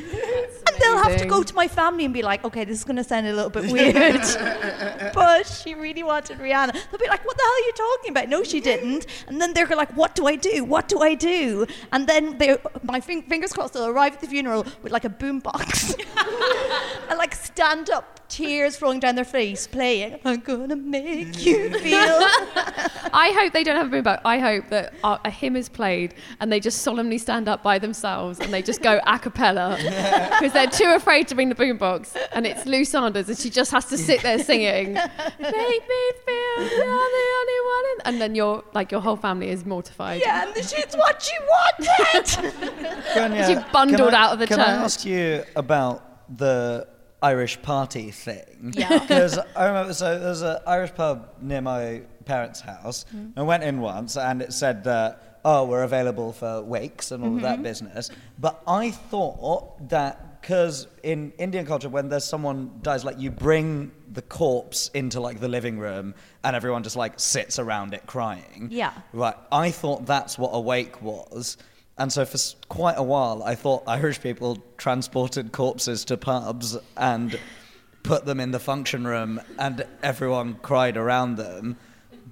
They'll 0.81 0.99
have 0.99 1.17
to 1.17 1.27
go 1.27 1.43
to 1.43 1.55
my 1.55 1.69
family 1.69 2.05
and 2.05 2.15
be 2.15 2.23
like, 2.23 2.45
okay, 2.45 2.65
this 2.65 2.79
is 2.79 2.85
going 2.85 2.97
to 2.97 3.05
sound 3.05 3.27
a 3.27 3.33
little 3.33 3.51
bit 3.51 3.71
weird. 3.71 4.21
but 5.15 5.47
she 5.47 5.75
really 5.75 6.03
wanted 6.03 6.39
Rihanna. 6.39 6.73
They'll 6.73 7.01
be 7.01 7.09
like, 7.09 7.25
what 7.25 7.37
the 7.37 7.43
hell 7.43 7.53
are 7.53 7.67
you 7.67 7.73
talking 7.73 8.11
about? 8.11 8.29
No, 8.29 8.43
she 8.43 8.61
didn't. 8.61 9.07
And 9.27 9.41
then 9.41 9.55
they're 9.55 9.67
like, 9.67 9.97
what 9.97 10.15
do 10.15 10.27
I 10.27 10.37
do? 10.37 10.65
What 10.65 10.89
do 10.89 11.01
I 11.01 11.15
do? 11.15 11.67
And 11.93 12.07
then 12.07 12.39
they, 12.39 12.57
my 12.83 13.01
fin- 13.01 13.23
fingers 13.23 13.53
crossed, 13.53 13.75
they'll 13.75 13.87
arrive 13.87 14.15
at 14.15 14.21
the 14.21 14.27
funeral 14.27 14.67
with 14.83 14.93
like 14.93 15.05
a 15.05 15.11
boombox. 15.11 15.99
and 17.09 17.19
like 17.19 17.35
stand 17.55 17.91
up, 17.91 18.21
tears 18.29 18.77
flowing 18.77 19.01
down 19.01 19.17
their 19.17 19.25
face, 19.25 19.67
playing, 19.67 20.19
I'm 20.25 20.41
gonna 20.41 20.77
make 20.77 21.45
you 21.45 21.71
feel. 21.81 22.19
I 23.13 23.33
hope 23.39 23.53
they 23.53 23.65
don't 23.65 23.77
have 23.77 23.93
a 23.93 23.97
boombox. 24.03 24.21
I 24.25 24.39
hope 24.39 24.69
that 24.69 24.95
uh, 25.03 25.19
a 25.25 25.31
hymn 25.31 25.57
is 25.57 25.69
played 25.69 26.15
and 26.39 26.53
they 26.53 26.61
just 26.61 26.83
solemnly 26.83 27.19
stand 27.19 27.49
up 27.49 27.63
by 27.63 27.79
themselves 27.79 28.39
and 28.39 28.53
they 28.53 28.63
just 28.63 28.83
go 28.83 29.01
a 29.07 29.19
cappella 29.19 29.77
because 30.39 30.53
they're 30.53 30.69
too 30.69 30.93
afraid 30.95 31.27
to 31.29 31.35
bring 31.35 31.49
the 31.49 31.55
boombox. 31.57 32.17
And 32.33 32.47
it's 32.47 32.67
Lou 32.67 32.85
Sanders 32.85 33.29
and 33.29 33.37
she 33.37 33.51
just 33.51 33.71
has 33.73 33.87
to 33.87 33.99
sit 33.99 34.23
there 34.23 34.39
singing, 34.39 34.93
"Make 35.41 35.89
me 35.89 36.03
feel 36.27 36.61
you're 36.61 36.69
the 36.69 37.27
only 37.41 37.61
one." 37.75 37.85
In-" 37.91 38.01
And 38.07 38.21
then 38.21 38.35
your 38.35 38.63
like 38.75 38.93
your 38.93 39.01
whole 39.01 39.17
family 39.17 39.49
is 39.51 39.65
mortified. 39.65 40.21
yeah, 40.25 40.47
and 40.47 40.55
this 40.55 40.73
is 40.73 40.95
what 40.95 41.29
you 41.31 41.41
wanted. 41.49 42.27
Grainne, 43.15 43.47
She 43.47 43.73
bundled 43.73 44.15
I- 44.15 44.23
out 44.25 44.33
of 44.35 44.39
the 44.39 44.47
Can 44.47 44.61
I 44.61 44.65
church. 44.67 44.85
ask 44.85 45.05
you 45.05 45.43
about 45.57 46.37
the 46.39 46.87
Irish 47.23 47.61
party 47.63 48.11
thing? 48.11 48.73
Yeah. 48.77 48.99
Because 49.01 49.39
I 49.57 49.67
remember, 49.67 49.93
so 49.95 50.19
there's 50.19 50.43
an 50.43 50.59
Irish 50.67 50.95
pub 50.95 51.29
near 51.41 51.61
my 51.61 52.03
parents' 52.25 52.61
house. 52.61 53.05
Mm. 53.15 53.33
I 53.37 53.43
went 53.43 53.63
in 53.63 53.81
once 53.81 54.17
and 54.17 54.41
it 54.43 54.53
said 54.53 54.85
that, 54.85 55.41
oh, 55.45 55.65
we're 55.67 55.83
available 55.83 56.33
for 56.33 56.63
wakes 56.63 57.11
and 57.13 57.23
all 57.23 57.29
of 57.31 57.35
Mm-hmm. 57.37 57.43
that 57.45 57.63
business. 57.63 58.11
But 58.39 58.63
I 58.67 58.91
thought 58.91 59.89
that 59.91 60.41
because 60.41 60.87
in 61.03 61.33
Indian 61.39 61.67
culture, 61.67 61.91
when 61.91 62.09
there's 62.09 62.25
someone 62.25 62.71
dies, 62.83 63.05
like 63.05 63.19
you 63.19 63.31
bring 63.31 63.93
the 64.13 64.23
corpse 64.23 64.89
into 64.95 65.21
like 65.21 65.39
the 65.39 65.49
living 65.49 65.79
room 65.79 66.15
and 66.43 66.57
everyone 66.57 66.83
just 66.83 66.97
like 66.97 67.21
sits 67.21 67.59
around 67.59 67.93
it 67.93 68.07
crying. 68.07 68.69
Yeah. 68.71 68.93
Right. 69.13 69.35
I 69.53 69.71
thought 69.71 70.07
that's 70.07 70.39
what 70.39 70.51
a 70.55 70.61
wake 70.61 71.03
was. 71.03 71.59
And 71.99 72.13
so 72.13 72.25
for 72.25 72.39
quite 72.69 72.97
a 72.97 73.03
while, 73.03 73.43
I 73.43 73.55
thought 73.55 73.83
Irish 73.87 74.21
people 74.21 74.63
transported 74.79 75.53
corpses 75.53 76.05
to 76.07 76.17
pubs 76.17 76.77
and 76.97 77.39
put 78.03 78.25
them 78.25 78.41
in 78.41 78.51
the 78.51 78.59
function 78.59 79.07
room 79.07 79.41
and 79.59 79.87
everyone 80.03 80.55
cried 80.63 80.97
around 80.97 81.37
them. 81.37 81.77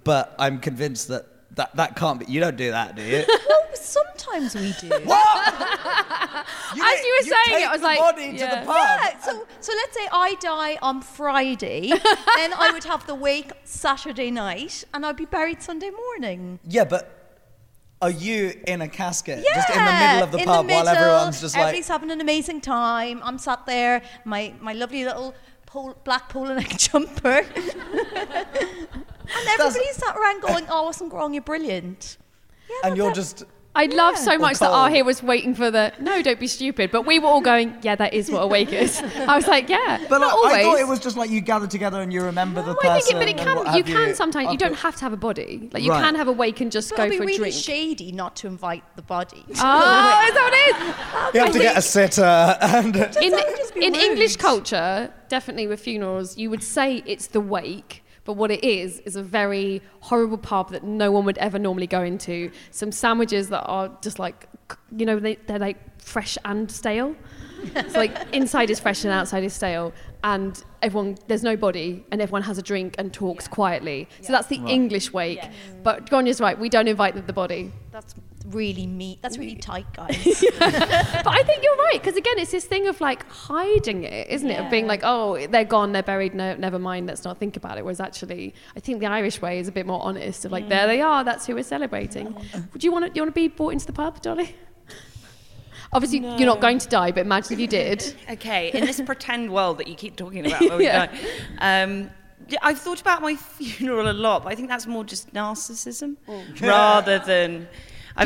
But 0.04 0.34
I'm 0.38 0.60
convinced 0.60 1.08
that 1.08 1.26
that, 1.58 1.74
that 1.76 1.96
can't 1.96 2.20
be. 2.20 2.32
You 2.32 2.40
don't 2.40 2.56
do 2.56 2.70
that, 2.70 2.96
do 2.96 3.02
you? 3.02 3.24
well, 3.48 3.62
sometimes 3.74 4.54
we 4.54 4.72
do. 4.80 4.88
What? 5.04 5.54
As 6.70 7.04
you 7.04 7.18
were 7.20 7.24
saying 7.24 7.62
it, 7.62 7.68
I 7.68 7.72
was 7.72 7.82
like, 7.82 7.98
body 7.98 8.32
yeah. 8.34 8.48
to 8.48 8.60
the 8.60 8.66
pub. 8.66 8.76
Yeah, 8.76 9.18
so, 9.20 9.46
so 9.60 9.72
let's 9.72 9.96
say 9.96 10.08
I 10.12 10.36
die 10.40 10.78
on 10.82 11.00
Friday, 11.00 11.88
then 11.88 12.52
I 12.52 12.70
would 12.72 12.84
have 12.84 13.06
the 13.06 13.14
wake 13.14 13.52
Saturday 13.64 14.30
night, 14.30 14.84
and 14.94 15.04
I'd 15.04 15.16
be 15.16 15.24
buried 15.24 15.62
Sunday 15.62 15.90
morning. 15.90 16.60
Yeah, 16.64 16.84
but 16.84 17.17
are 18.00 18.10
you 18.10 18.54
in 18.66 18.80
a 18.80 18.88
casket 18.88 19.44
just 19.54 19.70
in 19.70 19.84
the 19.84 19.92
middle 19.92 20.22
of 20.22 20.30
the 20.30 20.38
pub 20.44 20.66
the 20.66 20.72
while 20.72 20.88
everyone's 20.88 21.40
just 21.40 21.54
like. 21.54 21.62
everybody's 21.62 21.88
having 21.88 22.10
an 22.10 22.20
amazing 22.20 22.60
time. 22.60 23.20
I'm 23.24 23.38
sat 23.38 23.66
there, 23.66 24.02
my 24.24 24.54
my 24.60 24.72
lovely 24.72 25.04
little 25.04 25.34
black 26.04 26.28
polo 26.28 26.54
neck 26.54 26.68
jumper, 26.78 27.28
and 27.54 29.48
everybody's 29.50 29.96
sat 29.96 30.16
around 30.16 30.42
going, 30.42 30.66
"Oh, 30.70 30.84
wasn't 30.84 31.12
wrong? 31.12 31.34
You're 31.34 31.42
brilliant." 31.42 32.18
Yeah, 32.68 32.76
And 32.84 32.96
you're 32.96 33.12
just. 33.12 33.44
I 33.74 33.86
love 33.86 34.16
so 34.18 34.36
much 34.38 34.58
that 34.58 34.70
our 34.70 34.88
Ahir 34.88 35.04
was 35.04 35.22
waiting 35.22 35.54
for 35.54 35.70
the 35.70 35.92
no, 36.00 36.20
don't 36.20 36.40
be 36.40 36.48
stupid. 36.48 36.90
But 36.90 37.06
we 37.06 37.20
were 37.20 37.28
all 37.28 37.40
going, 37.40 37.76
yeah, 37.82 37.94
that 37.94 38.12
is 38.12 38.28
what 38.28 38.42
a 38.42 38.46
wake 38.46 38.72
is. 38.72 39.00
I 39.00 39.36
was 39.36 39.46
like, 39.46 39.68
yeah, 39.68 40.04
But 40.08 40.18
not 40.18 40.26
like, 40.28 40.34
always. 40.34 40.52
I 40.54 40.62
thought 40.64 40.78
it 40.80 40.88
was 40.88 40.98
just 40.98 41.16
like 41.16 41.30
you 41.30 41.40
gather 41.40 41.68
together 41.68 42.00
and 42.00 42.12
you 42.12 42.24
remember 42.24 42.60
the 42.62 42.74
Well, 42.82 42.90
I 42.90 42.96
person. 42.96 43.18
think 43.20 43.30
it, 43.30 43.36
but 43.36 43.42
it 43.42 43.46
and 43.48 43.56
what 43.56 43.66
can. 43.66 43.76
You 43.76 43.84
can 43.84 44.14
sometimes. 44.16 44.50
You 44.50 44.58
don't 44.58 44.74
have 44.74 44.96
to 44.96 45.02
have 45.02 45.12
a 45.12 45.16
body. 45.16 45.70
Like 45.72 45.84
you 45.84 45.92
Right. 45.92 46.02
can 46.02 46.16
have 46.16 46.26
a 46.26 46.32
wake 46.32 46.60
and 46.60 46.72
just 46.72 46.90
But 46.90 46.96
go 46.96 47.02
it'd 47.04 47.12
be 47.12 47.16
for 47.18 47.22
a 47.22 47.26
really 47.26 47.38
drink. 47.38 47.54
shady 47.54 48.10
not 48.10 48.34
to 48.36 48.48
invite 48.48 48.82
the 48.96 49.02
body. 49.02 49.44
Oh, 49.48 49.50
is 49.52 49.58
that 49.60 50.34
what 50.34 50.54
it 50.54 51.34
is? 51.34 51.34
You 51.34 51.40
have 51.40 51.52
to 51.52 51.58
get 51.60 51.78
a 51.78 51.82
sitter 51.82 52.22
and. 52.60 52.96
in, 52.96 53.30
that 53.32 53.46
would 53.46 53.56
just 53.58 53.74
be 53.74 53.84
in 53.86 53.94
English 53.94 54.36
culture, 54.36 55.12
definitely 55.28 55.68
with 55.68 55.78
funerals, 55.80 56.36
you 56.36 56.50
would 56.50 56.62
say 56.64 57.02
it's 57.06 57.28
the 57.28 57.40
wake, 57.40 58.02
but 58.28 58.34
what 58.34 58.50
it 58.50 58.62
is 58.62 58.98
is 59.06 59.16
a 59.16 59.22
very 59.22 59.80
horrible 60.00 60.36
pub 60.36 60.68
that 60.72 60.84
no 60.84 61.10
one 61.10 61.24
would 61.24 61.38
ever 61.38 61.58
normally 61.58 61.86
go 61.86 62.02
into. 62.02 62.50
Some 62.72 62.92
sandwiches 62.92 63.48
that 63.48 63.62
are 63.62 63.90
just 64.02 64.18
like, 64.18 64.46
you 64.94 65.06
know, 65.06 65.18
they, 65.18 65.36
they're 65.46 65.58
like 65.58 65.78
fresh 65.98 66.36
and 66.44 66.70
stale. 66.70 67.16
so 67.88 67.98
like 67.98 68.14
inside 68.34 68.68
is 68.68 68.78
fresh 68.78 69.02
and 69.04 69.14
outside 69.14 69.44
is 69.44 69.54
stale, 69.54 69.94
and 70.22 70.62
everyone 70.82 71.16
there's 71.26 71.42
nobody, 71.42 72.04
and 72.12 72.20
everyone 72.20 72.42
has 72.42 72.58
a 72.58 72.62
drink 72.62 72.96
and 72.98 73.14
talks 73.14 73.48
quietly. 73.48 74.06
So 74.20 74.34
that's 74.34 74.48
the 74.48 74.60
English 74.66 75.10
wake. 75.10 75.40
But 75.82 76.10
Grainne's 76.10 76.38
right, 76.38 76.58
we 76.58 76.68
don't 76.68 76.86
invite 76.86 77.14
the, 77.14 77.22
the 77.22 77.32
body. 77.32 77.72
That's 77.92 78.14
really 78.46 78.86
meat. 78.86 79.20
That's 79.22 79.38
really 79.38 79.56
tight, 79.56 79.86
guys. 79.96 80.16
but 80.58 81.26
I 81.28 81.42
think 81.44 81.62
you're 81.62 81.76
right 81.76 81.94
because 82.00 82.16
again, 82.16 82.38
it's 82.38 82.50
this 82.50 82.64
thing 82.64 82.86
of 82.88 83.00
like 83.00 83.28
hiding 83.30 84.04
it, 84.04 84.28
isn't 84.28 84.50
it? 84.50 84.58
Of 84.60 84.70
being 84.70 84.86
like, 84.86 85.00
oh, 85.02 85.46
they're 85.46 85.64
gone, 85.64 85.92
they're 85.92 86.02
buried. 86.02 86.34
No, 86.34 86.54
never 86.56 86.78
mind. 86.78 87.06
Let's 87.06 87.24
not 87.24 87.38
think 87.38 87.56
about 87.56 87.78
it. 87.78 87.84
Whereas 87.84 88.00
actually, 88.00 88.54
I 88.76 88.80
think 88.80 89.00
the 89.00 89.06
Irish 89.06 89.40
way 89.42 89.58
is 89.58 89.68
a 89.68 89.72
bit 89.72 89.86
more 89.86 90.02
honest. 90.02 90.44
Of 90.44 90.52
like, 90.52 90.68
there 90.68 90.86
they 90.86 91.00
are. 91.00 91.24
That's 91.24 91.46
who 91.46 91.54
we're 91.54 91.62
celebrating. 91.62 92.34
Would 92.72 92.84
you 92.84 92.92
want 92.92 93.06
to? 93.06 93.12
You 93.14 93.22
want 93.22 93.34
to 93.34 93.40
be 93.40 93.48
brought 93.48 93.70
into 93.74 93.86
the 93.86 93.92
pub, 93.92 94.20
Dolly? 94.22 94.54
Obviously, 95.92 96.18
you're 96.18 96.46
not 96.46 96.60
going 96.60 96.78
to 96.78 96.88
die, 96.88 97.12
but 97.12 97.20
imagine 97.22 97.54
if 97.54 97.60
you 97.60 97.66
did. 97.66 98.14
Okay, 98.30 98.70
in 98.72 98.84
this 98.84 99.00
pretend 99.00 99.50
world 99.50 99.78
that 99.78 99.88
you 99.88 99.94
keep 99.94 100.16
talking 100.16 100.44
about, 100.46 100.60
where 100.60 100.76
we 100.76 100.84
Yeah. 100.84 101.10
um, 101.60 102.10
yeah, 102.46 102.58
I've 102.62 102.78
thought 102.78 103.00
about 103.00 103.22
my 103.22 103.34
funeral 103.58 104.10
a 104.10 104.12
lot, 104.12 104.44
but 104.44 104.52
I 104.52 104.54
think 104.54 104.68
that's 104.68 104.86
more 104.86 105.02
just 105.04 105.32
narcissism 105.32 106.16
rather 106.60 107.18
than. 107.20 107.68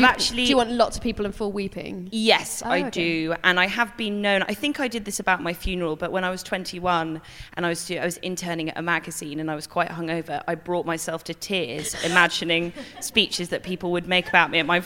You, 0.01 0.05
actually. 0.05 0.43
Do 0.45 0.49
you 0.49 0.57
want 0.57 0.71
lots 0.71 0.97
of 0.97 1.03
people 1.03 1.25
in 1.25 1.31
full 1.31 1.51
weeping? 1.51 2.09
Yes, 2.11 2.61
Oh, 2.65 2.69
I 2.69 2.79
okay. 2.81 2.89
do, 2.89 3.35
and 3.43 3.59
I 3.59 3.67
have 3.67 3.95
been 3.97 4.21
known. 4.21 4.43
I 4.43 4.53
think 4.53 4.79
I 4.79 4.87
did 4.87 5.05
this 5.05 5.19
about 5.19 5.41
my 5.41 5.53
funeral, 5.53 5.95
but 5.95 6.11
when 6.11 6.23
I 6.23 6.29
was 6.29 6.41
21 6.43 7.21
and 7.55 7.65
I 7.65 7.69
was 7.69 7.89
I 7.91 8.03
was 8.03 8.17
interning 8.17 8.69
at 8.69 8.77
a 8.77 8.81
magazine 8.81 9.39
and 9.39 9.49
I 9.51 9.55
was 9.55 9.67
quite 9.67 9.89
hungover, 9.89 10.43
I 10.47 10.55
brought 10.55 10.85
myself 10.85 11.23
to 11.25 11.33
tears, 11.33 11.93
imagining 12.05 12.73
speeches 13.01 13.49
that 13.49 13.63
people 13.63 13.91
would 13.91 14.07
make 14.07 14.27
about 14.29 14.49
me 14.51 14.59
at 14.59 14.65
my 14.65 14.83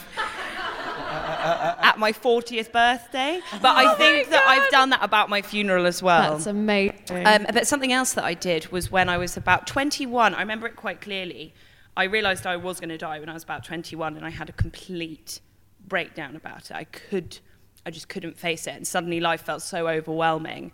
at 1.10 1.98
my 1.98 2.12
40th 2.12 2.72
birthday. 2.72 3.40
But 3.62 3.76
I 3.76 3.94
think 3.94 4.28
that 4.30 4.44
I've 4.46 4.70
done 4.70 4.90
that 4.90 5.02
about 5.02 5.28
my 5.30 5.42
funeral 5.42 5.86
as 5.86 6.02
well. 6.02 6.32
That's 6.32 6.46
amazing. 6.46 7.26
Um, 7.26 7.46
but 7.52 7.66
something 7.66 7.92
else 7.92 8.12
that 8.14 8.24
I 8.24 8.34
did 8.34 8.70
was 8.70 8.90
when 8.90 9.08
I 9.08 9.16
was 9.18 9.36
about 9.36 9.66
21, 9.66 10.34
I 10.34 10.40
remember 10.40 10.66
it 10.66 10.76
quite 10.76 11.00
clearly. 11.00 11.54
I 11.98 12.04
realised 12.04 12.46
I 12.46 12.56
was 12.56 12.78
going 12.78 12.90
to 12.90 12.96
die 12.96 13.18
when 13.18 13.28
I 13.28 13.34
was 13.34 13.42
about 13.42 13.64
21, 13.64 14.16
and 14.16 14.24
I 14.24 14.30
had 14.30 14.48
a 14.48 14.52
complete 14.52 15.40
breakdown 15.88 16.36
about 16.36 16.70
it. 16.70 16.76
I 16.76 16.84
could 16.84 17.40
I 17.84 17.90
just 17.90 18.08
couldn't 18.08 18.38
face 18.38 18.68
it, 18.68 18.74
and 18.76 18.86
suddenly 18.86 19.18
life 19.18 19.42
felt 19.42 19.62
so 19.62 19.88
overwhelming. 19.88 20.70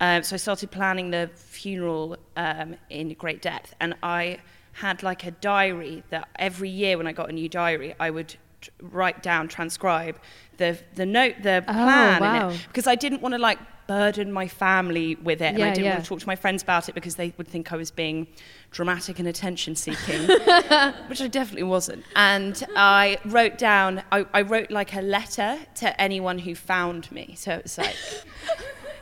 Um, 0.00 0.24
so 0.24 0.34
I 0.34 0.38
started 0.38 0.72
planning 0.72 1.10
the 1.12 1.30
funeral 1.34 2.16
um, 2.36 2.74
in 2.90 3.12
great 3.14 3.42
depth, 3.42 3.74
and 3.78 3.94
I 4.02 4.38
had 4.72 5.04
like 5.04 5.24
a 5.24 5.30
diary 5.30 6.02
that 6.10 6.28
every 6.36 6.68
year 6.68 6.98
when 6.98 7.06
I 7.06 7.12
got 7.12 7.28
a 7.28 7.32
new 7.32 7.48
diary, 7.48 7.94
I 8.00 8.10
would 8.10 8.34
write 8.80 9.22
down, 9.22 9.48
transcribe 9.48 10.18
the 10.58 10.78
the 10.94 11.06
note, 11.06 11.34
the 11.42 11.64
Oh, 11.68 11.72
plan, 11.72 12.20
wow. 12.20 12.52
because 12.68 12.86
I 12.86 12.94
didn't 12.94 13.20
want 13.22 13.34
to 13.34 13.38
like 13.38 13.58
burden 13.86 14.32
my 14.32 14.48
family 14.48 15.14
with 15.16 15.40
it, 15.40 15.54
and 15.54 15.62
I 15.62 15.68
didn't 15.70 15.84
yeah. 15.84 15.92
want 15.92 16.04
to 16.04 16.08
talk 16.08 16.18
to 16.20 16.26
my 16.26 16.34
friends 16.34 16.62
about 16.62 16.88
it 16.88 16.94
because 16.94 17.14
they 17.14 17.32
would 17.36 17.46
think 17.46 17.72
I 17.72 17.76
was 17.76 17.90
being 17.92 18.26
dramatic 18.72 19.18
and 19.20 19.28
attention 19.28 19.76
seeking, 19.76 20.22
which 21.08 21.20
I 21.20 21.28
definitely 21.30 21.62
wasn't. 21.64 22.04
And 22.16 22.66
I 22.74 23.18
wrote 23.26 23.58
down, 23.58 24.02
I, 24.10 24.26
I 24.34 24.42
wrote 24.42 24.70
like 24.72 24.92
a 24.94 25.02
letter 25.02 25.58
to 25.76 26.00
anyone 26.00 26.38
who 26.38 26.54
found 26.56 27.12
me. 27.12 27.34
So 27.38 27.52
it's 27.52 27.78
like, 27.78 27.94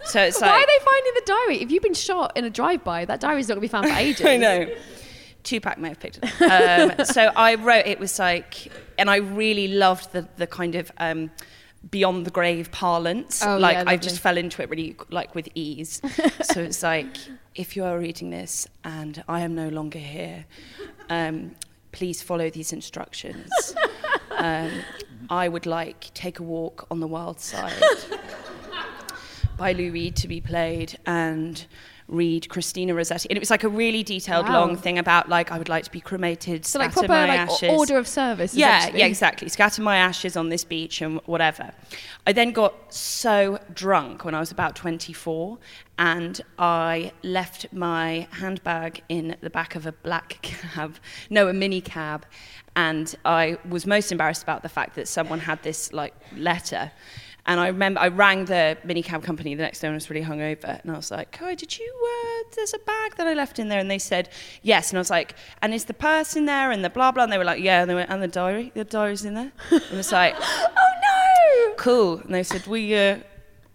so 0.05 0.21
it's 0.21 0.41
like, 0.41 0.51
Why 0.51 0.59
are 0.63 0.67
they 0.67 0.85
finding 0.85 1.13
the 1.15 1.23
diary? 1.25 1.63
If 1.63 1.71
you've 1.71 1.83
been 1.83 1.95
shot 1.95 2.37
in 2.37 2.45
a 2.45 2.51
drive-by, 2.51 3.07
that 3.07 3.21
diary's 3.21 3.49
not 3.49 3.55
going 3.55 3.67
to 3.67 3.69
be 3.69 3.73
found 3.73 3.87
for 3.89 3.95
ages. 3.99 4.27
I 4.27 4.37
know. 4.37 4.69
Tupac 5.45 5.79
may 5.79 5.91
have 5.91 6.01
picked 6.01 6.19
it 6.21 6.43
up. 6.43 6.99
Um, 6.99 7.05
so 7.07 7.31
I 7.37 7.55
wrote, 7.55 7.87
it 7.87 8.01
was 8.01 8.19
like, 8.19 8.73
and 8.99 9.09
I 9.09 9.17
really 9.17 9.69
loved 9.69 10.13
the, 10.13 10.27
the 10.37 10.47
kind 10.47 10.75
of 10.75 10.91
um, 10.99 11.31
beyond 11.91 12.27
the 12.27 12.31
grave 12.31 12.73
parlance. 12.73 13.45
Oh, 13.45 13.59
like, 13.59 13.77
yeah, 13.77 13.85
I 13.87 13.97
just 13.97 14.21
fell 14.21 14.37
into 14.37 14.63
it 14.63 14.71
really, 14.71 14.97
like, 15.11 15.35
with 15.35 15.49
ease. 15.55 16.01
so 16.43 16.61
it's 16.61 16.83
like, 16.83 17.17
if 17.55 17.77
you 17.77 17.85
are 17.85 17.99
reading 17.99 18.31
this 18.31 18.67
and 18.83 19.23
I 19.29 19.41
am 19.41 19.55
no 19.55 19.69
longer 19.69 19.99
here, 19.99 20.47
um, 21.09 21.55
please 21.93 22.23
follow 22.23 22.51
these 22.51 22.73
instructions. 22.73 23.51
Um, 24.31 24.71
I 25.31 25.49
would 25.49 25.67
like 25.67 26.13
Take 26.15 26.39
a 26.39 26.43
Walk 26.43 26.87
on 26.91 27.01
the 27.01 27.07
Wild 27.07 27.41
Side 27.41 27.73
by 29.57 29.73
Lou 29.73 29.93
Reed 29.93 30.17
to 30.17 30.29
be 30.29 30.41
played 30.41 30.99
and 31.07 31.65
read 32.15 32.49
Christina 32.49 32.95
Rossetti. 32.95 33.29
And 33.31 33.37
it 33.37 33.41
was 33.41 33.51
like 33.51 33.65
a 33.65 33.69
really 33.69 34.03
detailed 34.03 34.47
Wow. 34.49 34.61
long 34.61 34.77
thing 34.77 34.99
about 34.99 35.29
like 35.29 35.51
I 35.53 35.59
would 35.59 35.69
like 35.69 35.85
to 35.85 35.91
be 35.91 36.01
cremated, 36.01 36.65
So 36.65 36.79
like 36.79 36.93
proper 36.93 37.09
like 37.09 37.31
ashes. 37.31 37.71
order 37.71 37.99
of 37.99 38.07
service. 38.09 38.55
Yeah, 38.55 38.89
yeah, 38.95 39.07
exactly. 39.07 39.49
Scatter 39.49 39.83
my 39.83 39.97
ashes 39.97 40.37
on 40.37 40.49
this 40.49 40.65
beach 40.65 41.03
and 41.03 41.21
whatever. 41.27 41.73
I 42.27 42.33
then 42.33 42.53
got 42.53 42.95
so 42.95 43.59
drunk 43.75 44.25
when 44.25 44.35
I 44.35 44.41
was 44.41 44.51
about 44.51 44.77
24 44.77 45.59
and 45.99 46.41
I 46.59 47.13
left 47.23 47.73
my 47.73 48.27
handbag 48.33 49.03
in 49.09 49.37
the 49.41 49.51
back 49.51 49.75
of 49.75 49.87
a 49.87 49.93
black 49.93 50.39
cab, 50.43 50.97
no, 51.31 51.49
a 51.49 51.53
mini 51.53 51.81
cab. 51.81 52.25
And 52.77 53.15
I 53.25 53.59
was 53.69 53.87
most 53.87 54.11
embarrassed 54.11 54.43
about 54.43 54.63
the 54.63 54.69
fact 54.69 54.97
that 54.97 55.07
someone 55.07 55.41
had 55.41 55.63
this 55.63 55.93
like 55.93 56.15
letter. 56.37 56.91
And 57.47 57.61
I 57.61 57.67
remember 57.67 58.01
I 58.01 58.09
rang 58.09 58.47
the 58.47 58.79
minicab 58.87 59.23
company 59.23 59.55
the 59.55 59.63
next 59.63 59.81
day 59.81 59.89
when 59.89 59.95
I 59.95 59.97
was 59.97 60.09
really 60.09 60.25
hungover, 60.25 60.81
and 60.83 60.91
I 60.91 60.97
was 60.97 61.11
like, 61.11 61.39
"Oh, 61.43 61.55
did 61.55 61.79
you? 61.79 61.93
Uh, 62.03 62.45
there's 62.57 62.73
a 62.73 62.79
bag 62.79 63.17
that 63.17 63.27
I 63.27 63.35
left 63.35 63.59
in 63.59 63.69
there." 63.69 63.79
And 63.81 63.91
they 63.91 63.99
said, 63.99 64.31
"Yes." 64.63 64.91
And 64.91 64.97
I 64.99 65.01
was 65.01 65.11
like, 65.11 65.35
"And 65.61 65.75
is 65.75 65.85
the 65.85 65.93
purse 65.95 66.37
in 66.37 66.47
there?" 66.47 66.71
And 66.71 66.83
the 66.83 66.89
blah 66.91 67.13
blah. 67.13 67.25
And 67.25 67.33
they 67.33 67.37
were 67.39 67.45
like, 67.45 67.63
"Yeah." 67.63 67.83
And 67.83 67.91
they 67.91 67.95
went, 67.95 68.09
"And 68.09 68.23
the 68.23 68.29
diary? 68.29 68.73
The 68.75 68.85
diary's 68.85 69.25
in 69.27 69.35
there." 69.35 69.53
And 69.71 69.83
I 69.93 69.97
was 69.97 70.11
like, 70.11 70.35
Oh 70.41 70.93
no! 71.69 71.75
"Cool." 71.77 72.19
And 72.21 72.35
they 72.35 72.43
said, 72.45 72.67
"We 72.67 72.97
uh, 72.97 73.19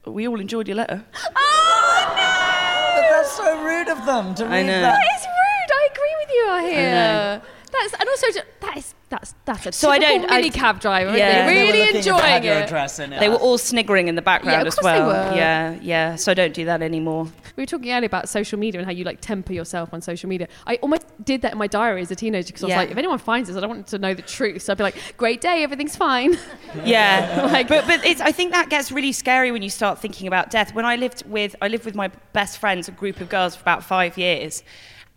we 0.06 0.28
all 0.28 0.40
enjoyed 0.40 0.68
your 0.68 0.78
letter." 0.78 1.06
Oh 1.36 2.04
no! 2.18 3.02
But 3.02 3.10
that's 3.12 3.32
so 3.38 3.64
rude 3.64 3.90
of 3.90 4.04
them 4.06 4.34
to 4.36 4.46
read 4.46 4.52
I 4.52 4.64
know. 4.64 4.82
that. 4.82 5.00
That 5.00 5.16
is 5.16 5.26
rude. 5.28 5.72
I 5.72 5.88
agree 5.94 6.16
with 6.22 6.30
you 6.38 6.46
I 6.50 6.62
know. 6.92 7.42
Here. 7.72 7.80
That's 7.90 7.94
and 8.02 8.10
also 8.10 8.28
ju- 8.32 8.48
that 8.62 8.78
is 8.78 8.94
that's 9.10 9.34
that's 9.46 9.66
a 9.66 9.72
So 9.72 9.90
I 9.90 9.98
typical 10.00 10.28
don't- 10.28 10.32
I- 10.32 10.42
minicab 10.50 10.80
driver. 10.80 11.18
Yeah. 11.18 11.30
Yeah, 11.30 11.46
They 11.48 11.54
They 11.54 11.60
really 11.62 11.80
looking 11.80 11.82
if 11.82 12.06
it 12.06 12.08
enjoying 12.10 12.44
your 12.44 12.54
it. 12.56 12.64
address 12.66 13.00
in 13.00 13.14
it. 13.14 13.20
They 13.20 13.30
were 13.30 13.36
all 13.38 13.58
sniggering 13.58 14.08
in 14.08 14.16
the 14.16 14.22
background 14.22 14.62
of 14.62 14.68
as 14.68 14.76
course 14.76 14.94
they 14.94 15.00
well. 15.00 15.08
were. 15.32 15.36
Yeah, 15.36 15.76
yeah. 15.82 16.16
So 16.16 16.32
I 16.32 16.36
don't 16.36 16.54
do 16.54 16.66
that 16.66 16.82
anymore. 16.82 17.26
We 17.56 17.64
were 17.64 17.66
talking 17.66 17.92
earlier 17.92 18.06
about 18.06 18.30
social 18.30 18.60
media 18.60 18.80
and 18.80 18.86
how 18.86 18.92
you 18.92 19.04
like 19.04 19.20
temper 19.22 19.52
yourself 19.54 19.90
on 19.94 20.02
social 20.02 20.30
media. 20.30 20.48
I 20.68 20.76
almost 20.76 21.06
did 21.26 21.42
that 21.42 21.54
in 21.54 21.58
my 21.58 21.68
diary 21.68 22.02
as 22.02 22.12
a 22.12 22.16
teenager 22.16 22.48
because 22.48 22.64
I 22.64 22.66
was 22.68 22.72
Yeah. 22.72 22.78
like, 22.78 22.92
if 22.92 22.98
anyone 22.98 23.18
finds 23.18 23.48
this, 23.50 23.58
I 23.58 23.62
don't 23.62 23.70
want 23.70 23.88
to 23.88 23.98
know 23.98 24.14
the 24.14 24.22
truth. 24.22 24.62
So 24.62 24.72
I'd 24.74 24.78
be 24.78 24.84
like, 24.84 24.96
great 25.18 25.42
day, 25.42 25.64
everything's 25.64 25.96
fine. 25.96 26.38
Yeah, 26.86 27.50
Like- 27.52 27.68
but 27.68 27.88
but 27.88 28.06
it's, 28.06 28.22
I 28.22 28.32
think 28.32 28.52
that 28.54 28.70
gets 28.70 28.92
really 28.92 29.12
scary 29.12 29.52
when 29.52 29.64
you 29.64 29.70
start 29.72 29.98
thinking 30.00 30.28
about 30.28 30.52
death. 30.52 30.74
When 30.76 30.86
I 30.86 30.96
lived 30.98 31.24
with 31.26 31.56
I 31.62 31.68
lived 31.68 31.84
with 31.86 31.96
my 31.96 32.10
best 32.34 32.60
friends, 32.60 32.88
a 32.88 32.92
group 32.92 33.20
of 33.22 33.28
girls 33.30 33.56
for 33.56 33.62
about 33.64 33.84
five 33.84 34.18
years, 34.20 34.64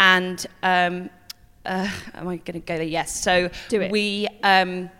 and 0.00 0.44
um, 0.62 1.10
uh, 1.66 1.88
am 2.14 2.28
I 2.28 2.36
going 2.36 2.54
to 2.54 2.60
go 2.60 2.76
there? 2.76 2.82
Yes. 2.82 3.22
So 3.22 3.50
we 3.70 4.28
um, 4.42 4.90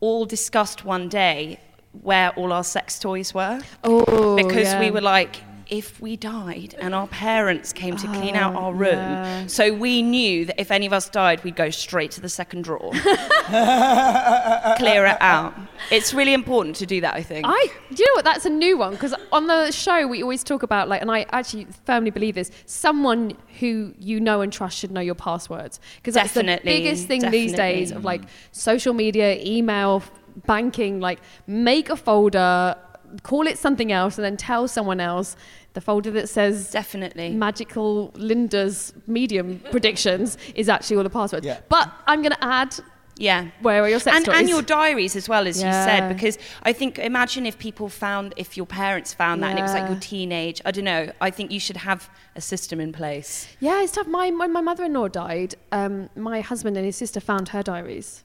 all 0.00 0.24
discussed 0.24 0.84
one 0.84 1.08
day 1.08 1.60
where 2.02 2.30
all 2.30 2.52
our 2.52 2.64
sex 2.64 2.98
toys 2.98 3.32
were 3.32 3.60
Oh, 3.84 4.36
because 4.36 4.64
yeah. 4.68 4.80
we 4.80 4.90
were 4.90 5.00
like. 5.00 5.36
If 5.68 6.00
we 6.00 6.16
died 6.16 6.76
and 6.78 6.94
our 6.94 7.08
parents 7.08 7.72
came 7.72 7.96
to 7.96 8.06
clean 8.06 8.36
out 8.36 8.54
Oh, 8.54 8.58
our 8.58 8.72
room, 8.74 8.92
yeah. 8.92 9.46
so 9.48 9.72
we 9.74 10.00
knew 10.02 10.44
that 10.44 10.60
if 10.60 10.70
any 10.70 10.86
of 10.86 10.92
us 10.92 11.08
died, 11.08 11.42
we'd 11.42 11.56
go 11.56 11.70
straight 11.70 12.12
to 12.12 12.20
the 12.20 12.28
second 12.28 12.62
drawer, 12.62 12.92
clear 14.78 15.06
it 15.06 15.16
out. 15.20 15.54
It's 15.90 16.14
really 16.14 16.32
important 16.32 16.76
to 16.76 16.86
do 16.86 17.00
that, 17.00 17.14
I 17.14 17.22
think. 17.22 17.46
I, 17.48 17.66
do 17.92 17.96
you 18.02 18.06
know 18.06 18.18
what? 18.18 18.24
That's 18.24 18.46
a 18.46 18.50
new 18.50 18.78
one 18.78 18.92
because 18.92 19.14
on 19.32 19.46
the 19.46 19.70
show 19.70 20.06
we 20.06 20.22
always 20.22 20.42
talk 20.44 20.62
about 20.62 20.88
like, 20.88 21.02
and 21.02 21.10
I 21.10 21.26
actually 21.30 21.66
firmly 21.84 22.10
believe 22.10 22.34
this: 22.34 22.50
someone 22.66 23.36
who 23.60 23.94
you 23.98 24.20
know 24.20 24.40
and 24.42 24.52
trust 24.52 24.78
should 24.78 24.90
know 24.90 25.00
your 25.00 25.14
passwords 25.14 25.80
because 25.96 26.14
that's 26.14 26.34
Definitely, 26.34 26.70
the 26.72 26.78
biggest 26.78 27.06
thing 27.06 27.30
these 27.30 27.52
days 27.52 27.90
of 27.90 28.04
like 28.04 28.22
social 28.52 28.94
media, 28.94 29.36
email, 29.42 30.02
banking. 30.46 31.00
Like, 31.00 31.20
make 31.46 31.88
a 31.90 31.96
folder, 31.96 32.76
call 33.22 33.46
it 33.46 33.58
something 33.58 33.92
else, 33.92 34.18
and 34.18 34.24
then 34.24 34.36
tell 34.36 34.68
someone 34.68 35.00
else 35.00 35.36
the 35.74 35.80
folder 35.80 36.10
that 36.12 36.28
says 36.28 36.70
Definitely. 36.70 37.30
magical 37.34 38.10
Linda's 38.14 38.92
medium 39.06 39.60
predictions 39.70 40.38
is 40.54 40.68
actually 40.68 40.96
all 40.96 41.02
the 41.04 41.10
passwords. 41.10 41.44
Yeah. 41.46 41.60
But 41.68 41.90
I'm 42.06 42.22
going 42.22 42.32
to 42.32 42.44
add 42.44 42.74
Yeah. 43.18 43.48
where 43.60 43.82
are 43.82 43.88
your 43.88 43.98
sex 44.00 44.16
And, 44.16 44.24
toys? 44.26 44.36
and 44.38 44.48
your 44.48 44.62
diaries 44.62 45.16
as 45.16 45.28
well, 45.28 45.46
as 45.46 45.56
you 45.56 45.70
said, 45.70 46.08
because 46.14 46.38
I 46.62 46.72
think 46.72 46.98
imagine 46.98 47.46
if 47.46 47.58
people 47.58 47.88
found, 47.88 48.34
if 48.36 48.56
your 48.56 48.66
parents 48.66 49.12
found 49.14 49.42
that 49.42 49.50
and 49.50 49.58
it 49.58 49.62
was 49.62 49.72
like 49.74 49.88
your 49.88 49.98
teenage, 50.00 50.60
I 50.64 50.70
don't 50.70 50.84
know, 50.84 51.10
I 51.20 51.30
think 51.30 51.50
you 51.50 51.60
should 51.60 51.78
have 51.78 52.08
a 52.34 52.40
system 52.40 52.80
in 52.80 52.92
place. 52.92 53.46
Yeah, 53.60 53.82
it's 53.82 53.92
tough. 53.92 54.06
My, 54.06 54.30
when 54.30 54.52
my 54.52 54.60
mother-in-law 54.60 55.08
died, 55.08 55.54
um, 55.72 56.10
my 56.16 56.40
husband 56.42 56.76
and 56.76 56.84
his 56.86 56.96
sister 56.96 57.20
found 57.20 57.50
her 57.50 57.62
diaries, 57.62 58.22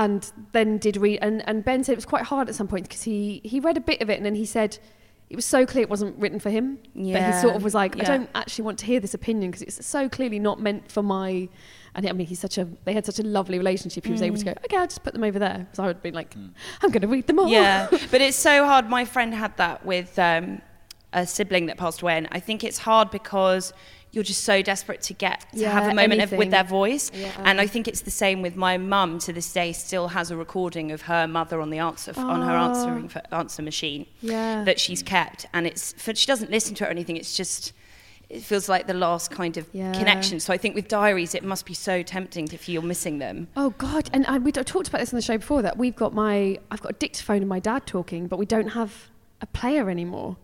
and 0.00 0.32
then 0.52 0.78
did 0.78 0.96
read. 0.96 1.18
And, 1.20 1.46
and 1.46 1.62
Ben 1.62 1.84
said 1.84 1.92
it 1.92 1.96
was 1.96 2.06
quite 2.06 2.24
hard 2.24 2.48
at 2.48 2.54
some 2.54 2.66
point 2.66 2.84
because 2.88 3.02
he 3.02 3.42
he 3.44 3.60
read 3.60 3.76
a 3.76 3.80
bit 3.80 4.00
of 4.00 4.08
it 4.08 4.16
and 4.16 4.24
then 4.24 4.34
he 4.34 4.46
said 4.46 4.78
it 5.28 5.36
was 5.36 5.44
so 5.44 5.66
clear 5.66 5.82
it 5.82 5.90
wasn't 5.90 6.18
written 6.18 6.40
for 6.40 6.48
him. 6.48 6.78
But 7.22 7.34
he 7.34 7.40
sort 7.40 7.54
of 7.54 7.62
was 7.62 7.74
like, 7.74 8.00
I 8.00 8.04
don't 8.04 8.30
actually 8.34 8.64
want 8.64 8.78
to 8.80 8.86
hear 8.86 8.98
this 8.98 9.12
opinion 9.12 9.50
because 9.50 9.62
it's 9.62 9.86
so 9.86 10.08
clearly 10.08 10.38
not 10.38 10.58
meant 10.58 10.90
for 10.90 11.02
my. 11.02 11.48
And 11.94 12.08
I 12.08 12.12
mean, 12.12 12.26
he's 12.26 12.40
such 12.40 12.56
a. 12.56 12.66
They 12.84 12.94
had 12.94 13.04
such 13.04 13.18
a 13.18 13.22
lovely 13.22 13.58
relationship. 13.58 14.06
He 14.06 14.12
was 14.12 14.22
able 14.22 14.38
to 14.38 14.44
go, 14.44 14.54
okay, 14.64 14.76
I'll 14.78 14.86
just 14.86 15.04
put 15.04 15.12
them 15.12 15.22
over 15.22 15.38
there. 15.38 15.68
So 15.72 15.84
I 15.84 15.86
would 15.88 16.02
be 16.02 16.12
like, 16.12 16.34
I'm 16.82 16.90
going 16.90 17.02
to 17.02 17.08
read 17.08 17.26
them 17.26 17.38
all. 17.38 17.48
Yeah, 17.48 17.88
but 18.10 18.20
it's 18.22 18.38
so 18.38 18.64
hard. 18.64 18.88
My 18.88 19.04
friend 19.04 19.34
had 19.34 19.54
that 19.58 19.84
with 19.84 20.18
um, 20.18 20.62
a 21.12 21.26
sibling 21.26 21.66
that 21.66 21.76
passed 21.76 22.00
away, 22.00 22.16
and 22.16 22.26
I 22.32 22.40
think 22.40 22.64
it's 22.64 22.78
hard 22.78 23.10
because 23.10 23.72
you're 24.12 24.24
just 24.24 24.44
so 24.44 24.62
desperate 24.62 25.02
to 25.02 25.14
get 25.14 25.46
to 25.56 25.68
have 25.68 25.90
a 25.90 25.94
moment 25.94 26.20
of, 26.22 26.32
with 26.32 26.50
their 26.50 26.64
voice. 26.64 27.10
Yeah. 27.14 27.32
And 27.44 27.60
I 27.60 27.66
think 27.66 27.86
it's 27.86 28.00
the 28.00 28.10
same 28.10 28.42
with 28.42 28.56
my 28.56 28.76
mum. 28.76 29.18
To 29.20 29.32
this 29.32 29.52
day, 29.52 29.72
still 29.72 30.08
has 30.08 30.30
a 30.30 30.36
recording 30.36 30.90
of 30.92 31.02
her 31.02 31.26
mother 31.26 31.60
on 31.60 31.70
the 31.70 31.78
answer 31.78 32.12
on 32.16 32.42
her 32.42 32.56
ah. 32.56 32.68
answering 32.68 33.10
f- 33.14 33.24
answer 33.32 33.62
machine 33.62 34.06
Yeah. 34.20 34.64
that 34.64 34.80
she's 34.80 35.02
kept, 35.02 35.46
and 35.52 35.66
it's 35.66 35.92
for, 35.92 36.14
she 36.14 36.26
doesn't 36.26 36.50
listen 36.50 36.74
to 36.76 36.84
it 36.84 36.88
or 36.88 36.90
anything. 36.90 37.16
It's 37.16 37.36
just. 37.36 37.72
It 38.28 38.44
feels 38.44 38.68
like 38.68 38.86
the 38.86 38.94
last 38.94 39.32
kind 39.32 39.56
of 39.56 39.66
Yeah. 39.72 39.92
connection. 39.92 40.38
So 40.38 40.52
I 40.52 40.56
think 40.56 40.76
with 40.76 40.86
diaries, 40.86 41.34
it 41.34 41.42
must 41.42 41.66
be 41.66 41.74
so 41.74 42.04
tempting 42.04 42.48
if 42.52 42.68
you're 42.68 42.80
missing 42.80 43.18
them. 43.18 43.48
Oh 43.56 43.70
God! 43.70 44.08
And 44.12 44.24
I, 44.26 44.38
we 44.38 44.52
talked 44.52 44.86
about 44.86 45.00
this 45.00 45.12
on 45.12 45.16
the 45.16 45.22
show 45.22 45.36
before 45.36 45.62
that 45.62 45.76
we've 45.76 45.96
got 45.96 46.14
my 46.14 46.60
I've 46.70 46.80
got 46.80 46.92
a 46.92 46.98
dictaphone 46.98 47.38
and 47.38 47.48
my 47.48 47.58
dad 47.58 47.86
talking, 47.86 48.28
but 48.28 48.38
we 48.38 48.46
don't 48.46 48.68
have 48.68 49.08
a 49.40 49.46
player 49.46 49.90
anymore. 49.90 50.36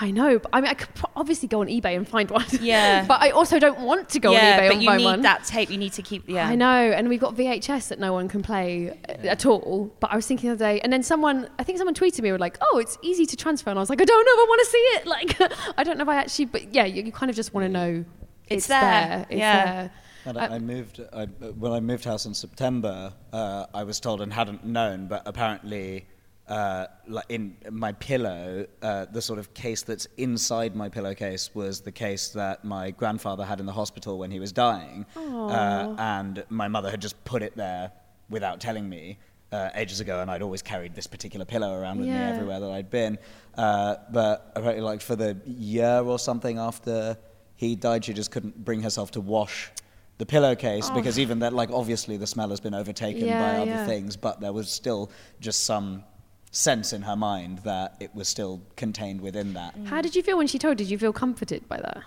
I 0.00 0.12
know, 0.12 0.38
but 0.38 0.50
I 0.52 0.60
mean, 0.60 0.70
I 0.70 0.74
could 0.74 0.88
obviously 1.16 1.48
go 1.48 1.60
on 1.60 1.66
eBay 1.66 1.96
and 1.96 2.06
find 2.08 2.30
one. 2.30 2.44
Yeah. 2.60 3.04
but 3.04 3.20
I 3.20 3.30
also 3.30 3.58
don't 3.58 3.80
want 3.80 4.08
to 4.10 4.20
go 4.20 4.30
yeah, 4.30 4.38
on 4.38 4.44
eBay 4.60 4.68
but 4.68 4.74
and 4.74 4.82
you 4.84 4.96
need 4.96 5.04
one. 5.04 5.22
that 5.22 5.42
tape. 5.44 5.70
You 5.70 5.76
need 5.76 5.92
to 5.94 6.02
keep. 6.02 6.28
Yeah, 6.28 6.46
I 6.48 6.54
know, 6.54 6.66
and 6.92 7.08
we've 7.08 7.18
got 7.20 7.34
VHS 7.34 7.88
that 7.88 7.98
no 7.98 8.12
one 8.12 8.28
can 8.28 8.40
play 8.42 8.90
uh, 9.08 9.12
at 9.26 9.44
all. 9.44 9.92
But 9.98 10.12
I 10.12 10.16
was 10.16 10.24
thinking 10.26 10.48
the 10.50 10.54
other 10.54 10.64
day, 10.64 10.80
and 10.82 10.92
then 10.92 11.02
someone, 11.02 11.48
I 11.58 11.64
think 11.64 11.78
someone 11.78 11.94
tweeted 11.94 12.20
me, 12.22 12.30
were 12.30 12.38
like, 12.38 12.58
"Oh, 12.60 12.78
it's 12.78 12.96
easy 13.02 13.26
to 13.26 13.36
transfer," 13.36 13.70
and 13.70 13.78
I 13.78 13.82
was 13.82 13.90
like, 13.90 14.00
"I 14.00 14.04
don't 14.04 14.24
know 14.24 14.32
if 14.32 14.38
I 14.38 14.48
want 14.48 14.60
to 14.60 14.70
see 14.70 14.78
it." 14.78 15.06
Like, 15.18 15.76
I 15.78 15.82
don't 15.84 15.98
know 15.98 16.02
if 16.04 16.08
I 16.08 16.16
actually, 16.16 16.44
but 16.44 16.72
yeah, 16.74 16.84
you, 16.84 17.02
you 17.02 17.10
kind 17.12 17.28
of 17.30 17.34
just 17.36 17.52
want 17.52 17.64
to 17.64 17.68
know 17.68 18.04
It's 18.46 18.56
it's, 18.58 18.66
there. 18.68 19.26
It's 19.30 19.38
Yeah. 19.38 19.64
there. 19.64 19.90
And 20.26 20.36
Uh, 20.38 20.40
I, 20.40 20.54
I 20.54 20.58
moved 20.58 21.00
I, 21.12 21.24
when 21.24 21.72
I 21.72 21.80
moved 21.80 22.04
house 22.04 22.24
in 22.26 22.34
September. 22.34 23.12
Uh, 23.32 23.66
I 23.74 23.82
was 23.84 23.98
told 23.98 24.20
and 24.20 24.32
hadn't 24.32 24.64
known, 24.64 25.06
but 25.08 25.22
apparently, 25.26 26.06
uh, 26.48 26.86
like 27.06 27.26
in 27.28 27.56
my 27.70 27.92
pillow, 27.92 28.66
uh, 28.82 29.04
the 29.12 29.20
sort 29.22 29.38
of 29.38 29.52
case 29.54 29.82
that's 29.82 30.06
inside 30.16 30.74
my 30.74 30.88
pillowcase 30.88 31.50
was 31.54 31.80
the 31.80 31.92
case 31.92 32.28
that 32.30 32.64
my 32.64 32.90
grandfather 32.90 33.44
had 33.44 33.60
in 33.60 33.66
the 33.66 33.72
hospital 33.72 34.18
when 34.18 34.30
he 34.30 34.40
was 34.40 34.52
dying, 34.52 35.04
uh, 35.16 35.94
and 35.98 36.44
my 36.48 36.68
mother 36.68 36.90
had 36.90 37.00
just 37.00 37.22
put 37.24 37.42
it 37.42 37.56
there 37.56 37.92
without 38.30 38.60
telling 38.60 38.88
me. 38.88 39.18
uh, 39.50 39.70
ages 39.76 39.98
ago, 40.00 40.20
and 40.20 40.30
I'd 40.30 40.42
always 40.42 40.60
carried 40.60 40.94
this 40.94 41.06
particular 41.06 41.46
pillow 41.46 41.72
around 41.80 42.00
with 42.00 42.08
Yeah. 42.08 42.18
me 42.24 42.28
everywhere 42.32 42.60
that 42.60 42.70
I'd 42.70 42.90
been. 42.90 43.18
Uh, 43.56 43.96
but 44.12 44.52
apparently, 44.54 44.82
like 44.84 45.00
for 45.00 45.16
the 45.16 45.38
year 45.46 46.00
or 46.00 46.18
something 46.18 46.58
after 46.58 47.16
he 47.56 47.74
died, 47.74 48.04
she 48.04 48.12
just 48.12 48.30
couldn't 48.30 48.62
bring 48.62 48.82
herself 48.82 49.10
to 49.12 49.22
wash 49.22 49.70
the 50.18 50.26
pillowcase 50.26 50.90
because 50.90 51.18
even 51.18 51.38
that, 51.38 51.54
like, 51.54 51.70
obviously 51.70 52.18
the 52.18 52.26
smell 52.26 52.50
has 52.50 52.60
been 52.60 52.74
overtaken 52.74 53.26
Yeah, 53.26 53.38
by 53.38 53.56
other 53.56 53.70
yeah. 53.80 53.86
things, 53.86 54.18
but 54.18 54.38
there 54.42 54.52
was 54.52 54.68
still 54.70 55.10
just 55.40 55.64
some 55.64 56.04
sense 56.50 56.92
in 56.92 57.02
her 57.02 57.16
mind 57.16 57.58
that 57.58 57.96
it 58.00 58.14
was 58.14 58.28
still 58.28 58.60
contained 58.76 59.20
within 59.20 59.54
that. 59.54 59.74
How 59.86 60.00
did 60.00 60.16
you 60.16 60.22
feel 60.22 60.38
when 60.38 60.46
she 60.46 60.58
told? 60.58 60.76
Did 60.76 60.90
you 60.90 60.98
feel 60.98 61.12
comforted 61.12 61.68
by 61.68 61.78
that? 61.78 62.02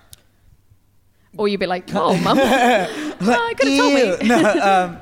Or 1.37 1.47
you'd 1.47 1.59
be 1.59 1.67
like, 1.67 1.93
oh, 1.95 2.17
mum, 2.17 2.37
oh, 2.41 3.53
could 3.57 3.67
have 3.67 3.79
told 3.79 3.93
me. 3.93 4.27
No, 4.27 4.61
um, 4.61 4.97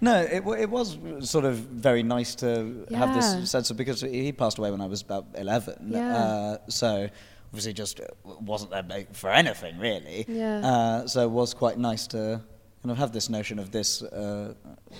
no 0.00 0.20
it, 0.20 0.60
it 0.60 0.70
was 0.70 0.98
sort 1.20 1.44
of 1.44 1.56
very 1.56 2.02
nice 2.02 2.34
to 2.36 2.86
have 2.94 3.14
this 3.14 3.50
sense 3.50 3.70
of 3.70 3.76
because 3.76 4.00
he 4.00 4.32
passed 4.32 4.58
away 4.58 4.70
when 4.70 4.80
I 4.80 4.86
was 4.86 5.02
about 5.02 5.26
11. 5.36 5.90
Yeah. 5.92 6.16
Uh, 6.16 6.58
so 6.68 7.08
obviously 7.50 7.72
just 7.72 8.00
uh, 8.00 8.06
wasn't 8.24 8.70
there 8.70 9.06
for 9.12 9.30
anything 9.30 9.78
really. 9.78 10.24
Yeah. 10.28 10.58
Uh, 10.58 11.06
so 11.06 11.22
it 11.22 11.30
was 11.30 11.54
quite 11.54 11.78
nice 11.78 12.06
to 12.08 12.42
kind 12.82 12.92
of 12.92 12.98
have 12.98 13.12
this 13.12 13.28
notion 13.28 13.58
of 13.58 13.70
this 13.70 14.02
uh, 14.02 14.54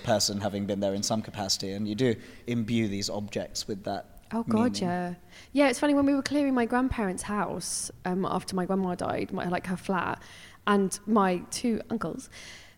person 0.04 0.40
having 0.40 0.66
been 0.66 0.80
there 0.80 0.94
in 0.94 1.02
some 1.02 1.22
capacity, 1.22 1.72
and 1.72 1.86
you 1.86 1.94
do 1.94 2.14
imbue 2.46 2.88
these 2.88 3.08
objects 3.08 3.68
with 3.68 3.84
that. 3.84 4.06
Oh 4.32 4.42
God, 4.42 4.72
meaning. 4.74 4.88
yeah, 4.88 5.14
yeah. 5.52 5.68
It's 5.68 5.78
funny 5.78 5.94
when 5.94 6.04
we 6.04 6.14
were 6.14 6.22
clearing 6.22 6.54
my 6.54 6.66
grandparents' 6.66 7.22
house 7.22 7.90
um, 8.04 8.26
after 8.26 8.54
my 8.56 8.66
grandma 8.66 8.94
died, 8.94 9.32
my, 9.32 9.48
like 9.48 9.66
her 9.66 9.76
flat, 9.76 10.20
and 10.66 10.98
my 11.06 11.38
two 11.50 11.80
uncles. 11.88 12.28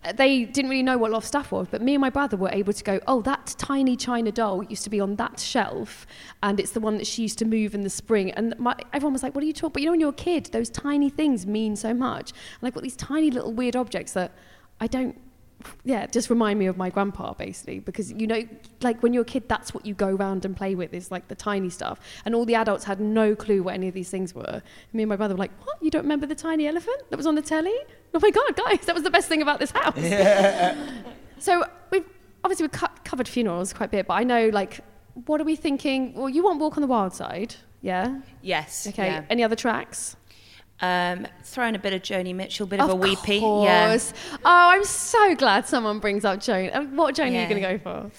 uh, 0.05 0.13
They 0.13 0.45
didn't 0.45 0.71
really 0.71 0.85
know 0.85 0.97
what 0.97 1.13
of 1.13 1.25
stuff 1.25 1.51
was, 1.51 1.67
but 1.69 1.83
me 1.83 1.95
and 1.95 2.01
my 2.01 2.11
brother 2.11 2.37
were 2.37 2.51
able 2.53 2.73
to 2.73 2.85
go, 2.85 3.01
oh, 3.09 3.21
that 3.23 3.55
tiny 3.59 3.97
china 3.97 4.31
doll 4.31 4.63
used 4.63 4.85
to 4.85 4.91
be 4.91 5.01
on 5.01 5.17
that 5.17 5.41
shelf, 5.41 6.07
and 6.43 6.61
it's 6.61 6.71
the 6.71 6.81
one 6.81 6.99
that 6.99 7.07
she 7.07 7.23
used 7.23 7.39
to 7.39 7.45
move 7.45 7.75
in 7.75 7.81
the 7.81 7.91
spring. 7.91 8.31
And 8.33 8.55
my, 8.59 8.77
everyone 8.93 9.15
was 9.15 9.25
like, 9.25 9.35
what 9.35 9.43
are 9.43 9.47
you 9.47 9.53
talking? 9.53 9.73
But 9.73 9.83
you 9.83 9.87
know, 9.87 9.93
when 9.93 10.01
you're 10.01 10.11
a 10.11 10.13
kid, 10.13 10.51
those 10.53 10.71
tiny 10.71 11.11
things 11.11 11.47
mean 11.47 11.75
so 11.75 11.93
much. 11.93 12.31
And 12.61 12.69
I've 12.69 12.75
got 12.75 12.85
these 12.85 12.97
tiny 12.97 13.33
little 13.33 13.53
weird 13.53 13.75
objects 13.75 14.13
that 14.13 14.31
I 14.81 14.87
don't 14.87 15.17
yeah, 15.85 16.07
just 16.07 16.31
remind 16.31 16.59
me 16.59 16.67
of 16.67 16.77
my 16.77 16.91
grandpa 16.91 17.35
basically 17.35 17.81
because 17.81 18.13
you 18.13 18.27
know, 18.27 18.43
like 18.83 19.03
when 19.03 19.13
you're 19.13 19.23
a 19.23 19.27
kid, 19.27 19.49
that's 19.49 19.75
what 19.75 19.85
you 19.85 19.95
go 19.95 20.09
around 20.09 20.45
and 20.45 20.57
play 20.57 20.75
with 20.75 20.95
is 20.95 21.11
like 21.11 21.29
the 21.29 21.35
tiny 21.35 21.71
stuff, 21.71 22.01
and 22.25 22.35
all 22.35 22.45
the 22.45 22.55
adults 22.55 22.85
had 22.85 23.01
no 23.01 23.35
clue 23.35 23.63
what 23.63 23.75
any 23.75 23.89
of 23.89 23.95
these 23.95 24.11
things 24.11 24.35
were. 24.35 24.63
Me 24.93 25.03
and 25.03 25.09
my 25.09 25.17
brother 25.17 25.35
were 25.35 25.39
like, 25.39 25.53
"What? 25.65 25.83
You 25.83 25.91
don't 25.91 26.03
remember 26.03 26.27
the 26.27 26.35
tiny 26.35 26.67
elephant 26.67 27.11
that 27.11 27.17
was 27.17 27.27
on 27.27 27.35
the 27.35 27.43
telly? 27.43 27.77
Oh 28.15 28.21
my 28.21 28.31
god, 28.31 28.57
guys, 28.57 28.81
that 28.87 28.95
was 28.95 29.05
the 29.05 29.11
best 29.11 29.29
thing 29.29 29.43
about 29.43 29.59
this 29.59 29.71
house." 29.71 29.97
Yeah. 29.99 30.77
so 31.39 31.65
we've 31.91 32.05
obviously 32.45 32.65
we've 32.65 32.73
co- 32.73 32.95
covered 33.05 33.29
funerals 33.29 33.73
quite 33.73 33.87
a 33.87 33.91
bit, 33.91 34.07
but 34.07 34.15
I 34.15 34.25
know 34.25 34.49
like, 34.49 34.81
what 35.27 35.41
are 35.41 35.45
we 35.45 35.57
thinking? 35.57 36.15
Well, 36.15 36.29
you 36.29 36.43
want 36.45 36.61
Walk 36.61 36.77
on 36.77 36.81
the 36.81 36.87
Wild 36.87 37.13
Side, 37.13 37.55
yeah? 37.83 38.21
Yes. 38.43 38.87
Okay. 38.87 39.07
yeah. 39.07 39.25
Any 39.29 39.43
other 39.43 39.57
tracks? 39.57 40.17
Um, 40.83 41.27
throwing 41.45 41.75
a 41.75 41.79
bit 41.79 41.93
of 41.93 42.03
Joni 42.03 42.35
Mitchell, 42.35 42.67
bit 42.67 42.81
of, 42.81 42.89
a 42.91 42.95
weepy. 42.95 43.41
course. 43.41 44.13
Yeah. 44.15 44.37
Oh, 44.45 44.69
I'm 44.71 44.85
so 44.85 45.35
glad 45.35 45.67
someone 45.67 45.99
brings 45.99 46.25
up 46.25 46.41
Joan. 46.41 46.71
Uh, 46.71 46.85
What 46.85 47.15
Joan 47.15 47.29
are 47.29 47.43
you 47.43 47.49
going 47.49 47.63
to 47.63 47.69
go 47.69 47.79
for? 47.79 48.11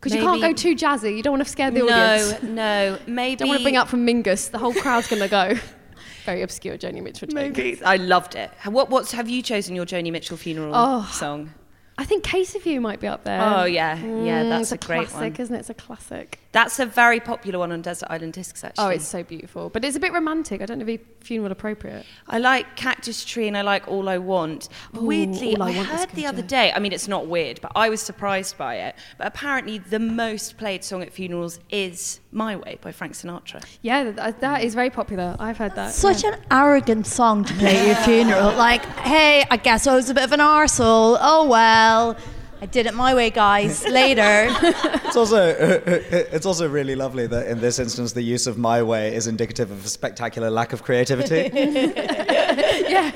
Because 0.00 0.14
you 0.16 0.22
can't 0.22 0.40
go 0.40 0.52
too 0.52 0.76
jazzy. 0.76 1.16
You 1.16 1.22
don't 1.22 1.32
want 1.32 1.44
to 1.44 1.50
scare 1.50 1.70
the 1.70 1.80
no, 1.80 1.88
audience. 1.88 2.42
no. 2.42 2.48
No. 2.94 2.98
Maybe. 3.06 3.36
Don't 3.36 3.48
want 3.48 3.58
to 3.60 3.64
bring 3.64 3.76
up 3.76 3.88
from 3.88 4.06
Mingus. 4.06 4.50
The 4.50 4.58
whole 4.58 4.74
crowd's 4.74 5.08
going 5.08 5.22
to 5.22 5.28
go. 5.28 5.54
Very 6.26 6.42
obscure 6.42 6.76
Joni 6.78 7.02
Mitchell. 7.02 7.28
Maybe. 7.32 7.82
I 7.84 7.96
loved 7.96 8.34
it. 8.34 8.50
What? 8.66 8.88
What's 8.90 9.12
have 9.12 9.28
you 9.28 9.42
chosen 9.42 9.74
your 9.74 9.84
Joni 9.86 10.12
Mitchell 10.12 10.36
funeral 10.36 10.72
Oh. 10.74 11.10
song? 11.12 11.52
I 11.98 12.04
think 12.04 12.24
Case 12.24 12.54
of 12.54 12.66
You 12.66 12.80
might 12.80 13.00
be 13.00 13.06
up 13.06 13.24
there. 13.24 13.40
Oh 13.40 13.64
yeah, 13.64 13.96
yeah. 13.96 14.42
Mm, 14.42 14.48
That's 14.48 14.72
it's 14.72 14.84
a, 14.84 14.86
great 14.86 15.08
classic, 15.08 15.34
one. 15.34 15.40
isn't 15.42 15.54
it? 15.54 15.58
It's 15.60 15.70
a 15.70 15.74
classic. 15.74 16.40
That's 16.54 16.78
a 16.78 16.86
very 16.86 17.18
popular 17.18 17.58
one 17.58 17.72
on 17.72 17.82
Desert 17.82 18.06
Island 18.10 18.32
Discs. 18.32 18.62
Actually. 18.62 18.84
Oh, 18.84 18.88
it's 18.90 19.08
so 19.08 19.24
beautiful. 19.24 19.70
But 19.70 19.84
it's 19.84 19.96
a 19.96 20.00
bit 20.00 20.12
romantic. 20.12 20.62
I 20.62 20.66
don't 20.66 20.78
know 20.78 20.84
if 20.84 21.00
it's 21.00 21.26
funeral 21.26 21.50
appropriate. 21.50 22.06
I 22.28 22.38
like 22.38 22.76
Cactus 22.76 23.24
Tree 23.24 23.48
and 23.48 23.56
I 23.56 23.62
like 23.62 23.88
All 23.88 24.08
I 24.08 24.18
Want. 24.18 24.68
Ooh, 24.96 25.04
Weirdly, 25.04 25.56
I 25.56 25.70
I, 25.70 25.76
Want 25.76 25.88
heard 25.88 26.10
the 26.10 26.26
other 26.26 26.42
day, 26.42 26.72
I 26.72 26.78
mean, 26.78 26.92
it's 26.92 27.08
not 27.08 27.26
weird, 27.26 27.60
but 27.60 27.72
I 27.74 27.88
was 27.88 28.00
surprised 28.00 28.56
by 28.56 28.76
it. 28.76 28.94
But 29.18 29.26
apparently, 29.26 29.78
the 29.78 29.98
most 29.98 30.56
played 30.56 30.84
song 30.84 31.02
at 31.02 31.12
funerals 31.12 31.58
is 31.70 32.20
My 32.30 32.54
Way 32.54 32.78
by 32.80 32.92
Frank 32.92 33.14
Sinatra. 33.14 33.64
Yeah, 33.82 34.12
that, 34.12 34.18
uh, 34.20 34.38
that 34.38 34.62
is 34.62 34.76
very 34.76 34.90
popular. 34.90 35.34
I've 35.40 35.58
heard 35.58 35.74
that. 35.74 35.92
Such 35.92 36.22
yeah. 36.22 36.34
an 36.34 36.40
arrogant 36.52 37.08
song 37.08 37.44
to 37.46 37.54
play 37.54 37.76
at 37.78 37.86
your 37.86 37.96
funeral. 37.96 38.54
Like, 38.54 38.84
hey, 38.98 39.44
I 39.50 39.56
guess 39.56 39.88
I 39.88 39.96
was 39.96 40.08
a 40.08 40.14
bit 40.14 40.22
of 40.22 40.30
an 40.30 40.38
arsehole. 40.38 41.18
Oh 41.20 41.48
well. 41.48 42.16
I 42.64 42.66
did 42.66 42.86
it 42.86 42.94
my 42.94 43.14
way, 43.14 43.28
guys. 43.28 43.86
Later. 43.86 44.48
It's 45.14 45.16
also 45.16 45.36
it's 45.46 46.44
also 46.44 46.68
really 46.68 46.96
lovely 46.96 47.28
that 47.28 47.46
in 47.46 47.60
this 47.60 47.78
instance 47.78 48.14
the 48.14 48.22
use 48.22 48.48
of 48.48 48.58
my 48.58 48.82
way 48.82 49.14
is 49.14 49.28
indicative 49.28 49.70
of 49.70 49.84
a 49.84 49.88
spectacular 49.88 50.50
lack 50.50 50.72
of 50.72 50.82
creativity. 50.82 51.50
yeah. 51.54 53.12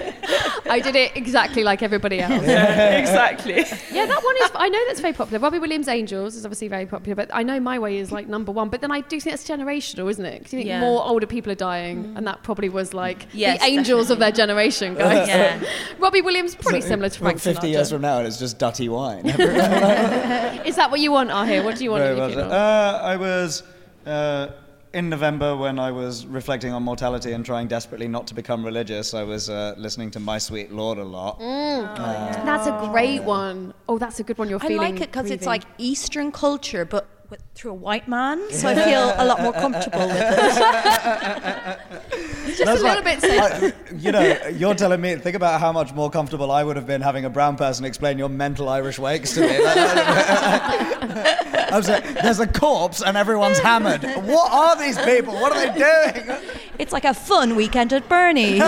I 0.70 0.80
did 0.80 0.94
it 0.94 1.16
exactly 1.16 1.64
like 1.64 1.82
everybody 1.82 2.20
else. 2.20 2.42
exactly. 2.42 3.64
Yeah, 3.90 4.06
that 4.06 4.22
one 4.22 4.36
is. 4.42 4.50
I 4.54 4.68
know 4.68 4.78
that's 4.86 5.00
very 5.00 5.12
popular. 5.14 5.40
Robbie 5.40 5.58
Williams' 5.58 5.88
Angels 5.88 6.36
is 6.36 6.44
obviously 6.44 6.68
very 6.68 6.86
popular, 6.86 7.16
but 7.16 7.30
I 7.32 7.42
know 7.42 7.58
My 7.58 7.78
Way 7.78 7.96
is 7.98 8.12
like 8.12 8.28
number 8.28 8.52
one. 8.52 8.68
But 8.68 8.80
then 8.80 8.92
I 8.92 9.00
do 9.00 9.18
think 9.18 9.32
that's 9.34 9.48
generational, 9.48 10.10
isn't 10.10 10.24
it? 10.24 10.38
Because 10.38 10.52
you 10.52 10.58
think 10.58 10.68
Yeah. 10.68 10.80
more 10.80 11.02
older 11.04 11.26
people 11.26 11.50
are 11.50 11.56
dying, 11.56 12.12
and 12.16 12.26
that 12.26 12.42
probably 12.42 12.68
was 12.68 12.92
like 12.94 13.26
Yes, 13.32 13.58
the 13.60 13.64
angels 13.66 14.10
of 14.10 14.18
their 14.18 14.30
generation, 14.30 14.94
guys. 14.94 15.26
Yeah. 15.26 15.60
Robbie 15.98 16.20
Williams 16.22 16.54
pretty 16.54 16.82
similar 16.82 17.08
to 17.08 17.18
Frank 17.18 17.40
50 17.40 17.66
Sinatra. 17.66 17.70
years 17.70 17.90
from 17.90 18.02
now, 18.02 18.18
and 18.18 18.26
it's 18.28 18.38
just 18.38 18.58
dutty 18.58 18.88
wine. 18.88 19.24
Is 19.40 20.76
that 20.76 20.90
what 20.90 21.00
you 21.00 21.12
want, 21.12 21.30
Ahir? 21.30 21.62
What 21.64 21.76
do 21.76 21.84
you 21.84 21.90
want 21.90 22.02
Very 22.02 22.12
at 22.12 22.16
your 22.16 22.26
much. 22.26 22.34
funeral? 22.34 22.52
Uh, 22.52 23.00
I 23.02 23.16
was 23.16 23.62
uh, 24.06 24.48
in 24.92 25.08
November 25.08 25.56
when 25.56 25.78
I 25.78 25.90
was 25.92 26.26
reflecting 26.26 26.72
on 26.72 26.82
mortality 26.82 27.32
and 27.32 27.44
trying 27.44 27.68
desperately 27.68 28.08
not 28.08 28.26
to 28.28 28.34
become 28.34 28.64
religious. 28.64 29.14
I 29.14 29.22
was 29.22 29.48
uh, 29.50 29.74
listening 29.76 30.10
to 30.12 30.20
My 30.20 30.38
Sweet 30.38 30.72
Lord 30.72 30.98
a 30.98 31.04
lot. 31.04 31.38
that's 31.38 32.66
a 32.66 32.88
great 32.90 33.22
one. 33.22 33.74
Oh, 33.88 33.98
that's 33.98 34.20
a 34.20 34.22
good 34.24 34.38
one. 34.38 34.48
You're 34.48 34.62
I 34.62 34.68
feeling. 34.68 34.94
like 34.94 35.00
it 35.02 35.10
because 35.12 35.30
it's 35.30 35.46
grieving. 35.46 35.48
like 35.48 35.64
Eastern 35.78 36.32
culture, 36.32 36.84
but 36.84 37.06
with, 37.30 37.42
through 37.54 37.72
a 37.72 37.74
white 37.74 38.08
man. 38.08 38.50
So 38.50 38.68
I 38.68 38.74
feel 38.88 39.12
a 39.16 39.24
lot 39.24 39.40
more 39.42 39.52
comfortable 39.52 40.06
with 40.08 40.16
it. 40.20 41.78
just 42.56 42.82
a 42.82 42.84
little 42.84 43.02
bit. 43.02 43.20
So, 43.20 43.28
I- 43.28 43.72
you 43.96 44.12
know, 44.12 44.48
you're 44.48 44.74
telling 44.74 45.00
me, 45.00 45.16
think 45.16 45.36
about 45.36 45.60
how 45.60 45.72
much 45.72 45.92
more 45.94 46.10
comfortable 46.10 46.50
I 46.50 46.64
would 46.64 46.76
have 46.76 46.86
been 46.86 47.00
having 47.00 47.24
a 47.24 47.30
brown 47.30 47.56
person 47.56 47.84
explain 47.84 48.18
your 48.18 48.28
mental 48.28 48.68
Irish 48.68 48.98
wakes 48.98 49.34
to 49.34 49.40
me. 49.40 49.48
I'm 51.70 51.82
saying, 51.82 52.02
there's 52.22 52.40
a 52.40 52.46
corpse 52.46 53.02
and 53.02 53.16
everyone's 53.16 53.58
hammered. 53.58 54.02
What 54.02 54.52
are 54.52 54.76
these 54.76 54.98
people? 54.98 55.34
What 55.34 55.52
are 55.52 55.66
they 55.66 55.78
doing? 55.78 56.38
It's 56.78 56.92
like 56.92 57.04
a 57.04 57.14
fun 57.14 57.56
weekend 57.56 57.92
at 57.92 58.08
Bernie's. 58.08 58.60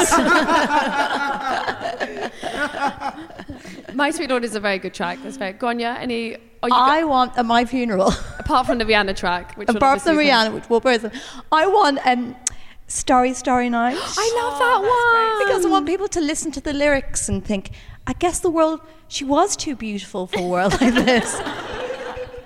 My 3.94 4.10
Sweet 4.10 4.30
Lord 4.30 4.44
is 4.44 4.54
a 4.54 4.60
very 4.60 4.78
good 4.78 4.94
track. 4.94 5.18
That's 5.22 5.36
very. 5.36 5.52
Grainne, 5.54 5.96
any? 5.98 6.36
Oh, 6.62 6.66
you 6.66 6.74
I 6.74 7.04
want 7.04 7.36
at 7.38 7.46
my 7.46 7.64
funeral, 7.64 8.12
apart 8.38 8.66
from 8.66 8.78
the 8.78 8.84
Rihanna 8.84 9.16
track, 9.16 9.56
which 9.56 9.68
will 9.68 9.76
apart 9.76 10.02
from 10.02 10.16
obviously 10.16 10.30
Rihanna, 10.30 10.54
which 10.54 10.68
will 10.68 10.80
birth, 10.80 11.10
I 11.50 11.66
want 11.66 11.98
um, 12.06 12.36
Starry, 12.90 13.32
Starry 13.34 13.70
Night. 13.70 13.96
I 14.00 14.42
love 14.42 14.58
that 14.58 14.80
oh, 14.82 15.38
one 15.38 15.46
Because 15.46 15.64
I 15.64 15.68
want 15.68 15.86
people 15.86 16.08
to 16.08 16.20
listen 16.20 16.50
to 16.52 16.60
the 16.60 16.72
lyrics 16.72 17.28
and 17.28 17.44
think, 17.44 17.70
I 18.06 18.14
guess 18.14 18.40
the 18.40 18.50
world, 18.50 18.80
she 19.06 19.24
was 19.24 19.56
too 19.56 19.76
beautiful 19.76 20.26
for 20.26 20.40
a 20.40 20.46
world 20.46 20.80
like 20.80 20.94
this. 21.06 21.40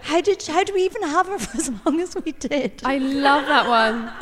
How 0.03 0.21
did 0.21 0.43
how 0.47 0.63
do 0.63 0.75
we 0.75 0.85
even 0.85 1.03
have 1.03 1.29
her 1.29 1.39
for 1.45 1.57
as 1.57 1.71
long 1.87 1.99
as 1.99 2.15
we 2.15 2.33
did? 2.33 2.83
I 2.85 2.99
love 2.99 3.47
that 3.47 3.67
one. 3.67 4.13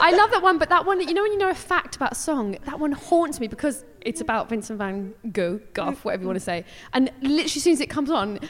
I 0.00 0.12
love 0.16 0.30
that 0.30 0.42
one, 0.42 0.56
but 0.56 0.70
that 0.70 0.86
one, 0.86 1.06
you 1.06 1.12
know, 1.12 1.22
when 1.22 1.32
you 1.32 1.38
know 1.38 1.50
a 1.50 1.54
fact 1.54 1.94
about 1.94 2.12
a 2.12 2.14
song, 2.14 2.56
that 2.64 2.80
one 2.80 2.92
haunts 2.92 3.38
me 3.38 3.46
because 3.46 3.84
it's 4.00 4.22
about 4.22 4.48
Vincent 4.48 4.78
van 4.78 5.12
Gogh, 5.30 5.60
Gough, 5.74 6.06
whatever 6.06 6.22
you 6.22 6.26
want 6.26 6.38
to 6.38 6.44
say. 6.44 6.64
And 6.94 7.12
literally, 7.20 7.44
as 7.44 7.62
soon 7.62 7.74
as 7.74 7.80
it 7.82 7.90
comes 7.90 8.10
on, 8.10 8.38
it, 8.38 8.44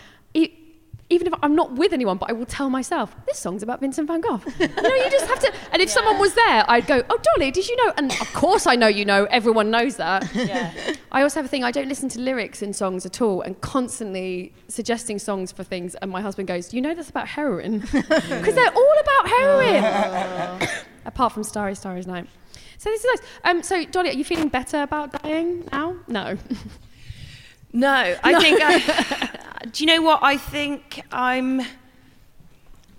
even 1.10 1.26
if 1.26 1.34
I'm 1.42 1.56
not 1.56 1.72
with 1.72 1.92
anyone, 1.92 2.16
but 2.16 2.30
I 2.30 2.32
will 2.32 2.46
tell 2.46 2.70
myself, 2.70 3.14
this 3.26 3.38
song's 3.38 3.64
about 3.64 3.80
Vincent 3.80 4.06
van 4.06 4.20
Gogh. 4.20 4.40
You 4.60 4.68
know, 4.68 4.94
you 4.94 5.10
just 5.10 5.26
have 5.26 5.40
to. 5.40 5.52
And 5.72 5.82
if 5.82 5.90
someone 5.90 6.18
was 6.18 6.34
there, 6.34 6.64
I'd 6.68 6.86
go, 6.86 7.02
oh, 7.10 7.18
Dolly, 7.34 7.50
did 7.50 7.68
you 7.68 7.76
know? 7.84 7.92
And 7.96 8.12
of 8.12 8.32
course 8.32 8.66
I 8.66 8.76
know 8.76 8.86
you 8.86 9.04
know, 9.04 9.24
everyone 9.24 9.70
knows 9.70 9.96
that. 9.96 10.28
Yeah. 10.40 10.72
I 11.12 11.22
also 11.22 11.40
have 11.40 11.44
a 11.44 11.48
thing, 11.48 11.64
I 11.64 11.70
don't 11.70 11.88
listen 11.88 12.08
to 12.10 12.20
lyrics 12.20 12.62
in 12.62 12.72
songs 12.72 13.04
at 13.04 13.20
all 13.20 13.42
and 13.42 13.60
constantly 13.60 14.52
suggesting 14.68 15.18
songs 15.18 15.52
for 15.52 15.64
things. 15.64 15.94
And 15.96 16.10
my 16.10 16.22
husband 16.22 16.48
goes, 16.48 16.72
You 16.72 16.80
know 16.80 16.94
that's 16.94 17.10
about 17.10 17.28
heroin? 17.28 17.80
Because 17.90 18.54
they're 18.54 18.74
all 18.74 18.94
about 19.00 19.28
heroin. 19.28 20.68
Apart 21.04 21.32
from 21.32 21.44
Starry, 21.44 21.74
Starry's 21.74 22.06
Night. 22.06 22.26
So 22.78 22.90
this 22.90 23.04
is 23.04 23.10
nice. 23.20 23.28
Um, 23.44 23.62
so, 23.62 23.84
Dolly, 23.84 24.10
are 24.10 24.14
you 24.14 24.24
feeling 24.24 24.48
better 24.48 24.82
about 24.82 25.22
dying 25.22 25.68
now? 25.70 25.96
No. 26.08 26.38
No, 27.72 28.16
I 28.24 28.40
think. 28.40 28.60
I, 28.62 29.39
do 29.72 29.84
you 29.84 29.86
know 29.86 30.02
what? 30.02 30.20
I 30.22 30.36
think 30.36 31.02
I'm. 31.12 31.62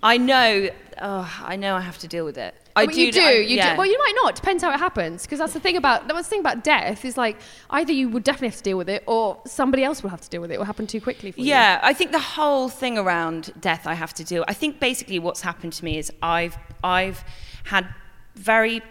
I 0.02 0.16
know. 0.18 0.68
Oh, 1.00 1.42
I 1.44 1.56
know 1.56 1.74
I 1.76 1.80
have 1.80 1.98
to 1.98 2.08
deal 2.08 2.24
with 2.24 2.36
it. 2.38 2.54
I 2.74 2.86
Well, 2.86 2.96
you 2.96 3.12
do- 3.12 3.20
do. 3.20 3.26
I- 3.26 3.32
you 3.32 3.56
yeah. 3.56 3.72
do. 3.74 3.78
Well, 3.78 3.86
you 3.86 3.98
might 3.98 4.14
not. 4.22 4.34
Depends 4.34 4.62
how 4.62 4.72
it 4.72 4.78
happens. 4.78 5.22
Because 5.22 5.38
that's 5.38 5.52
the 5.52 5.60
thing 5.60 5.76
about 5.76 6.08
that's 6.08 6.22
the 6.28 6.30
thing 6.30 6.40
about 6.40 6.64
death 6.64 7.04
is 7.04 7.16
like 7.16 7.36
either 7.70 7.92
you 7.92 8.08
would 8.08 8.24
definitely 8.24 8.48
have 8.48 8.56
to 8.58 8.62
deal 8.62 8.78
with 8.78 8.88
it, 8.88 9.02
or 9.06 9.38
somebody 9.46 9.84
else 9.84 10.02
will 10.02 10.10
have 10.10 10.20
to 10.22 10.28
deal 10.30 10.40
with 10.40 10.50
it. 10.50 10.54
It 10.54 10.58
will 10.58 10.64
happen 10.66 10.86
too 10.86 11.00
quickly 11.00 11.30
for 11.32 11.40
you. 11.40 11.46
Yeah, 11.46 11.80
I 11.82 11.92
think 11.92 12.12
the 12.12 12.18
whole 12.18 12.68
thing 12.68 12.96
around 12.98 13.52
death 13.60 13.86
I 13.86 13.94
have 13.94 14.14
to 14.14 14.24
deal. 14.24 14.44
I 14.48 14.54
think 14.54 14.80
basically 14.80 15.18
what's 15.18 15.42
happened 15.42 15.72
to 15.74 15.84
me 15.84 15.98
is 15.98 16.10
I've 16.22 16.56
I've 16.82 17.22
had 17.64 17.86
very 18.34 18.82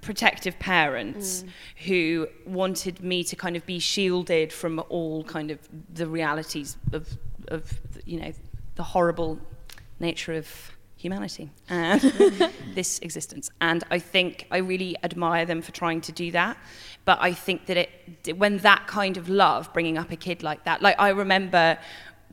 protective 0.00 0.58
parents 0.58 1.42
mm. 1.42 1.48
who 1.86 2.28
wanted 2.46 3.02
me 3.02 3.24
to 3.24 3.36
kind 3.36 3.56
of 3.56 3.64
be 3.66 3.78
shielded 3.78 4.52
from 4.52 4.82
all 4.88 5.24
kind 5.24 5.50
of 5.50 5.58
the 5.92 6.06
realities 6.06 6.76
of 6.92 7.18
of 7.48 7.80
you 8.04 8.20
know 8.20 8.32
the 8.76 8.82
horrible 8.82 9.38
nature 9.98 10.34
of 10.34 10.76
humanity 10.96 11.50
and 11.68 12.00
this 12.74 12.98
existence. 12.98 13.50
And 13.60 13.82
i 13.90 13.98
think 13.98 14.46
i 14.50 14.58
really 14.58 14.96
admire 15.02 15.46
them 15.46 15.62
for 15.62 15.72
trying 15.72 16.00
to 16.02 16.12
do 16.12 16.30
that. 16.32 16.56
But 17.04 17.18
i 17.20 17.32
think 17.32 17.66
that 17.66 17.76
it 17.76 18.36
when 18.36 18.58
that 18.58 18.86
kind 18.86 19.16
of 19.16 19.28
love 19.28 19.72
bringing 19.72 19.96
up 19.98 20.10
a 20.10 20.16
kid 20.16 20.42
like 20.42 20.64
that 20.64 20.82
like 20.82 20.96
i 20.98 21.08
remember 21.08 21.78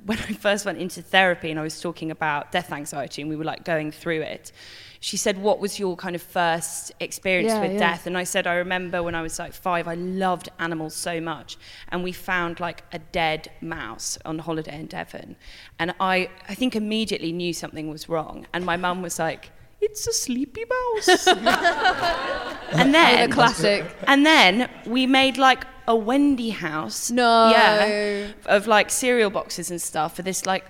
when 0.06 0.18
I 0.20 0.34
first 0.34 0.66
went 0.66 0.78
into 0.78 1.02
therapy 1.02 1.52
and 1.52 1.60
I 1.60 1.64
was 1.64 1.82
talking 1.82 2.12
about 2.12 2.52
death 2.52 2.72
anxiety 2.72 3.22
and 3.22 3.30
we 3.30 3.36
were 3.36 3.44
like 3.44 3.66
going 3.66 3.92
through 3.92 4.22
it, 4.22 4.52
she 5.00 5.18
said, 5.18 5.38
What 5.38 5.60
was 5.60 5.80
your 5.80 5.96
kind 5.96 6.16
of 6.16 6.22
first 6.22 6.92
experience 7.00 7.50
Yeah, 7.54 7.62
with 7.62 7.74
yeah. 7.74 7.80
death? 7.80 8.08
And 8.08 8.18
I 8.18 8.24
said, 8.24 8.48
I 8.48 8.56
remember 8.56 9.04
when 9.04 9.16
I 9.16 9.22
was 9.22 9.38
like 9.40 9.54
five, 9.54 9.88
I 9.88 9.96
loved 9.96 10.50
animals 10.60 10.96
so 10.96 11.22
much. 11.22 11.58
And 11.90 12.04
we 12.04 12.12
found 12.12 12.60
like 12.60 12.84
a 12.92 13.00
dead 13.00 13.52
mouse 13.62 14.18
on 14.26 14.40
holiday 14.40 14.80
in 14.80 14.88
Devon. 14.88 15.36
And 15.80 15.94
I, 16.00 16.30
I 16.50 16.56
think 16.56 16.76
immediately 16.76 17.32
knew 17.32 17.54
something 17.54 17.90
was 17.90 18.10
wrong. 18.10 18.48
And 18.54 18.66
my 18.66 18.78
mum 18.78 19.02
was 19.02 19.20
like, 19.20 19.52
It's 19.82 20.08
a 20.08 20.14
sleepy 20.14 20.66
mouse. 20.66 21.28
and 22.72 22.94
then 22.94 23.30
a 23.30 23.34
classic. 23.34 23.86
and 24.08 24.26
then 24.26 24.70
we 24.86 25.06
made 25.06 25.38
like 25.38 25.66
a 25.88 25.96
Wendy 25.96 26.50
house. 26.50 27.10
No. 27.10 27.50
Yeah. 27.50 28.32
Of 28.46 28.68
like 28.68 28.90
cereal 28.90 29.30
boxes 29.30 29.72
and 29.72 29.82
stuff 29.82 30.16
for 30.16 30.22
this 30.22 30.46
like 30.46 30.66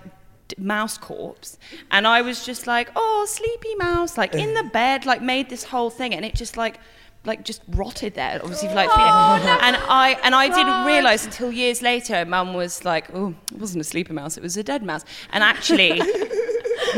mouse 0.58 0.98
corpse. 0.98 1.58
And 1.92 2.08
I 2.08 2.22
was 2.22 2.46
just 2.46 2.68
like, 2.68 2.90
oh, 2.96 3.26
sleepy 3.28 3.76
mouse, 3.76 4.18
like 4.18 4.34
in 4.34 4.54
the 4.54 4.64
bed, 4.64 5.06
like 5.06 5.22
made 5.22 5.50
this 5.50 5.64
whole 5.64 5.90
thing. 5.90 6.14
And 6.14 6.24
it 6.24 6.36
just 6.36 6.56
like, 6.58 6.80
like 7.26 7.44
just 7.44 7.62
rotted 7.70 8.14
there, 8.14 8.40
obviously, 8.42 8.70
like 8.70 8.90
oh, 8.92 9.38
days. 9.38 9.60
And 9.62 9.76
I 9.76 10.18
and 10.24 10.34
I 10.34 10.48
didn't 10.48 10.86
realise 10.86 11.26
until 11.26 11.52
years 11.52 11.82
later, 11.82 12.24
Mum 12.26 12.54
was 12.54 12.86
like, 12.86 13.10
"Oh, 13.14 13.36
it 13.52 13.60
wasn't 13.60 13.82
a 13.82 13.84
sleepy 13.84 14.14
mouse; 14.14 14.38
it 14.38 14.44
was 14.44 14.56
a 14.56 14.64
dead 14.64 14.82
mouse." 14.82 15.04
And 15.34 15.44
actually, 15.44 16.02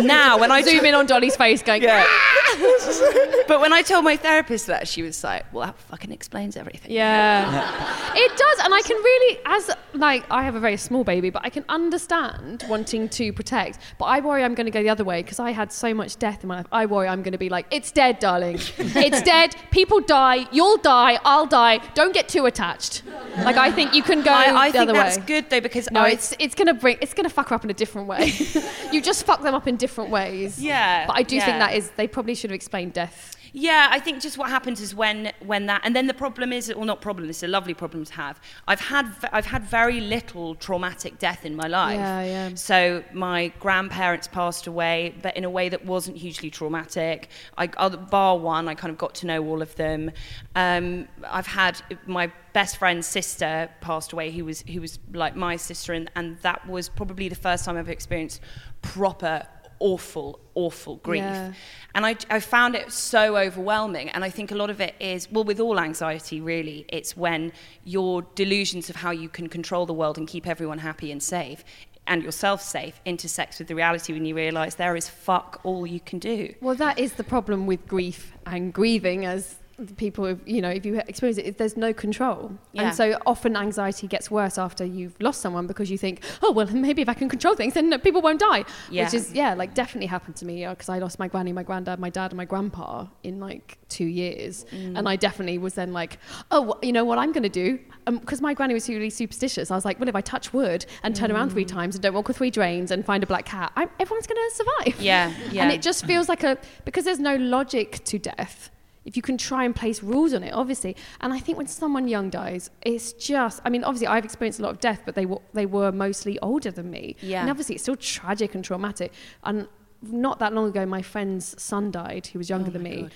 now 0.01 0.38
when 0.39 0.51
I 0.51 0.61
Zoom 0.61 0.86
in 0.86 0.95
on 0.95 1.05
Dolly's 1.05 1.36
face, 1.36 1.61
going. 1.61 1.84
yeah. 1.84 2.05
Ah! 2.07 3.43
but 3.47 3.61
when 3.61 3.73
I 3.73 3.82
told 3.82 4.03
my 4.03 4.17
therapist 4.17 4.67
that, 4.67 4.88
she 4.88 5.01
was 5.01 5.23
like, 5.23 5.45
"Well, 5.53 5.65
that 5.67 5.77
fucking 5.77 6.11
explains 6.11 6.57
everything." 6.57 6.91
Yeah. 6.91 8.13
it 8.15 8.38
does, 8.38 8.59
and 8.65 8.73
I 8.73 8.82
can 8.82 8.97
really, 8.97 9.39
as 9.45 9.71
like, 9.93 10.25
I 10.30 10.43
have 10.43 10.55
a 10.55 10.59
very 10.59 10.77
small 10.77 11.03
baby, 11.03 11.30
but 11.30 11.43
I 11.45 11.49
can 11.49 11.65
understand 11.69 12.65
wanting 12.69 13.09
to 13.09 13.34
protect. 13.34 13.80
But 13.97 14.05
I 14.05 14.19
worry 14.19 14.43
I'm 14.43 14.55
going 14.55 14.65
to 14.65 14.71
go 14.71 14.82
the 14.82 14.89
other 14.89 15.03
way 15.03 15.21
because 15.21 15.39
I 15.39 15.51
had 15.51 15.71
so 15.71 15.93
much 15.93 16.17
death 16.17 16.43
in 16.43 16.47
my 16.47 16.57
life. 16.57 16.67
I 16.71 16.86
worry 16.86 17.07
I'm 17.07 17.23
going 17.23 17.32
to 17.34 17.38
be 17.38 17.49
like, 17.49 17.65
it's 17.71 17.91
dead, 17.91 18.19
darling. 18.19 18.59
it's 18.77 19.21
dead. 19.21 19.55
People 19.71 19.99
die. 20.01 20.47
You'll 20.51 20.77
die. 20.77 21.19
I'll 21.25 21.45
die. 21.45 21.80
Don't 21.93 22.13
get 22.13 22.30
too 22.30 22.45
attached. 22.45 23.03
Like 23.38 23.57
I 23.57 23.71
think 23.71 23.93
you 23.93 24.03
can 24.03 24.21
go 24.21 24.32
I, 24.32 24.67
I 24.67 24.71
the 24.71 24.80
think 24.80 24.91
that's 24.93 25.17
good 25.19 25.49
though 25.49 25.61
because 25.61 25.89
No, 25.91 26.01
I, 26.01 26.09
it's 26.09 26.34
it's 26.39 26.55
gonna 26.55 26.73
bring 26.73 26.97
it's 27.01 27.13
gonna 27.13 27.30
fuck 27.30 27.49
her 27.49 27.55
up 27.55 27.63
in 27.63 27.69
a 27.69 27.73
different 27.73 28.07
way. 28.07 28.34
you 28.91 29.01
just 29.01 29.25
fuck 29.25 29.41
them 29.41 29.55
up 29.55 29.67
in 29.70 29.78
different 29.78 30.09
ways. 30.09 30.61
Yeah, 30.61 31.07
But 31.07 31.15
I 31.15 31.24
do 31.24 31.39
think 31.39 31.59
that 31.59 31.74
is 31.76 31.91
they 31.91 32.07
probably 32.07 32.36
should 32.36 32.49
have 32.49 32.55
explained 32.55 32.93
death. 32.93 33.36
Yeah, 33.53 33.88
I 33.89 33.99
think 33.99 34.22
just 34.22 34.38
what 34.38 34.49
happens 34.49 34.80
is 34.82 34.93
when 34.93 35.32
when 35.45 35.65
that 35.67 35.82
and 35.84 35.95
then 35.95 36.07
the 36.07 36.13
problem 36.13 36.53
is 36.53 36.72
well 36.76 36.86
not 36.86 37.01
problem 37.01 37.30
it's 37.30 37.43
a 37.43 37.47
lovely 37.47 37.74
problem 37.74 38.05
to 38.05 38.13
have. 38.13 38.39
I've 38.67 38.80
had 38.80 39.05
I've 39.32 39.45
had 39.47 39.63
very 39.63 39.99
little 39.99 40.55
traumatic 40.55 41.20
death 41.20 41.45
in 41.45 41.55
my 41.55 41.67
life. 41.67 41.99
Yeah, 41.99 42.24
yeah. 42.24 42.55
So 42.55 43.03
my 43.13 43.47
grandparents 43.59 44.28
passed 44.28 44.67
away, 44.67 45.15
but 45.22 45.36
in 45.36 45.45
a 45.45 45.49
way 45.49 45.70
that 45.70 45.86
wasn't 45.86 46.17
hugely 46.17 46.49
traumatic. 46.49 47.30
I 47.57 47.70
other 47.78 47.97
bar 47.97 48.38
one, 48.38 48.67
I 48.67 48.76
kind 48.76 48.91
of 48.91 48.97
got 48.97 49.15
to 49.15 49.28
know 49.28 49.43
all 49.47 49.61
of 49.61 49.76
them. 49.76 50.11
Um, 50.55 51.07
I've 51.28 51.47
had 51.47 51.82
my 52.05 52.32
best 52.53 52.78
friend's 52.78 53.07
sister 53.07 53.70
passed 53.82 54.13
away, 54.13 54.32
who 54.32 54.45
was 54.45 54.61
who 54.61 54.82
was 54.82 54.99
like 55.13 55.36
my 55.36 55.55
sister, 55.55 55.93
and 55.93 56.11
and 56.15 56.38
that 56.41 56.67
was 56.67 56.89
probably 56.89 57.30
the 57.30 57.36
first 57.36 57.65
time 57.65 57.78
I've 57.78 57.89
experienced 57.89 58.41
proper 58.82 59.45
awful 59.80 60.39
awful 60.55 60.97
grief 60.97 61.21
Yeah. 61.21 61.53
and 61.95 62.05
I, 62.05 62.15
I 62.30 62.39
found 62.41 62.75
it 62.75 62.91
so 62.91 63.38
overwhelming. 63.38 64.09
And 64.09 64.25
I 64.25 64.30
think 64.30 64.51
a 64.51 64.55
lot 64.55 64.69
of 64.69 64.82
it 64.82 64.93
is, 64.99 65.32
well, 65.32 65.45
with 65.45 65.59
all 65.61 65.80
anxiety, 65.80 66.41
really, 66.41 66.86
it's 66.89 67.15
when 67.15 67.53
your 67.86 68.23
delusions 68.36 68.89
of 68.89 68.97
how 68.97 69.11
you 69.11 69.30
can 69.30 69.47
control 69.47 69.86
the 69.86 69.93
world 69.93 70.17
and 70.17 70.27
keep 70.27 70.45
everyone 70.47 70.80
happy 70.80 71.11
and 71.11 71.23
safe 71.23 71.63
and 72.07 72.23
yourself 72.23 72.61
safe 72.61 72.99
intersects 73.05 73.59
with 73.59 73.67
the 73.69 73.75
reality 73.75 74.11
when 74.11 74.25
you 74.25 74.36
realize 74.36 74.75
there 74.75 74.95
is 74.97 75.07
fuck 75.07 75.61
all 75.63 75.88
you 75.88 75.99
can 76.01 76.19
do. 76.19 76.53
Well, 76.59 76.75
that 76.75 76.99
is 76.99 77.13
the 77.13 77.23
problem 77.23 77.65
with 77.67 77.88
grief 77.88 78.34
and 78.45 78.73
grieving, 78.73 79.25
as 79.25 79.55
people, 79.97 80.38
you 80.45 80.61
know, 80.61 80.69
if 80.69 80.86
you 80.86 80.95
experience 81.07 81.38
it, 81.38 81.57
there's 81.57 81.77
no 81.77 81.93
control. 81.93 82.51
Yeah. 82.73 82.84
And 82.84 82.95
so 82.95 83.17
often 83.25 83.55
anxiety 83.55 84.07
gets 84.07 84.30
worse 84.30 84.57
after 84.57 84.86
you've 84.86 85.19
lost 85.19 85.41
someone 85.41 85.67
because 85.67 85.89
you 85.89 85.97
think, 85.97 86.23
oh, 86.41 86.51
well, 86.51 86.67
maybe 86.71 87.01
if 87.01 87.09
I 87.09 87.13
can 87.13 87.30
control 87.30 87.55
things, 87.55 87.73
then 87.73 87.97
people 88.01 88.21
won't 88.21 88.39
die. 88.39 88.65
Yeah. 88.89 89.05
Which 89.05 89.13
is, 89.13 89.34
yeah, 89.34 89.53
like 89.53 89.73
definitely 89.73 90.07
happened 90.07 90.36
to 90.38 90.45
me 90.45 90.65
because 90.67 90.89
I 90.89 90.99
lost 90.99 91.19
my 91.19 91.27
granny, 91.27 91.53
my 91.53 91.63
granddad, 91.63 91.99
my 91.99 92.09
dad, 92.09 92.32
and 92.32 92.38
my 92.38 92.45
grandpa 92.45 93.07
in 93.23 93.39
like 93.39 93.77
two 93.89 94.05
years. 94.05 94.65
Mm. 94.71 94.97
And 94.97 95.09
I 95.09 95.15
definitely 95.15 95.57
was 95.57 95.73
then 95.73 95.93
like, 95.93 96.19
oh, 96.51 96.61
well, 96.61 96.80
you 96.82 96.93
know 96.93 97.05
what 97.05 97.17
I'm 97.17 97.32
going 97.32 97.43
to 97.43 97.49
do? 97.49 97.80
Because 98.05 98.41
my 98.41 98.53
granny 98.53 98.73
was 98.73 98.88
really 98.89 99.09
superstitious. 99.09 99.71
I 99.71 99.75
was 99.75 99.86
like, 99.86 99.99
well, 99.99 100.09
if 100.09 100.15
I 100.15 100.21
touch 100.21 100.53
wood 100.53 100.86
and 101.03 101.15
turn 101.15 101.32
around 101.32 101.49
Mm. 101.49 101.53
three 101.53 101.65
times 101.65 101.95
and 101.95 102.03
don't 102.03 102.13
walk 102.13 102.27
with 102.27 102.38
three 102.38 102.51
drains 102.51 102.91
and 102.91 103.05
find 103.05 103.23
a 103.23 103.27
black 103.27 103.45
cat, 103.45 103.71
I'm, 103.75 103.89
everyone's 103.99 104.27
going 104.27 104.38
to 104.49 104.55
survive. 104.55 105.01
Yeah, 105.01 105.34
yeah. 105.51 105.63
And 105.63 105.71
it 105.71 105.82
just 105.82 106.05
feels 106.05 106.27
like 106.27 106.43
a 106.43 106.57
because 106.86 107.05
there's 107.05 107.19
no 107.19 107.36
logic 107.38 108.03
to 108.05 108.19
death. 108.19 108.69
If 109.05 109.15
you 109.15 109.21
can 109.21 109.37
try 109.37 109.63
and 109.63 109.75
place 109.75 110.03
rules 110.03 110.33
on 110.33 110.43
it, 110.43 110.51
obviously. 110.53 110.95
And 111.21 111.33
I 111.33 111.39
think 111.39 111.57
when 111.57 111.67
someone 111.67 112.07
young 112.07 112.29
dies, 112.29 112.69
it's 112.81 113.13
just 113.13 113.61
I 113.65 113.69
mean, 113.69 113.83
obviously 113.83 114.07
I've 114.07 114.25
experienced 114.25 114.59
a 114.59 114.63
lot 114.63 114.71
of 114.71 114.79
death, 114.79 115.01
but 115.05 115.15
they 115.15 115.25
were 115.25 115.41
they 115.53 115.65
were 115.65 115.91
mostly 115.91 116.37
older 116.39 116.71
than 116.71 116.91
me. 116.91 117.15
Yeah. 117.21 117.41
And 117.41 117.49
obviously 117.49 117.75
it's 117.75 117.83
still 117.83 117.95
tragic 117.95 118.55
and 118.55 118.63
traumatic. 118.63 119.13
And 119.43 119.67
not 120.01 120.39
that 120.39 120.53
long 120.53 120.67
ago 120.67 120.85
my 120.85 121.01
friend's 121.01 121.61
son 121.61 121.91
died, 121.91 122.27
who 122.27 122.39
was 122.39 122.49
younger 122.49 122.69
oh 122.69 122.73
than 122.73 122.83
me. 122.83 123.09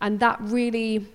And 0.00 0.20
that 0.20 0.38
really 0.40 1.06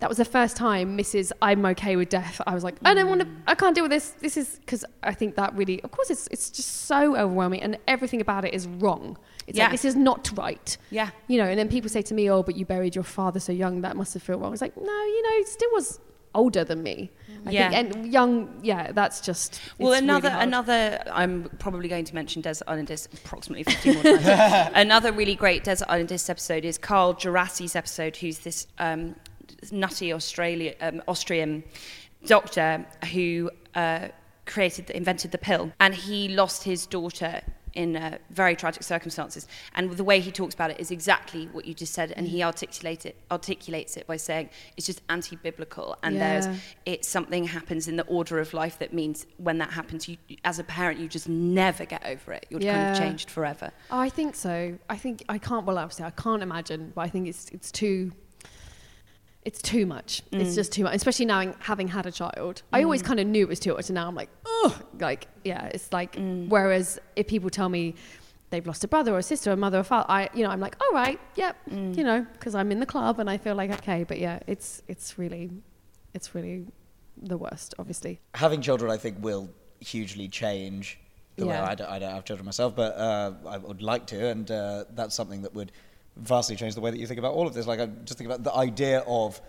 that 0.00 0.08
was 0.08 0.18
the 0.18 0.24
first 0.24 0.56
time 0.56 0.96
Mrs. 0.96 1.32
I'm 1.42 1.64
okay 1.66 1.96
with 1.96 2.08
death. 2.08 2.40
I 2.46 2.54
was 2.54 2.62
like, 2.62 2.76
I 2.84 2.94
don't 2.94 3.08
want 3.08 3.22
to, 3.22 3.28
I 3.46 3.54
can't 3.54 3.74
deal 3.74 3.84
with 3.84 3.90
this. 3.90 4.10
This 4.20 4.36
is 4.36 4.58
because 4.60 4.84
I 5.02 5.12
think 5.12 5.34
that 5.36 5.54
really, 5.56 5.82
of 5.82 5.90
course, 5.90 6.10
it's 6.10 6.28
it's 6.30 6.50
just 6.50 6.68
so 6.86 7.16
overwhelming, 7.16 7.62
and 7.62 7.78
everything 7.88 8.20
about 8.20 8.44
it 8.44 8.54
is 8.54 8.66
wrong. 8.66 9.16
It's 9.46 9.56
Yeah. 9.58 9.64
like 9.64 9.72
this 9.72 9.84
is 9.84 9.96
not 9.96 10.30
right. 10.36 10.76
Yeah. 10.90 11.10
You 11.26 11.38
know, 11.38 11.44
and 11.48 11.58
then 11.58 11.68
people 11.68 11.88
say 11.90 12.02
to 12.02 12.14
me, 12.14 12.30
"Oh, 12.30 12.42
but 12.42 12.54
you 12.56 12.64
buried 12.64 12.94
your 12.94 13.04
father 13.04 13.40
so 13.40 13.52
young. 13.52 13.80
That 13.80 13.96
must 13.96 14.14
have 14.14 14.22
felt 14.22 14.40
wrong." 14.40 14.52
It's 14.52 14.62
like, 14.62 14.76
no, 14.76 14.82
you 14.82 15.22
know, 15.22 15.36
he 15.38 15.44
still 15.46 15.70
was 15.72 15.98
older 16.34 16.62
than 16.62 16.82
me. 16.82 17.10
I 17.46 17.50
Yeah. 17.50 17.70
think, 17.70 17.96
and 17.96 18.12
young, 18.12 18.60
yeah, 18.62 18.92
that's 18.92 19.20
just. 19.20 19.58
Well, 19.78 19.92
it's 19.94 20.02
really 20.02 20.10
another 20.18 20.28
another. 20.38 21.02
I'm 21.12 21.50
probably 21.58 21.88
going 21.88 22.04
to 22.04 22.14
mention 22.14 22.42
Desert 22.42 22.68
Islanders 22.68 23.08
approximately 23.12 23.64
15 23.64 23.94
more 23.94 24.02
times. 24.02 24.70
another 24.74 25.10
really 25.10 25.34
great 25.34 25.64
Desert 25.64 25.88
Islanders 25.88 26.28
episode 26.28 26.64
is 26.64 26.76
Carl 26.78 27.14
Djerassi's 27.14 27.74
episode, 27.74 28.16
who's 28.18 28.40
this 28.40 28.66
um, 28.78 29.16
nutty 29.72 30.12
Australia 30.12 30.74
um, 30.80 31.02
Austrian 31.08 31.62
doctor 32.26 32.84
who 33.12 33.50
uh, 33.74 34.08
created 34.46 34.90
invented 34.90 35.30
the 35.30 35.38
pill, 35.38 35.72
and 35.80 35.94
he 35.94 36.28
lost 36.28 36.64
his 36.64 36.86
daughter 36.86 37.42
in 37.74 37.94
uh, 37.96 38.16
very 38.30 38.56
tragic 38.56 38.82
circumstances. 38.82 39.46
And 39.74 39.92
the 39.92 40.02
way 40.02 40.18
he 40.20 40.32
talks 40.32 40.54
about 40.54 40.70
it 40.70 40.80
is 40.80 40.90
exactly 40.90 41.46
what 41.52 41.64
you 41.66 41.74
just 41.74 41.92
said, 41.92 42.12
and 42.16 42.26
he 42.26 42.42
articulates 42.42 43.04
it 43.04 43.14
articulates 43.30 43.96
it 43.96 44.06
by 44.06 44.16
saying 44.16 44.48
it's 44.76 44.86
just 44.86 45.02
anti-biblical, 45.08 45.96
and 46.02 46.16
Yeah. 46.16 46.40
there's 46.40 46.58
it's 46.86 47.06
something 47.06 47.44
happens 47.44 47.86
in 47.86 47.96
the 47.96 48.04
order 48.06 48.40
of 48.40 48.52
life 48.54 48.78
that 48.80 48.92
means 48.92 49.26
when 49.36 49.58
that 49.58 49.70
happens, 49.70 50.08
you 50.08 50.16
as 50.44 50.58
a 50.58 50.64
parent, 50.64 50.98
you 50.98 51.08
just 51.08 51.28
never 51.28 51.84
get 51.84 52.04
over 52.06 52.32
it. 52.32 52.46
You're 52.50 52.60
kind 52.60 52.88
of 52.90 52.96
changed 52.96 53.30
forever. 53.30 53.70
Oh, 53.90 54.00
I 54.00 54.08
think 54.08 54.34
so. 54.34 54.76
I 54.88 54.96
think 54.96 55.22
I 55.28 55.38
can't. 55.38 55.64
Well, 55.66 55.78
obviously, 55.78 56.06
I 56.06 56.10
can't 56.10 56.42
imagine, 56.42 56.92
but 56.94 57.02
I 57.02 57.08
think 57.08 57.28
it's 57.28 57.48
it's 57.50 57.70
too. 57.70 58.12
It's 59.48 59.62
too 59.62 59.84
much. 59.86 60.10
Mm. 60.30 60.40
It's 60.42 60.54
just 60.60 60.70
too 60.76 60.84
much, 60.86 60.94
especially 61.00 61.26
now 61.34 61.40
having 61.70 61.88
had 61.88 62.04
a 62.12 62.12
child. 62.22 62.54
I 62.76 62.82
always 62.86 63.02
kind 63.08 63.18
of 63.22 63.26
knew 63.32 63.42
it 63.46 63.48
was 63.54 63.60
too 63.66 63.72
much, 63.74 63.88
and 63.90 63.94
now 63.94 64.06
I'm 64.08 64.14
like, 64.22 64.30
oh, 64.44 64.70
like 65.00 65.22
yeah, 65.50 65.62
it's 65.74 65.88
like. 65.98 66.12
Mm. 66.16 66.48
Whereas 66.54 66.86
if 67.20 67.26
people 67.34 67.48
tell 67.58 67.70
me 67.78 67.94
they've 68.50 68.66
lost 68.66 68.82
a 68.84 68.88
brother 68.94 69.12
or 69.14 69.18
a 69.18 69.22
sister, 69.32 69.48
or 69.50 69.54
a 69.54 69.56
mother 69.56 69.78
or 69.78 69.84
father, 69.84 70.06
I 70.18 70.20
you 70.36 70.42
know 70.44 70.50
I'm 70.54 70.60
like, 70.66 70.76
all 70.82 70.92
right, 71.02 71.18
yep, 71.42 71.54
Mm. 71.70 71.96
you 71.98 72.04
know, 72.08 72.20
because 72.34 72.54
I'm 72.54 72.70
in 72.74 72.80
the 72.84 72.90
club 72.94 73.14
and 73.20 73.28
I 73.34 73.36
feel 73.44 73.54
like 73.54 73.70
okay, 73.78 74.00
but 74.10 74.18
yeah, 74.26 74.38
it's 74.46 74.68
it's 74.92 75.18
really, 75.18 75.44
it's 76.16 76.28
really 76.34 76.66
the 77.30 77.38
worst, 77.44 77.74
obviously. 77.80 78.14
having 78.34 78.60
children, 78.68 78.90
I 78.96 78.98
think, 79.04 79.14
will 79.28 79.48
hugely 79.80 80.28
change 80.28 80.84
the 81.36 81.46
way 81.46 81.54
Yeah. 81.54 81.72
I 81.72 81.74
don't, 81.78 81.90
I 81.94 81.98
don't 82.00 82.14
have 82.18 82.24
children 82.24 82.44
myself, 82.52 82.70
but 82.82 82.92
uh, 83.08 83.32
I 83.54 83.56
would 83.58 83.82
like 83.92 84.04
to, 84.12 84.18
and 84.32 84.46
uh, 84.50 84.84
that's 84.98 85.14
something 85.20 85.40
that 85.42 85.54
would 85.58 85.70
vastly 86.18 86.56
changed 86.56 86.76
the 86.76 86.80
way 86.80 86.90
that 86.90 86.98
you 86.98 87.06
think 87.06 87.18
about 87.18 87.34
all 87.34 87.46
of 87.46 87.54
this. 87.54 87.66
Like, 87.66 87.80
I 87.80 87.86
just 87.86 88.18
think 88.18 88.28
about 88.28 88.44
the 88.44 88.54
idea 88.54 89.00
of. 89.06 89.40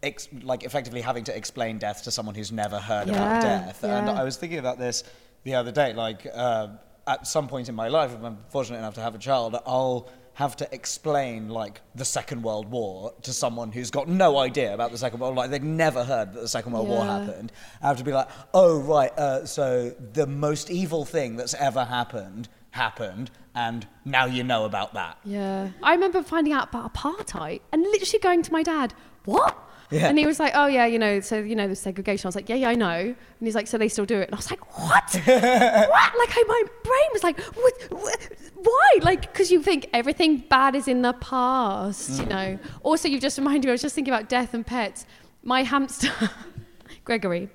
Ex- 0.00 0.28
like 0.44 0.62
effectively 0.62 1.00
having 1.00 1.24
to 1.24 1.36
explain 1.36 1.76
death 1.78 2.04
to 2.04 2.12
someone 2.12 2.36
who's 2.36 2.52
never 2.52 2.78
heard 2.78 3.08
about 3.08 3.42
death. 3.42 3.80
Yeah, 3.82 3.98
and. 3.98 4.08
I 4.08 4.22
was 4.22 4.36
thinking 4.36 4.60
about 4.60 4.78
this 4.78 5.02
the 5.42 5.56
other 5.56 5.72
day. 5.72 5.92
Like 5.92 6.24
uh, 6.32 6.68
at 7.08 7.26
some 7.26 7.48
point 7.48 7.68
in 7.68 7.74
my 7.74 7.88
life, 7.88 8.12
if 8.14 8.22
I'm 8.22 8.38
fortunate 8.50 8.78
enough 8.78 8.94
to 8.94 9.00
have 9.00 9.16
a 9.16 9.18
child, 9.18 9.56
I'll 9.66 10.08
have 10.34 10.54
to 10.54 10.72
explain 10.72 11.48
like 11.48 11.80
the 11.96 12.04
Second 12.04 12.44
World 12.44 12.70
War 12.70 13.12
to 13.22 13.32
someone 13.32 13.72
who's 13.72 13.90
got 13.90 14.08
no 14.08 14.38
idea 14.38 14.72
about 14.72 14.92
the 14.92 14.98
Second 14.98 15.18
World 15.18 15.34
War. 15.34 15.42
Like 15.44 15.50
they've 15.50 15.62
never 15.64 16.04
heard 16.04 16.32
that 16.32 16.40
the 16.40 16.48
Second 16.48 16.70
World 16.74 16.86
War 16.86 17.04
happened. 17.04 17.50
I 17.82 17.88
have 17.88 17.96
to 17.96 18.04
be 18.04 18.12
like, 18.12 18.28
oh 18.54 18.78
right, 18.78 19.10
uh, 19.18 19.46
so 19.46 19.90
the 20.12 20.28
most 20.28 20.70
evil 20.70 21.04
thing 21.04 21.34
that's 21.34 21.54
ever 21.54 21.84
happened 21.84 22.48
happened, 22.70 23.32
and 23.58 23.86
now 24.04 24.24
you 24.24 24.44
know 24.44 24.66
about 24.66 24.94
that. 24.94 25.18
Yeah. 25.24 25.70
I 25.82 25.92
remember 25.92 26.22
finding 26.22 26.52
out 26.52 26.68
about 26.68 26.94
apartheid 26.94 27.60
and 27.72 27.82
literally 27.82 28.20
going 28.20 28.42
to 28.42 28.52
my 28.52 28.62
dad, 28.62 28.94
what? 29.24 29.58
Yeah. 29.90 30.08
And 30.08 30.16
he 30.16 30.26
was 30.26 30.38
like, 30.38 30.52
oh, 30.54 30.66
yeah, 30.66 30.86
you 30.86 30.98
know, 30.98 31.18
so, 31.18 31.38
you 31.38 31.56
know, 31.56 31.66
the 31.66 31.74
segregation. 31.74 32.26
I 32.26 32.28
was 32.28 32.36
like, 32.36 32.48
yeah, 32.48 32.54
yeah, 32.54 32.68
I 32.68 32.74
know. 32.74 32.94
And 32.94 33.16
he's 33.40 33.56
like, 33.56 33.66
so 33.66 33.76
they 33.76 33.88
still 33.88 34.04
do 34.04 34.18
it. 34.20 34.28
And 34.28 34.34
I 34.34 34.36
was 34.36 34.48
like, 34.48 34.78
what? 34.78 35.12
what? 35.24 36.12
Like, 36.18 36.32
I, 36.36 36.44
my 36.46 36.62
brain 36.84 37.08
was 37.12 37.24
like, 37.24 37.40
what, 37.40 37.74
what, 37.90 38.28
why? 38.54 38.90
Like, 39.02 39.22
because 39.22 39.50
you 39.50 39.60
think 39.60 39.88
everything 39.92 40.38
bad 40.38 40.76
is 40.76 40.86
in 40.86 41.02
the 41.02 41.14
past, 41.14 42.10
you 42.20 42.26
mm. 42.26 42.28
know. 42.28 42.58
Also, 42.84 43.08
you've 43.08 43.22
just 43.22 43.38
reminded 43.38 43.64
me, 43.64 43.70
I 43.70 43.72
was 43.72 43.82
just 43.82 43.96
thinking 43.96 44.14
about 44.14 44.28
death 44.28 44.54
and 44.54 44.64
pets. 44.64 45.04
My 45.42 45.64
hamster, 45.64 46.12
Gregory, 47.04 47.48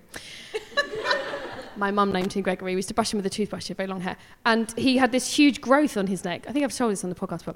my 1.77 1.91
mum 1.91 2.11
named 2.11 2.33
him 2.33 2.43
Gregory. 2.43 2.73
We 2.73 2.79
used 2.79 2.87
to 2.89 2.93
brush 2.93 3.13
him 3.13 3.17
with 3.17 3.25
a 3.25 3.29
toothbrush, 3.29 3.65
he 3.65 3.69
had 3.69 3.77
very 3.77 3.87
long 3.87 4.01
hair. 4.01 4.17
And 4.45 4.73
he 4.77 4.97
had 4.97 5.11
this 5.11 5.35
huge 5.35 5.61
growth 5.61 5.97
on 5.97 6.07
his 6.07 6.23
neck. 6.23 6.45
I 6.47 6.51
think 6.51 6.63
I've 6.63 6.75
told 6.75 6.91
this 6.91 7.03
on 7.03 7.09
the 7.09 7.15
podcast, 7.15 7.45
but 7.45 7.55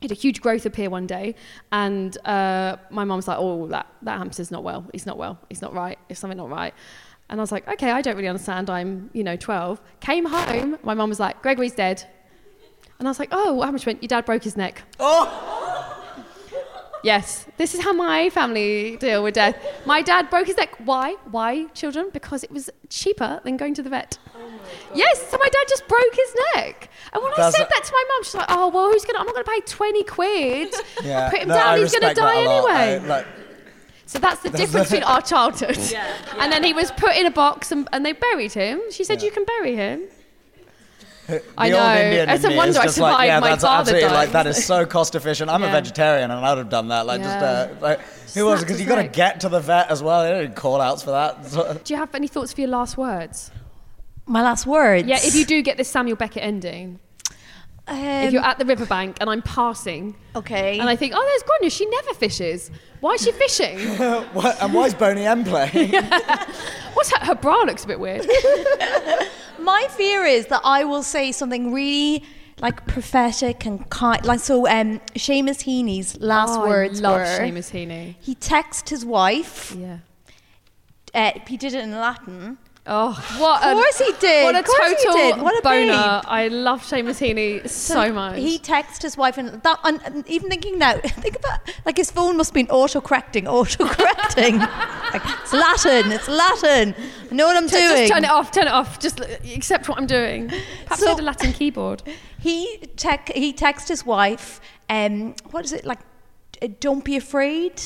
he 0.00 0.06
had 0.08 0.12
a 0.12 0.20
huge 0.20 0.40
growth 0.40 0.64
appear 0.66 0.90
one 0.90 1.06
day. 1.06 1.34
And 1.72 2.16
uh, 2.26 2.76
my 2.90 3.04
mum 3.04 3.16
was 3.16 3.28
like, 3.28 3.38
oh, 3.38 3.66
that, 3.68 3.86
that 4.02 4.18
hamster's 4.18 4.50
not 4.50 4.64
well. 4.64 4.86
He's 4.92 5.06
not 5.06 5.16
well. 5.18 5.38
He's 5.48 5.62
not 5.62 5.74
right. 5.74 5.98
There's 6.08 6.18
something 6.18 6.38
not 6.38 6.50
right. 6.50 6.74
And 7.28 7.40
I 7.40 7.42
was 7.42 7.52
like, 7.52 7.68
okay, 7.68 7.90
I 7.90 8.02
don't 8.02 8.16
really 8.16 8.28
understand. 8.28 8.68
I'm, 8.70 9.10
you 9.12 9.22
know, 9.22 9.36
12. 9.36 9.80
Came 10.00 10.24
home. 10.24 10.78
My 10.82 10.94
mum 10.94 11.08
was 11.08 11.20
like, 11.20 11.42
Gregory's 11.42 11.74
dead. 11.74 12.04
And 12.98 13.06
I 13.06 13.10
was 13.10 13.18
like, 13.18 13.30
oh, 13.32 13.62
how 13.62 13.70
much 13.70 13.86
went? 13.86 14.02
Your 14.02 14.08
dad 14.08 14.24
broke 14.24 14.42
his 14.42 14.56
neck. 14.56 14.82
Yes, 17.02 17.46
this 17.56 17.74
is 17.74 17.80
how 17.82 17.92
my 17.94 18.28
family 18.30 18.96
deal 18.98 19.22
with 19.22 19.34
death. 19.34 19.56
My 19.86 20.02
dad 20.02 20.28
broke 20.28 20.46
his 20.48 20.56
neck. 20.56 20.74
Why? 20.84 21.14
Why, 21.30 21.64
children? 21.68 22.10
Because 22.12 22.44
it 22.44 22.50
was 22.50 22.68
cheaper 22.90 23.40
than 23.44 23.56
going 23.56 23.72
to 23.74 23.82
the 23.82 23.88
vet. 23.90 24.18
Oh 24.36 24.40
yes, 24.94 25.30
so 25.30 25.38
my 25.38 25.48
dad 25.48 25.64
just 25.68 25.88
broke 25.88 26.14
his 26.14 26.34
neck. 26.56 26.90
And 27.12 27.22
when 27.22 27.32
I 27.38 27.50
said 27.50 27.66
a- 27.66 27.68
that 27.70 27.84
to 27.84 27.92
my 27.92 28.04
mum, 28.08 28.24
she's 28.24 28.34
like, 28.34 28.46
"Oh 28.50 28.68
well, 28.68 28.90
who's 28.92 29.04
gonna? 29.06 29.18
I'm 29.18 29.26
not 29.26 29.34
gonna 29.34 29.44
pay 29.46 29.60
20 29.60 30.04
quid. 30.04 30.74
Yeah, 31.02 31.30
Put 31.30 31.40
him 31.40 31.48
no, 31.48 31.54
down. 31.54 31.68
I 31.74 31.78
he's 31.78 31.92
gonna 31.96 32.14
die 32.14 32.36
anyway." 32.36 32.96
I- 33.02 33.06
like, 33.06 33.26
so 34.06 34.18
that's 34.18 34.42
the 34.42 34.50
difference 34.50 34.90
between 34.90 35.04
our 35.04 35.22
childhood. 35.22 35.78
And 36.38 36.52
then 36.52 36.64
he 36.64 36.72
was 36.74 36.90
put 36.92 37.16
in 37.16 37.26
a 37.26 37.30
box 37.30 37.70
and, 37.72 37.88
and 37.92 38.04
they 38.04 38.12
buried 38.12 38.52
him. 38.52 38.80
She 38.90 39.04
said, 39.04 39.22
"You 39.22 39.30
can 39.30 39.44
bury 39.44 39.74
him." 39.76 40.02
I 41.58 41.70
the 41.70 41.76
old 41.76 41.84
know. 41.84 42.00
Indian 42.00 42.28
It's 42.28 42.44
in 42.44 42.52
a 42.52 42.56
wonder 42.56 42.78
I 42.78 42.84
just 42.84 42.98
like, 42.98 43.12
survived 43.12 43.26
yeah, 43.26 43.40
my 43.40 43.48
that's 43.50 43.62
father 43.64 43.80
absolutely 43.80 44.00
dying. 44.08 44.14
like 44.14 44.32
that 44.32 44.46
is 44.46 44.64
so 44.64 44.86
cost 44.86 45.14
efficient. 45.14 45.50
I'm 45.50 45.62
a 45.62 45.70
vegetarian 45.70 46.30
and 46.30 46.44
I'd 46.44 46.58
have 46.58 46.68
done 46.68 46.88
that. 46.88 47.06
Like 47.06 47.22
just 47.22 47.38
uh, 47.38 47.68
like 47.80 48.00
who 48.34 48.46
was 48.46 48.60
it? 48.60 48.64
Because 48.64 48.78
his 48.78 48.82
you 48.82 48.88
got 48.94 49.02
to 49.02 49.08
get 49.08 49.40
to 49.40 49.48
the 49.48 49.60
vet 49.60 49.90
as 49.90 50.02
well. 50.02 50.22
They 50.22 50.44
don't 50.44 50.56
call 50.56 50.80
outs 50.80 51.02
for 51.02 51.10
that. 51.10 51.82
Do 51.84 51.94
you 51.94 51.98
have 51.98 52.14
any 52.14 52.28
thoughts 52.28 52.52
for 52.52 52.60
your 52.60 52.70
last 52.70 52.96
words? 52.96 53.50
My 54.26 54.42
last 54.42 54.66
words. 54.66 55.08
Yeah, 55.08 55.18
if 55.22 55.34
you 55.34 55.44
do 55.44 55.60
get 55.62 55.76
this 55.76 55.88
Samuel 55.88 56.16
Beckett 56.16 56.42
ending, 56.44 57.00
Um, 57.88 57.96
if 57.98 58.32
you're 58.32 58.44
at 58.44 58.58
the 58.60 58.64
riverbank 58.64 59.16
and 59.20 59.28
I'm 59.28 59.42
passing, 59.42 60.14
okay. 60.36 60.78
and 60.78 60.88
I 60.88 60.94
think, 60.94 61.14
oh, 61.16 61.20
there's 61.20 61.42
Grainne, 61.42 61.76
she 61.76 61.86
never 61.86 62.14
fishes. 62.14 62.70
Why 63.00 63.12
is 63.12 63.22
she 63.22 63.32
fishing? 63.32 63.78
What- 64.32 64.60
and 64.62 64.74
why 64.74 64.86
is 64.86 64.94
Boney 64.94 65.24
M 65.26 65.44
playing? 65.44 65.92
What's 66.94 67.10
her, 67.16 67.24
her 67.24 67.34
bra 67.34 67.62
looks 67.62 67.84
a 67.84 67.86
bit 67.86 67.98
weird. 68.00 68.26
My 69.58 69.86
fear 69.90 70.24
is 70.24 70.46
that 70.46 70.60
I 70.64 70.84
will 70.84 71.02
say 71.02 71.32
something 71.32 71.72
really 71.72 72.24
like 72.60 72.86
prophetic 72.86 73.64
and 73.64 73.88
kind. 73.90 74.24
Like 74.24 74.40
so, 74.40 74.66
um, 74.68 75.00
Seamus 75.14 75.64
Heaney's 75.64 76.18
last 76.20 76.58
Oh, 76.58 76.66
words 76.68 77.00
I 77.00 77.02
love 77.08 77.18
were. 77.20 77.24
Seamus 77.24 77.70
Heaney. 77.70 78.16
He 78.20 78.34
texted 78.34 78.88
his 78.90 79.04
wife. 79.04 79.74
Yeah. 79.78 79.98
Uh, 81.14 81.32
he 81.46 81.56
did 81.56 81.74
it 81.74 81.82
in 81.82 81.92
Latin. 81.92 82.58
Oh, 82.86 83.12
what 83.38 83.62
Of 83.62 83.78
a, 83.78 84.04
he 84.04 84.12
did. 84.20 84.42
What 84.44 84.54
a 84.54 84.58
he 84.58 84.94
total 85.04 85.12
did. 85.14 85.42
What 85.42 85.58
a 85.58 85.62
boner. 85.62 85.86
babe. 85.86 86.24
I 86.26 86.48
love 86.48 86.82
Seamus 86.82 87.20
Heaney 87.20 87.68
so 87.68 88.10
much. 88.12 88.38
He 88.38 88.58
texted 88.58 89.02
his 89.02 89.16
wife, 89.18 89.36
and 89.36 89.62
that, 89.62 89.78
and, 89.84 90.00
and 90.04 90.26
even 90.26 90.48
thinking 90.48 90.78
now, 90.78 90.94
think 91.04 91.36
about 91.36 91.60
like 91.84 91.98
his 91.98 92.10
phone 92.10 92.38
must 92.38 92.50
have 92.50 92.54
been 92.54 92.70
auto-correcting, 92.70 93.46
auto-correcting. 93.46 94.58
like 95.12 95.22
it's 95.42 95.52
Latin, 95.52 96.10
it's 96.10 96.26
Latin. 96.26 96.94
I 97.30 97.34
know 97.34 97.46
what 97.46 97.56
I'm 97.56 97.66
doing. 97.66 97.82
Just 97.82 98.12
turn 98.12 98.24
it 98.24 98.30
off, 98.30 98.50
turn 98.50 98.66
it 98.66 98.72
off. 98.72 98.98
Just 98.98 99.20
accept 99.20 99.88
what 99.88 99.98
I'm 99.98 100.06
doing. 100.06 100.48
Perhaps 100.48 101.00
So- 101.00 101.06
I 101.06 101.10
had 101.10 101.20
a 101.20 101.22
Latin 101.22 101.52
keyboard. 101.52 102.02
He 102.38 102.64
he 103.34 103.52
texted 103.52 103.88
his 103.88 104.06
wife, 104.06 104.60
um, 104.88 105.34
what 105.50 105.66
is 105.66 105.72
it 105.74 105.84
like? 105.84 105.98
Don't 106.80 107.04
be 107.04 107.16
afraid. 107.16 107.80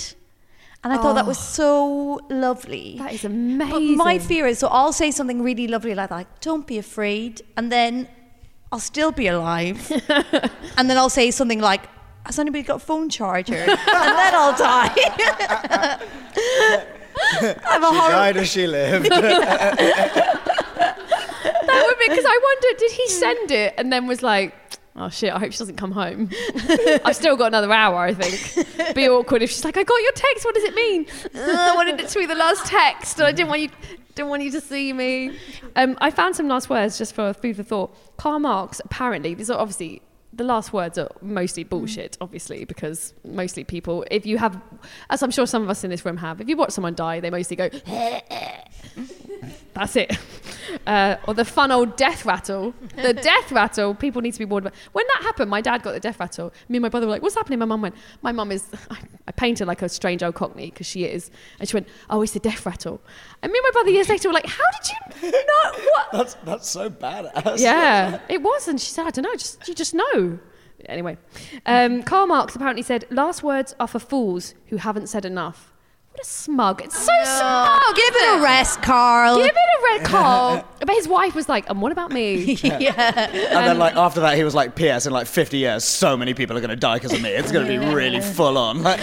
And 0.85 0.93
I 0.93 0.99
thought 0.99 1.15
that 1.15 1.27
was 1.27 1.39
oh. 1.39 2.21
so 2.21 2.21
lovely. 2.29 2.97
That 2.99 3.15
is 3.15 3.25
amazing. 3.25 3.97
But 3.97 4.05
my 4.05 4.19
fear 4.19 4.47
is, 4.47 4.59
so 4.59 4.69
I'll 4.69 4.93
say 4.93 5.11
something 5.11 5.43
really 5.43 5.67
lovely 5.67 5.95
like 5.95 6.11
that, 6.11 6.15
like, 6.15 6.41
don't 6.41 6.67
be 6.67 6.77
afraid, 6.77 7.41
and 7.57 7.73
then 7.73 8.07
I'll 8.71 8.79
still 8.81 9.11
be 9.11 9.27
alive. 9.27 9.91
and 10.77 10.91
then 10.91 10.99
I'll 10.99 11.09
say 11.09 11.31
something 11.31 11.61
like, 11.61 11.89
has 12.27 12.39
anybody 12.39 12.63
got 12.65 12.77
a 12.77 12.85
phone 12.85 13.09
charger? 13.09 13.55
and 13.55 13.69
then 13.69 14.35
I'll 14.35 14.57
die. 14.57 14.93
I 17.17 17.61
have 17.65 17.83
a 17.83 17.87
she 17.87 17.97
horrible 17.97 18.19
died 18.19 18.37
as 18.37 18.49
she 18.49 18.67
lived. 18.67 19.09
That 21.67 21.87
would 21.87 21.99
be 21.99 22.09
because 22.09 22.25
I 22.27 22.41
wonder, 22.43 22.79
did 22.79 22.93
he 22.93 23.09
send 23.09 23.51
it 23.51 23.75
and 23.79 23.93
then 23.93 24.07
was 24.07 24.23
like, 24.23 24.55
oh 24.97 25.09
shit, 25.09 25.33
I 25.33 25.39
hope 25.39 25.53
she 25.53 25.59
doesn't 25.59 25.77
come 25.77 25.93
home. 25.93 26.31
I've 27.05 27.17
still 27.17 27.37
got 27.37 27.47
another 27.49 27.73
hour, 27.73 27.99
I 27.99 28.15
think. 28.15 28.95
Be 28.95 29.09
awkward 29.09 29.43
if 29.43 29.51
she's 29.51 29.65
like, 29.65 29.77
I 29.77 29.83
got 29.83 30.01
your 30.03 30.13
text. 30.13 30.45
What 30.45 30.55
does 30.55 30.65
it 30.65 30.75
mean? 30.75 31.07
"Uh, 31.35 31.71
I 31.73 31.75
wanted 31.75 32.01
it 32.01 32.09
to 32.09 32.19
be 32.19 32.27
the 32.27 32.35
last 32.35 32.67
text, 32.67 33.19
and 33.19 33.27
I 33.27 33.33
didn't 33.33 33.49
want 33.49 33.63
you. 33.63 33.71
Didn't 34.15 34.29
want 34.29 34.43
you 34.45 34.53
to 34.53 34.61
see 34.61 34.93
me. 34.93 35.37
Um, 35.75 35.99
I 36.01 36.13
found 36.13 36.37
some 36.37 36.47
last 36.47 36.71
words 36.71 36.99
just 36.99 37.15
for 37.17 37.33
food 37.35 37.57
for 37.57 37.65
thought. 37.65 37.97
Karl 38.17 38.39
Marx, 38.39 38.81
apparently, 38.85 39.35
these 39.35 39.51
are 39.51 39.59
obviously 39.59 40.03
the 40.33 40.45
last 40.45 40.73
words 40.73 40.99
are 40.99 41.09
mostly 41.21 41.65
bullshit, 41.65 42.17
obviously, 42.21 42.65
because 42.65 43.15
mostly 43.25 43.65
people, 43.65 44.05
if 44.11 44.27
you 44.27 44.39
have, 44.39 44.61
as 45.11 45.23
I'm 45.23 45.31
sure 45.31 45.47
some 45.47 45.63
of 45.63 45.71
us 45.71 45.85
in 45.85 45.91
this 45.91 46.05
room 46.05 46.17
have, 46.19 46.41
if 46.41 46.49
you 46.49 46.57
watch 46.57 46.71
someone 46.71 46.95
die, 46.95 47.21
they 47.21 47.31
mostly 47.31 47.57
go, 47.57 47.69
that's 49.75 49.97
it. 49.97 50.17
Uh, 50.87 51.17
or 51.27 51.35
the 51.35 51.45
fun 51.45 51.71
old 51.71 51.97
death 51.97 52.25
rattle. 52.25 52.75
The 52.97 53.13
death 53.31 53.53
rattle, 53.53 53.95
people 53.95 54.23
need 54.23 54.33
to 54.33 54.39
be 54.39 54.45
warned 54.45 54.67
about. 54.67 54.79
When 54.93 55.05
that 55.15 55.23
happened, 55.23 55.51
my 55.51 55.61
dad 55.61 55.83
got 55.83 55.93
the 55.93 56.01
death 56.01 56.19
rattle. 56.19 56.53
Me 56.69 56.77
and 56.77 56.83
my 56.83 56.89
brother 56.89 57.07
were 57.07 57.13
like, 57.13 57.23
what's 57.23 57.35
happening? 57.35 57.59
My 57.59 57.67
mum 57.67 57.83
went, 57.83 57.95
my 58.23 58.33
mum 58.33 58.51
is, 58.51 58.69
I, 58.91 58.99
I 59.27 59.33
painted 59.33 59.67
like 59.67 59.83
a 59.83 59.89
strange 59.89 60.23
old 60.23 60.35
cockney 60.35 60.71
because 60.71 60.87
she 60.87 61.05
is. 61.05 61.31
And 61.59 61.69
she 61.69 61.77
went, 61.77 61.89
oh, 62.11 62.23
it's 62.23 62.33
the 62.33 62.41
death 62.41 62.65
rattle. 62.67 63.01
And 63.43 63.53
me 63.53 63.59
and 63.59 63.65
my 63.65 63.71
brother 63.73 63.91
years 63.91 64.09
later 64.09 64.29
were 64.29 64.35
like, 64.35 64.47
how 64.47 64.65
did 64.81 65.23
you 65.23 65.31
know? 65.31 65.73
What? 65.95 66.13
that's 66.13 66.35
that's 66.45 66.69
so 66.69 66.91
badass. 66.91 67.59
Yeah, 67.59 68.21
it 68.29 68.43
was. 68.43 68.69
And 68.69 68.81
she 68.81 68.91
said, 68.91 69.07
I 69.07 69.11
don't 69.11 69.25
know, 69.25 69.35
just, 69.35 69.67
you 69.69 69.75
just 69.75 69.95
know. 69.95 70.39
Anyway, 70.87 71.17
um, 71.67 72.03
Karl 72.03 72.27
Marx 72.27 72.55
apparently 72.57 72.83
said, 72.83 73.07
last 73.11 73.43
words 73.43 73.75
are 73.79 73.87
for 73.87 73.99
fools 73.99 74.55
who 74.67 74.77
haven't 74.77 75.09
said 75.09 75.25
enough. 75.25 75.73
What 76.15 76.25
a 76.25 76.31
smug. 76.31 76.81
It's 76.81 76.97
so 76.97 77.13
smug. 77.25 77.97
Give 77.97 78.15
it 78.15 78.39
a 78.39 78.41
rest, 78.41 78.81
Carl. 78.83 79.37
Give 79.37 79.47
it 79.47 79.53
a 79.53 79.99
rest, 79.99 80.05
Carl. 80.13 80.65
But 80.79 80.95
his 80.95 81.09
wife 81.09 81.35
was 81.35 81.49
like, 81.49 81.69
and 81.69 81.83
what 81.83 81.91
about 81.91 82.13
me? 82.13 82.53
yeah. 82.63 83.31
And 83.33 83.67
then 83.67 83.79
like 83.79 83.97
after 83.97 84.21
that, 84.21 84.37
he 84.37 84.45
was 84.45 84.55
like, 84.55 84.77
"P.S. 84.77 85.07
In 85.07 85.13
like 85.13 85.27
50 85.27 85.59
years, 85.59 85.83
so 85.83 86.17
many 86.17 86.33
people 86.33 86.57
are 86.57 86.61
going 86.61 86.71
to 86.71 86.77
die 86.77 86.99
because 86.99 87.13
of 87.13 87.21
me. 87.21 87.31
It's 87.31 87.51
going 87.51 87.67
to 87.67 87.81
be 87.81 87.85
really 87.93 88.21
full 88.21 88.57
on." 88.57 88.75
Like, 88.85 89.01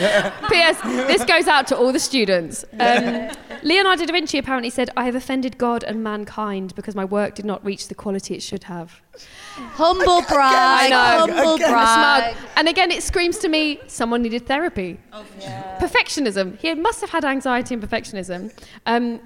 P.S. 0.48 0.80
This 0.84 1.26
goes 1.26 1.48
out 1.48 1.68
to 1.68 1.78
all 1.78 1.92
the 1.92 2.00
students. 2.00 2.64
Um, 2.80 3.30
Leonardo 3.64 4.06
da 4.06 4.14
Vinci 4.14 4.38
apparently 4.38 4.70
said, 4.70 4.90
I 4.96 5.06
have 5.06 5.16
offended 5.16 5.58
God 5.58 5.84
and 5.84 6.04
mankind 6.04 6.76
because 6.76 6.96
my 6.96 7.04
work 7.06 7.36
did 7.36 7.46
not 7.46 7.64
reach 7.66 7.88
the 7.88 7.96
quality 7.96 8.36
it 8.36 8.42
should 8.42 8.66
have. 8.66 9.02
Humble 9.18 10.22
brag. 10.24 10.56
I 10.56 10.90
know. 10.90 11.34
Humble 11.34 11.56
Again. 11.56 11.72
brag. 11.72 12.34
Smug. 12.36 12.50
And 12.56 12.68
again, 12.68 12.92
it 12.92 13.04
screams 13.04 13.38
to 13.40 13.50
me 13.50 13.80
someone 13.88 14.22
needed 14.22 14.46
therapy. 14.46 15.00
Perfectionism. 15.80 16.58
He 16.60 16.74
must 16.76 17.02
have 17.02 17.10
had 17.10 17.26
anxiety 17.26 17.74
and 17.74 17.84
perfectionism. 17.84 18.54
Um, 18.86 19.20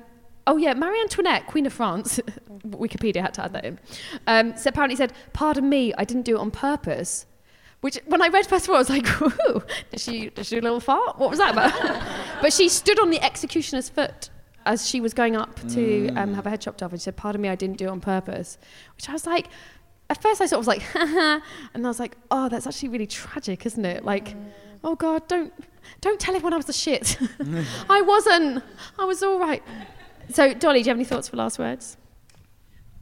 oh, 0.47 0.57
yeah, 0.57 0.73
Marie 0.73 0.99
Antoinette, 1.01 1.47
Queen 1.47 1.65
of 1.65 1.73
France, 1.73 2.19
Wikipedia 2.67 3.21
had 3.21 3.33
to 3.35 3.45
add 3.45 3.53
that 3.53 3.65
in, 3.65 3.79
um, 4.27 4.57
so 4.57 4.69
apparently 4.69 4.95
said, 4.95 5.13
Pardon 5.33 5.69
me, 5.69 5.93
I 5.97 6.03
didn't 6.03 6.23
do 6.23 6.37
it 6.37 6.39
on 6.39 6.51
purpose. 6.51 7.25
Which, 7.81 7.99
when 8.07 8.21
I 8.21 8.29
read 8.29 8.47
first 8.47 8.65
of 8.65 8.71
all, 8.71 8.77
I 8.77 8.79
was 8.79 8.89
like, 8.89 9.21
Ooh, 9.49 9.61
did 9.91 9.99
she, 9.99 10.29
did 10.29 10.45
she 10.45 10.55
do 10.55 10.61
a 10.61 10.63
little 10.63 10.79
fart? 10.79 11.19
What 11.19 11.29
was 11.29 11.39
that 11.39 11.53
about? 11.53 11.73
but 12.41 12.51
she 12.51 12.69
stood 12.69 12.99
on 12.99 13.11
the 13.11 13.21
executioner's 13.21 13.89
foot 13.89 14.29
as 14.65 14.89
she 14.89 14.99
was 14.99 15.13
going 15.13 15.35
up 15.35 15.59
to 15.69 16.09
um, 16.15 16.33
have 16.33 16.45
her 16.45 16.49
head 16.49 16.61
chopped 16.61 16.81
off 16.81 16.91
and 16.91 16.99
she 16.99 17.05
said, 17.05 17.15
Pardon 17.15 17.41
me, 17.41 17.49
I 17.49 17.55
didn't 17.55 17.77
do 17.77 17.85
it 17.85 17.89
on 17.89 18.01
purpose. 18.01 18.57
Which 18.95 19.07
I 19.07 19.13
was 19.13 19.27
like, 19.27 19.47
at 20.09 20.21
first 20.21 20.41
I 20.41 20.45
sort 20.45 20.59
of 20.59 20.67
was 20.67 20.67
like, 20.67 20.81
haha, 20.93 21.39
and 21.73 21.85
I 21.85 21.89
was 21.89 21.99
like, 21.99 22.17
oh, 22.31 22.49
that's 22.49 22.67
actually 22.67 22.89
really 22.89 23.07
tragic, 23.07 23.65
isn't 23.65 23.85
it? 23.85 24.05
Like, 24.05 24.35
oh 24.83 24.95
God, 24.95 25.27
don't 25.27 25.53
don't 26.01 26.19
tell 26.19 26.35
everyone 26.35 26.53
I 26.53 26.57
was 26.57 26.69
a 26.69 26.73
shit. 26.73 27.17
I 27.89 28.01
wasn't. 28.01 28.63
I 28.99 29.05
was 29.05 29.23
all 29.23 29.39
right. 29.39 29.63
So, 30.31 30.53
Dolly, 30.53 30.81
do 30.81 30.87
you 30.87 30.89
have 30.91 30.97
any 30.97 31.05
thoughts 31.05 31.29
for 31.29 31.37
last 31.37 31.59
words? 31.59 31.97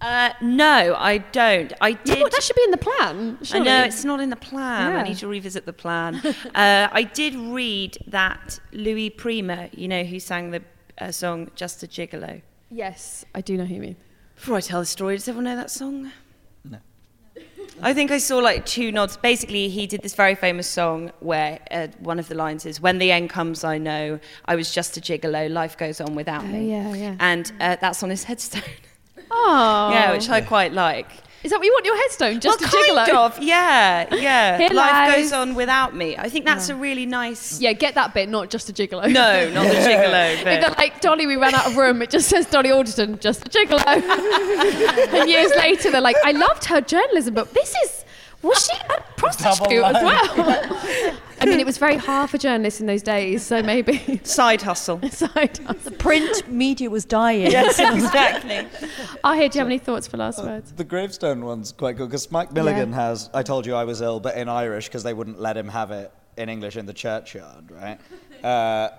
Uh, 0.02 0.34
no, 0.42 0.96
I 0.98 1.20
don't. 1.20 1.72
I 1.80 1.94
did. 1.94 2.20
No, 2.20 2.28
that 2.28 2.44
should 2.44 2.58
be 2.58 2.64
in 2.64 2.72
the 2.72 2.78
plan. 2.78 3.38
I 3.40 3.44
surely. 3.46 3.66
know 3.66 3.84
it's 3.84 4.04
not 4.04 4.20
in 4.20 4.30
the 4.30 4.36
plan. 4.36 4.92
Yeah. 4.92 5.00
I 5.00 5.04
need 5.04 5.18
to 5.18 5.28
revisit 5.28 5.66
the 5.66 5.72
plan. 5.72 6.16
uh, 6.16 6.90
I 6.92 7.04
did 7.14 7.36
read 7.36 7.98
that 8.08 8.60
Louis 8.74 9.12
Prima, 9.12 9.70
you 9.72 9.88
know, 9.88 10.04
who 10.04 10.20
sang 10.20 10.52
the 10.52 10.62
uh, 10.98 11.12
song 11.12 11.52
"Just 11.56 11.84
a 11.84 11.88
Gigolo." 11.88 12.42
Yes, 12.70 13.24
I 13.34 13.40
do 13.40 13.56
know 13.56 13.64
who 13.64 13.76
you 13.76 13.82
mean. 13.82 13.96
Before 14.36 14.58
I 14.58 14.62
tell 14.62 14.82
the 14.82 14.86
story, 14.86 15.16
does 15.16 15.28
everyone 15.30 15.46
know 15.46 15.56
that 15.56 15.72
song? 15.72 16.12
I 17.82 17.94
think 17.94 18.12
I 18.12 18.18
saw 18.18 18.38
like 18.38 18.66
two 18.66 18.92
nods. 18.92 19.18
Basically, 19.18 19.68
he 19.70 19.88
did 19.88 20.02
this 20.02 20.16
very 20.16 20.36
famous 20.36 20.68
song 20.68 21.12
where 21.20 21.60
uh, 21.72 21.88
one 22.00 22.20
of 22.20 22.28
the 22.30 22.36
lines 22.36 22.66
is, 22.66 22.80
"When 22.80 22.98
the 23.00 23.12
end 23.12 23.30
comes, 23.30 23.64
I 23.64 23.78
know 23.78 24.20
I 24.46 24.56
was 24.56 24.74
just 24.74 24.96
a 24.98 25.02
gigolo. 25.02 25.50
Life 25.52 25.78
goes 25.78 26.00
on 26.00 26.16
without 26.16 26.44
Oh, 26.44 26.48
me." 26.48 26.70
yeah, 26.70 26.94
yeah. 26.94 27.16
And 27.20 27.52
uh, 27.60 27.76
that's 27.82 28.02
on 28.04 28.10
his 28.10 28.24
headstone. 28.30 28.62
Oh, 29.32 29.90
yeah, 29.92 30.12
which 30.14 30.30
I 30.30 30.42
quite 30.42 30.74
like. 30.74 31.08
Is 31.44 31.52
that 31.52 31.58
what 31.60 31.66
you 31.66 31.74
want 31.74 31.86
your 31.86 31.98
headstone? 31.98 32.40
Just 32.40 32.62
well, 32.62 32.70
a 32.70 32.72
gigolo? 32.72 33.06
kind 33.06 33.18
of. 33.18 33.40
Yeah, 33.44 34.16
yeah. 34.16 34.58
Here 34.64 34.70
Life 34.70 34.92
lies- 34.92 35.16
goes 35.16 35.34
on 35.34 35.56
without 35.56 35.94
me. 35.96 36.16
I 36.18 36.30
think 36.30 36.46
that's 36.46 36.70
a 36.70 36.76
really 36.76 37.06
nice. 37.06 37.60
Yeah, 37.60 37.74
get 37.74 37.96
that 37.96 38.14
bit, 38.14 38.30
not 38.30 38.50
just 38.50 38.70
a 38.70 38.74
gigolo. 38.74 39.12
No, 39.12 39.50
not 39.50 39.68
the 39.68 39.74
gigolo 39.74 40.38
If 40.38 40.44
they're 40.44 40.70
like 40.78 41.02
Dolly, 41.02 41.28
we 41.28 41.36
ran 41.36 41.54
out 41.54 41.68
of 41.68 41.76
room. 41.76 42.02
It 42.02 42.10
just 42.10 42.30
says 42.30 42.46
Dolly 42.46 42.72
Alderton, 42.72 43.20
just 43.20 43.46
a 43.46 43.50
gigolo. 43.50 43.84
and 45.14 45.30
years 45.30 45.52
later, 45.58 45.92
they're 45.92 46.02
like, 46.02 46.16
I 46.24 46.32
loved 46.32 46.64
her 46.66 46.80
journalism, 46.80 47.34
but 47.34 47.54
this 47.54 47.76
is 47.84 48.03
was 48.44 48.66
she 48.72 48.78
a 48.90 49.02
prostitute 49.18 49.84
as 49.84 49.94
well? 49.94 51.18
I 51.42 51.46
mean, 51.46 51.60
it 51.60 51.66
was 51.66 51.78
very 51.78 51.98
hard 51.98 52.30
for 52.30 52.38
journalists 52.38 52.80
in 52.80 52.88
those 52.88 53.02
days, 53.02 53.44
so 53.44 53.62
maybe 53.62 54.22
Side 54.24 54.62
hustle. 54.62 55.02
side. 55.10 55.58
hustle. 55.58 55.74
The 55.84 55.92
print 55.92 56.48
media 56.48 56.90
was 56.90 57.04
dying. 57.06 57.52
yes, 57.52 57.80
exactly. 57.80 58.66
I 59.24 59.38
hear. 59.38 59.50
Do 59.50 59.58
you 59.58 59.60
have 59.60 59.68
any 59.68 59.78
thoughts 59.80 60.08
for 60.08 60.18
last 60.18 60.42
words? 60.44 60.72
The 60.72 60.84
gravestone 60.86 61.44
one's 61.44 61.72
quite 61.74 61.98
good 61.98 62.08
because 62.10 62.24
Spike 62.24 62.54
Milligan 62.54 62.94
has 62.94 63.30
I 63.34 63.44
told 63.44 63.66
you 63.66 63.76
I 63.76 63.84
was 63.84 64.00
ill, 64.02 64.20
but 64.20 64.38
in 64.38 64.48
Irish 64.48 64.88
because 64.88 65.04
they 65.04 65.14
wouldn't 65.14 65.40
let 65.40 65.58
him 65.58 65.68
have 65.68 65.92
it 65.92 66.12
in 66.38 66.48
English 66.50 66.78
in 66.78 66.86
the 66.86 66.94
churchyard, 66.94 67.72
right? 67.72 68.00
Uh, 68.44 68.90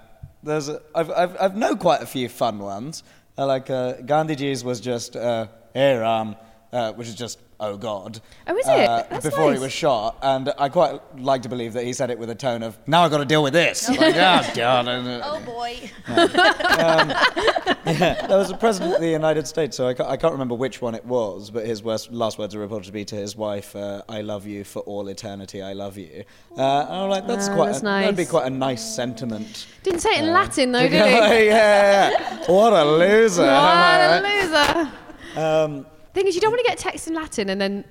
there's 0.42 0.68
a, 0.68 0.82
I've, 0.94 1.10
I've, 1.10 1.36
I've 1.40 1.56
known 1.56 1.78
quite 1.78 2.02
a 2.02 2.06
few 2.06 2.28
fun 2.28 2.58
ones. 2.58 3.02
Uh, 3.38 3.46
like 3.46 3.70
uh, 3.70 3.94
Gandhiji's 3.94 4.62
was 4.62 4.80
just 4.80 5.16
uh, 5.16 5.46
Hey 5.72 5.96
Ram, 5.96 6.36
uh, 6.72 6.92
which 6.92 7.08
is 7.08 7.14
just 7.14 7.38
oh 7.66 7.76
God. 7.76 8.20
Oh, 8.46 8.56
is 8.56 8.66
it? 8.66 8.72
Uh, 8.88 9.04
That's 9.10 9.24
before 9.24 9.50
nice. 9.50 9.58
he 9.58 9.62
was 9.64 9.72
shot, 9.72 10.18
and 10.22 10.52
I 10.58 10.68
quite 10.68 11.00
like 11.18 11.42
to 11.42 11.48
believe 11.48 11.72
that 11.74 11.84
he 11.84 11.92
said 11.92 12.10
it 12.10 12.18
with 12.18 12.30
a 12.30 12.34
tone 12.34 12.62
of 12.62 12.78
now 12.86 13.02
I've 13.04 13.10
got 13.10 13.18
to 13.18 13.24
deal 13.24 13.42
with 13.42 13.52
this. 13.52 13.88
like, 13.96 13.98
oh 14.16 14.42
God. 14.54 14.88
and, 14.88 15.08
uh, 15.08 15.20
Oh 15.24 15.40
boy. 15.40 15.90
there 17.84 18.38
was 18.38 18.50
a 18.50 18.56
president 18.56 18.94
of 18.94 19.00
the 19.00 19.08
United 19.08 19.46
States, 19.46 19.76
so 19.76 19.86
I 19.88 19.94
can't, 19.94 20.08
I 20.08 20.16
can't 20.16 20.32
remember 20.32 20.54
which 20.54 20.80
one 20.80 20.94
it 20.94 21.04
was, 21.04 21.50
but 21.50 21.66
his 21.66 21.82
worst, 21.82 22.12
last 22.12 22.38
words 22.38 22.54
are 22.54 22.58
reported 22.60 22.86
to 22.86 22.92
be 22.92 23.04
to 23.06 23.16
his 23.16 23.36
wife, 23.36 23.74
uh, 23.76 24.02
"I 24.08 24.20
love 24.22 24.46
you 24.46 24.64
for 24.64 24.80
all 24.80 25.08
eternity. 25.08 25.62
I 25.62 25.72
love 25.72 25.96
you." 25.98 26.24
Uh, 26.56 26.62
and 26.88 26.94
I'm 26.94 27.10
like, 27.10 27.26
that's 27.26 27.48
Ah, 27.48 27.54
quite. 27.54 27.66
that's 27.66 27.80
a, 27.80 27.84
That'd 27.84 28.16
be 28.16 28.22
nice. 28.22 28.30
quite 28.30 28.46
a 28.46 28.50
nice 28.50 28.94
sentiment. 28.94 29.66
Didn't 29.82 30.00
say 30.00 30.10
it 30.16 30.24
in 30.24 30.32
Latin 30.32 30.72
though, 30.72 30.88
did 30.88 30.92
he? 30.92 30.96
yeah, 31.46 32.10
yeah. 32.10 32.44
What 32.46 32.72
a 32.72 32.84
loser! 32.84 33.42
What 33.42 34.24
a 34.24 34.90
loser. 35.34 35.40
Um, 35.40 35.86
The 36.14 36.20
thing 36.20 36.28
is, 36.28 36.36
you 36.36 36.40
don't 36.40 36.52
want 36.52 36.64
to 36.64 36.70
get 36.70 36.78
text 36.78 37.08
in 37.08 37.14
Latin 37.14 37.50
and 37.50 37.60
then, 37.60 37.84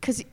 because 0.00 0.24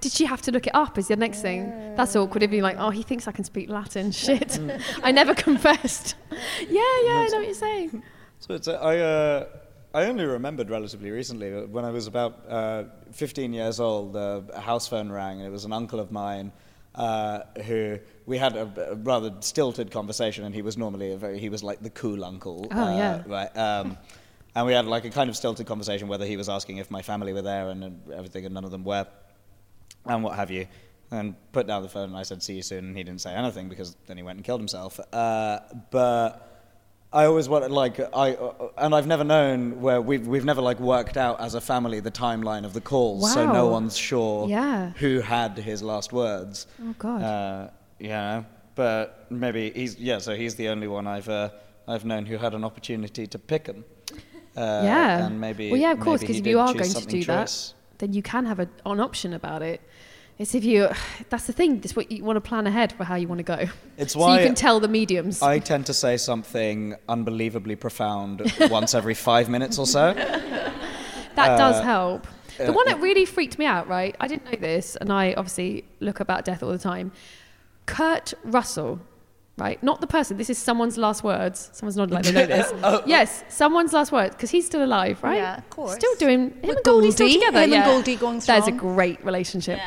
did 0.00 0.12
she 0.12 0.24
have 0.24 0.40
to 0.42 0.50
look 0.50 0.66
it 0.66 0.74
up? 0.74 0.96
Is 0.96 1.08
the 1.08 1.16
next 1.16 1.42
thing. 1.42 1.94
That's 1.94 2.16
awkward. 2.16 2.42
If 2.42 2.52
you're 2.52 2.62
like, 2.62 2.76
oh, 2.78 2.88
he 2.88 3.02
thinks 3.02 3.28
I 3.28 3.32
can 3.32 3.44
speak 3.44 3.68
Latin. 3.68 4.12
Shit. 4.12 4.58
I 5.02 5.12
never 5.12 5.34
confessed. 5.34 6.14
yeah, 6.30 6.38
yeah, 6.68 6.78
I 6.78 7.28
know 7.30 7.38
what 7.38 7.44
you're 7.44 7.54
saying. 7.54 8.02
So 8.38 8.54
it's, 8.54 8.66
uh, 8.66 8.74
I, 8.74 8.98
uh, 8.98 9.46
I 9.92 10.04
only 10.06 10.24
remembered 10.24 10.70
relatively 10.70 11.10
recently 11.10 11.54
uh, 11.54 11.66
when 11.66 11.84
I 11.84 11.90
was 11.90 12.06
about 12.06 12.44
uh, 12.48 12.84
15 13.12 13.52
years 13.52 13.78
old. 13.78 14.16
Uh, 14.16 14.40
a 14.54 14.60
house 14.60 14.88
phone 14.88 15.12
rang, 15.12 15.38
and 15.38 15.46
it 15.46 15.50
was 15.50 15.66
an 15.66 15.74
uncle 15.74 16.00
of 16.00 16.10
mine 16.10 16.50
uh, 16.94 17.40
who 17.66 17.98
we 18.24 18.38
had 18.38 18.56
a, 18.56 18.92
a 18.92 18.94
rather 18.94 19.34
stilted 19.40 19.90
conversation, 19.90 20.44
and 20.44 20.54
he 20.54 20.62
was 20.62 20.78
normally 20.78 21.12
a 21.12 21.16
very 21.16 21.38
he 21.38 21.50
was 21.50 21.62
like 21.62 21.82
the 21.82 21.90
cool 21.90 22.24
uncle. 22.24 22.68
Oh, 22.70 22.82
uh, 22.82 22.96
yeah. 22.96 23.22
Right. 23.26 23.56
Um, 23.56 23.98
and 24.54 24.66
we 24.66 24.72
had 24.72 24.86
like 24.86 25.04
a 25.04 25.10
kind 25.10 25.28
of 25.30 25.36
stilted 25.36 25.66
conversation 25.66 26.08
whether 26.08 26.26
he 26.26 26.36
was 26.36 26.48
asking 26.48 26.78
if 26.78 26.90
my 26.90 27.02
family 27.02 27.32
were 27.32 27.42
there 27.42 27.68
and, 27.68 27.84
and 27.84 28.12
everything, 28.12 28.44
and 28.44 28.54
none 28.54 28.64
of 28.64 28.70
them 28.70 28.84
were, 28.84 29.06
and 30.06 30.22
what 30.24 30.36
have 30.36 30.50
you. 30.50 30.66
And 31.12 31.34
put 31.52 31.66
down 31.66 31.82
the 31.82 31.88
phone, 31.88 32.10
and 32.10 32.16
I 32.16 32.22
said, 32.22 32.40
"See 32.42 32.54
you 32.54 32.62
soon." 32.62 32.84
And 32.84 32.96
he 32.96 33.02
didn't 33.02 33.20
say 33.20 33.34
anything 33.34 33.68
because 33.68 33.96
then 34.06 34.16
he 34.16 34.22
went 34.22 34.36
and 34.36 34.44
killed 34.44 34.60
himself. 34.60 35.00
Uh, 35.12 35.58
but 35.90 36.46
I 37.12 37.24
always 37.24 37.48
wanted 37.48 37.72
like 37.72 37.98
I 38.14 38.34
uh, 38.34 38.68
and 38.78 38.94
I've 38.94 39.08
never 39.08 39.24
known 39.24 39.80
where 39.80 40.00
we've 40.00 40.24
we've 40.28 40.44
never 40.44 40.60
like 40.60 40.78
worked 40.78 41.16
out 41.16 41.40
as 41.40 41.56
a 41.56 41.60
family 41.60 41.98
the 41.98 42.12
timeline 42.12 42.64
of 42.64 42.74
the 42.74 42.80
calls, 42.80 43.32
so 43.34 43.52
no 43.52 43.66
one's 43.66 43.96
sure 43.96 44.48
Yeah. 44.48 44.90
who 44.90 45.18
had 45.20 45.58
his 45.58 45.82
last 45.82 46.12
words. 46.12 46.68
Oh, 46.80 46.94
God. 46.96 47.22
Uh, 47.22 47.70
yeah, 47.98 48.44
but 48.76 49.26
maybe 49.30 49.72
he's 49.74 49.98
yeah. 49.98 50.18
So 50.18 50.36
he's 50.36 50.54
the 50.54 50.68
only 50.68 50.86
one 50.86 51.08
I've 51.08 51.28
uh, 51.28 51.48
I've 51.88 52.04
known 52.04 52.24
who 52.24 52.36
had 52.38 52.54
an 52.54 52.62
opportunity 52.62 53.26
to 53.26 53.38
pick 53.40 53.66
him. 53.66 53.84
Uh, 54.56 54.82
yeah. 54.84 55.26
and 55.26 55.40
maybe 55.40 55.70
Well, 55.70 55.80
yeah, 55.80 55.92
of 55.92 56.00
course, 56.00 56.20
because 56.20 56.38
if 56.38 56.46
you 56.46 56.58
are 56.58 56.72
going 56.72 56.90
to 56.90 57.06
do 57.06 57.22
choice. 57.22 57.74
that, 57.96 57.98
then 57.98 58.12
you 58.12 58.22
can 58.22 58.46
have 58.46 58.58
a, 58.60 58.68
an 58.84 59.00
option 59.00 59.32
about 59.32 59.62
it. 59.62 59.80
It's 60.38 60.54
if 60.54 60.64
you, 60.64 60.88
that's 61.28 61.46
the 61.46 61.52
thing, 61.52 61.80
that's 61.80 61.94
what 61.94 62.10
you 62.10 62.24
want 62.24 62.36
to 62.36 62.40
plan 62.40 62.66
ahead 62.66 62.92
for 62.92 63.04
how 63.04 63.14
you 63.14 63.28
want 63.28 63.40
to 63.40 63.44
go. 63.44 63.68
It's 63.98 64.14
so 64.14 64.20
why 64.20 64.40
you 64.40 64.46
can 64.46 64.54
tell 64.54 64.80
the 64.80 64.88
mediums. 64.88 65.42
I 65.42 65.58
tend 65.58 65.84
to 65.86 65.94
say 65.94 66.16
something 66.16 66.96
unbelievably 67.08 67.76
profound 67.76 68.50
once 68.70 68.94
every 68.94 69.14
five 69.14 69.50
minutes 69.50 69.78
or 69.78 69.86
so. 69.86 70.14
That 71.36 71.56
does 71.56 71.82
help. 71.82 72.26
The 72.58 72.72
one 72.72 72.86
that 72.86 73.00
really 73.00 73.24
freaked 73.24 73.58
me 73.58 73.64
out, 73.64 73.88
right? 73.88 74.14
I 74.20 74.26
didn't 74.26 74.44
know 74.44 74.58
this, 74.58 74.96
and 74.96 75.10
I 75.12 75.32
obviously 75.34 75.84
look 76.00 76.20
about 76.20 76.44
death 76.44 76.62
all 76.62 76.70
the 76.70 76.78
time. 76.78 77.12
Kurt 77.86 78.34
Russell, 78.44 79.00
right? 79.60 79.82
Not 79.82 80.00
the 80.00 80.06
person. 80.06 80.36
This 80.36 80.50
is 80.50 80.58
someone's 80.58 80.96
last 80.98 81.22
words. 81.22 81.70
Someone's 81.72 81.96
not 81.96 82.10
like 82.10 82.24
they 82.24 82.32
know 82.32 82.46
this. 82.46 82.72
yes, 83.06 83.44
someone's 83.48 83.92
last 83.92 84.10
words 84.12 84.34
because 84.34 84.50
he's 84.50 84.66
still 84.66 84.82
alive, 84.82 85.22
right? 85.22 85.36
Yeah, 85.36 85.58
of 85.58 85.70
course. 85.70 85.94
Still 85.94 86.14
doing. 86.16 86.50
Him 86.50 86.54
With 86.62 86.76
and 86.76 86.84
Goldie 86.84 87.10
still 87.10 87.26
Goldie, 87.26 87.38
together. 87.38 87.58
him 87.58 87.64
and 87.64 87.72
yeah. 87.72 87.84
Goldie 87.84 88.16
going 88.16 88.38
That's 88.40 88.68
a 88.68 88.72
great 88.72 89.24
relationship. 89.24 89.78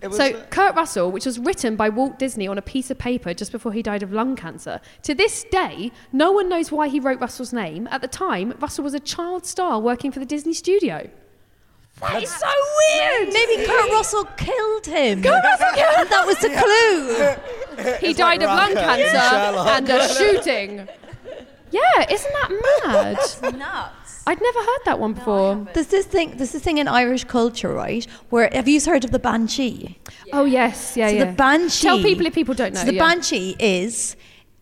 It 0.00 0.08
was, 0.08 0.16
So, 0.16 0.24
uh, 0.24 0.44
Kurt 0.46 0.74
Russell, 0.76 1.10
which 1.12 1.26
was 1.26 1.38
written 1.38 1.76
by 1.76 1.90
Walt 1.90 2.18
Disney 2.18 2.48
on 2.48 2.56
a 2.56 2.62
piece 2.62 2.90
of 2.90 2.96
paper 2.98 3.34
just 3.34 3.52
before 3.52 3.72
he 3.72 3.82
died 3.82 4.02
of 4.02 4.12
lung 4.12 4.34
cancer, 4.34 4.80
to 5.02 5.14
this 5.14 5.44
day, 5.50 5.92
no 6.10 6.32
one 6.32 6.48
knows 6.48 6.72
why 6.72 6.88
he 6.88 6.98
wrote 6.98 7.20
Russell's 7.20 7.52
name. 7.52 7.86
At 7.90 8.00
the 8.00 8.08
time, 8.08 8.54
Russell 8.60 8.84
was 8.84 8.94
a 8.94 9.00
child 9.00 9.44
star 9.44 9.78
working 9.78 10.10
for 10.10 10.18
the 10.18 10.24
Disney 10.24 10.54
studio. 10.54 11.10
That 12.00 12.22
is 12.22 12.30
so 12.34 12.46
weird. 12.94 13.32
Maybe 13.32 13.66
Kurt 13.66 13.90
Russell 13.90 14.24
killed 14.36 14.86
him. 14.86 15.22
Kurt 15.22 15.44
Russell 15.44 15.72
killed 15.74 15.96
him. 15.98 16.08
That 16.08 16.26
was 16.26 16.38
the 16.38 16.48
clue. 17.76 17.96
He 18.06 18.14
died 18.14 18.42
of 18.42 18.48
lung 18.48 18.74
cancer 18.74 19.18
Sherlock. 19.18 19.66
and 19.68 19.88
a 19.90 20.08
shooting. 20.14 20.88
Yeah, 21.70 22.10
isn't 22.10 22.32
that 22.32 22.82
mad? 22.84 23.56
Nuts. 23.56 24.22
I'd 24.26 24.40
never 24.40 24.58
heard 24.58 24.80
that 24.86 24.98
one 24.98 25.12
before. 25.14 25.66
There's 25.72 25.86
this 25.86 26.06
thing. 26.06 26.36
There's 26.36 26.52
this 26.52 26.62
thing 26.62 26.78
in 26.78 26.88
Irish 26.88 27.24
culture, 27.24 27.72
right? 27.72 28.04
Where 28.30 28.50
have 28.52 28.68
you 28.68 28.80
heard 28.80 29.04
of 29.04 29.12
the 29.12 29.18
banshee? 29.18 29.98
Oh 30.32 30.44
yes, 30.44 30.96
yeah, 30.96 31.08
So 31.08 31.14
yeah. 31.14 31.24
the 31.26 31.32
banshee. 31.32 31.82
Tell 31.86 32.02
people 32.02 32.26
if 32.26 32.34
people 32.34 32.54
don't 32.54 32.74
know. 32.74 32.80
So 32.80 32.86
the 32.86 32.94
yeah. 32.94 33.06
banshee 33.08 33.56
is 33.58 34.16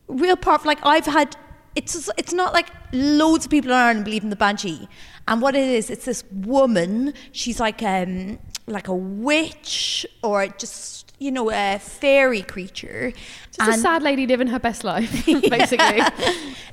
real 0.07 0.37
part. 0.37 0.65
Like 0.65 0.79
I've 0.85 1.07
had. 1.07 1.37
It's 1.75 2.11
it's 2.19 2.33
not 2.33 2.53
like 2.55 2.69
loads 2.93 3.45
of 3.45 3.51
people 3.51 3.71
in 3.71 3.77
Ireland 3.77 4.05
believe 4.05 4.23
in 4.25 4.31
the 4.31 4.37
banshee, 4.37 4.89
and 5.29 5.41
what 5.43 5.55
it 5.55 5.69
is, 5.69 5.91
it's 5.91 6.05
this 6.05 6.25
woman. 6.33 7.15
She's 7.33 7.61
like 7.61 7.83
um 7.83 8.39
like 8.67 8.89
a 8.89 8.95
witch 8.95 10.05
or 10.23 10.47
just 10.49 11.13
you 11.19 11.31
know 11.31 11.51
a 11.51 11.79
fairy 11.79 12.43
creature. 12.43 13.13
Just 13.57 13.79
a 13.79 13.81
sad 13.81 14.03
lady 14.03 14.27
living 14.27 14.49
her 14.49 14.59
best 14.59 14.85
life, 14.85 15.27
basically. 15.27 16.01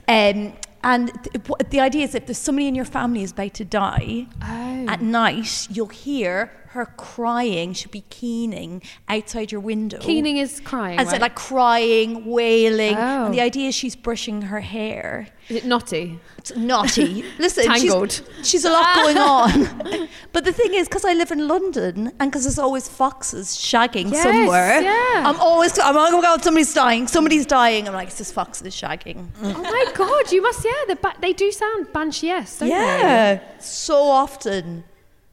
Um, 0.07 0.53
and 0.83 1.11
th- 1.23 1.69
the 1.71 1.79
idea 1.79 2.03
is 2.03 2.13
if 2.15 2.27
there's 2.27 2.37
somebody 2.37 2.67
in 2.67 2.75
your 2.75 2.85
family 2.85 3.23
is 3.23 3.31
about 3.31 3.53
to 3.55 3.65
die, 3.65 4.27
Oh. 4.43 4.85
at 4.87 5.01
night 5.01 5.67
you'll 5.71 5.87
hear 5.87 6.51
her 6.75 6.85
crying. 6.85 7.73
She'll 7.73 7.91
be 7.91 8.05
keening 8.09 8.83
outside 9.07 9.51
your 9.51 9.61
window. 9.61 9.97
Keening 9.99 10.37
is 10.37 10.59
crying. 10.59 10.99
And 10.99 11.07
so 11.07 11.13
right? 11.13 11.21
like 11.21 11.35
crying, 11.35 12.25
wailing. 12.25 12.95
Oh. 12.95 13.25
And 13.25 13.33
the 13.33 13.41
oh. 13.41 13.45
idea 13.45 13.69
is 13.69 13.75
she's 13.75 13.95
brushing 13.95 14.43
her 14.43 14.59
hair. 14.59 15.27
is 15.49 15.57
it 15.57 15.65
naughty? 15.65 16.19
It's 16.37 16.55
naughty. 16.55 17.23
Listen, 17.39 17.65
Tangled. 17.65 18.11
She's, 18.11 18.49
she's 18.49 18.65
a 18.65 18.69
lot 18.69 18.93
going 18.95 19.17
ah. 19.17 19.51
on. 19.51 20.07
but 20.33 20.43
the 20.43 20.51
thing 20.51 20.73
is, 20.73 20.87
because 20.87 21.05
I 21.05 21.13
live 21.13 21.31
in 21.31 21.47
London 21.47 22.11
and 22.19 22.29
because 22.29 22.43
there's 22.43 22.59
always 22.59 22.87
foxes 22.87 23.57
shagging 23.57 24.11
Yes, 24.11 24.23
somewhere, 24.23 24.81
yeah. 24.81 25.23
I'm 25.25 25.39
always, 25.39 25.79
I'm 25.79 25.95
like, 25.95 26.13
oh 26.13 26.17
my 26.17 26.21
God, 26.21 26.43
somebody's 26.43 26.73
dying. 26.73 27.07
Somebody's 27.07 27.45
dying. 27.45 27.87
I'm 27.87 27.93
like, 27.93 28.09
it's 28.09 28.17
just 28.17 28.33
foxes 28.33 28.75
shagging. 28.75 29.29
Oh 29.41 29.61
my 29.61 29.91
god, 29.95 30.31
you 30.31 30.41
must. 30.41 30.63
Yeah, 30.63 30.71
the 30.87 30.95
ba- 30.97 31.15
they 31.19 31.33
do 31.33 31.51
sound 31.51 31.91
banshee-esque, 31.93 32.59
don't 32.59 32.69
they? 32.69 32.75
Yeah, 32.75 33.39
so 33.59 34.03
often. 34.03 34.83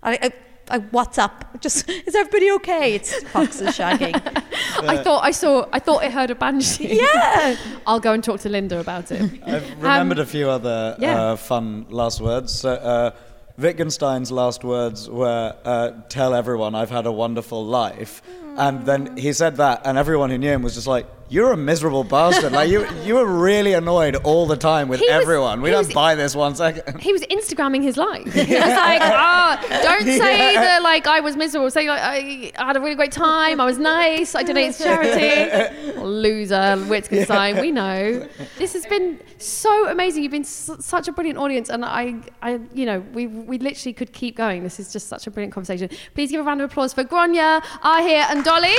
I, 0.03 0.19
I, 0.23 0.33
I 0.73 0.79
WhatsApp. 0.79 1.61
Just 1.61 1.89
is 2.09 2.15
everybody 2.15 2.51
okay? 2.53 2.95
It's 2.95 3.23
foxes 3.29 3.77
shagging. 3.77 4.15
I 4.89 4.97
thought 5.03 5.23
I 5.23 5.31
saw. 5.31 5.69
I 5.73 5.79
thought 5.79 6.03
I 6.03 6.09
heard 6.11 6.31
a 6.31 6.35
banshee. 6.35 6.99
Yeah. 7.15 7.57
I'll 7.87 8.01
go 8.01 8.13
and 8.13 8.25
talk 8.25 8.41
to 8.41 8.49
Linda 8.49 8.81
about 8.81 9.13
it. 9.13 9.23
I've 9.47 9.69
remembered 9.77 10.19
Um, 10.19 10.23
a 10.23 10.27
few 10.27 10.49
other 10.49 10.97
yeah. 10.99 11.21
uh, 11.23 11.37
fun 11.37 11.87
last 11.91 12.21
words. 12.21 12.53
So, 12.53 12.71
uh, 12.73 13.11
Wittgenstein's 13.59 14.33
last 14.33 14.65
words 14.65 15.09
were, 15.11 15.55
uh, 15.65 15.91
"Tell 16.09 16.35
everyone 16.35 16.75
I've 16.75 16.91
had 16.91 17.07
a 17.07 17.13
wonderful 17.13 17.65
life," 17.65 18.23
and 18.57 18.87
then 18.87 19.17
he 19.17 19.33
said 19.33 19.57
that, 19.57 19.83
and 19.85 19.99
everyone 19.99 20.31
who 20.31 20.39
knew 20.39 20.51
him 20.51 20.63
was 20.63 20.75
just 20.75 20.87
like, 20.87 21.07
"You're 21.35 21.53
a 21.53 21.57
miserable 21.57 22.05
bastard! 22.05 22.53
like 22.53 22.69
you, 22.75 22.87
you 23.07 23.15
were 23.19 23.27
really 23.49 23.73
annoyed 23.83 24.15
all 24.29 24.45
the 24.47 24.57
time 24.71 24.87
with 24.89 25.01
He 25.01 25.07
was- 25.07 25.23
everyone. 25.23 25.57
we 25.63 25.71
don't 25.71 25.87
was- 25.87 25.95
buy 26.03 26.15
this 26.23 26.35
one 26.37 26.55
second. 26.55 27.01
He 27.01 27.13
was 27.17 27.23
Instagramming 27.37 27.83
his 27.83 27.97
life. 27.97 28.27
He 28.53 28.55
was 28.55 28.77
like, 28.89 29.01
ah, 29.03 29.51
don't 29.89 30.05
say 30.23 30.55
that 30.67 30.81
like 30.83 31.07
I 31.17 31.21
was 31.21 31.35
miserable. 31.37 31.71
Say 31.71 31.89
like 31.89 32.01
I 32.03 32.67
had 32.69 32.77
a 32.77 32.81
really 32.81 32.95
great 33.03 33.13
time. 33.13 33.57
I 33.61 33.67
was 33.73 33.79
nice. 33.79 34.35
I 34.35 34.43
donated 34.43 34.75
to 34.77 34.83
charity. 34.85 35.93
Loser, 36.01 36.67
Wittgenstein. 36.89 37.53
We 37.63 37.71
know. 37.71 38.27
This 38.59 38.73
has 38.75 38.85
been 38.87 39.21
so 39.39 39.73
amazing. 39.89 40.23
You've 40.23 40.33
been 40.33 40.43
s- 40.43 40.71
such 40.81 41.07
a 41.09 41.13
brilliant 41.13 41.39
audience, 41.39 41.69
and 41.75 41.85
I, 41.85 42.17
I, 42.49 42.61
you 42.75 42.85
know, 42.87 42.99
we 43.17 43.27
we 43.27 43.57
literally 43.59 43.93
could 44.01 44.13
keep 44.13 44.35
going. 44.37 44.59
This 44.69 44.79
is 44.83 44.93
just 44.93 45.07
such 45.09 45.27
a 45.27 45.31
brilliant 45.31 45.55
conversation. 45.55 45.89
Please 46.15 46.31
give 46.33 46.41
a 46.41 46.45
round 46.45 46.61
of 46.61 46.71
applause 46.71 46.93
for 46.93 47.05
Grainne, 47.05 47.63
Ahir, 47.95 48.23
and 48.31 48.45
Dolly. 48.45 48.77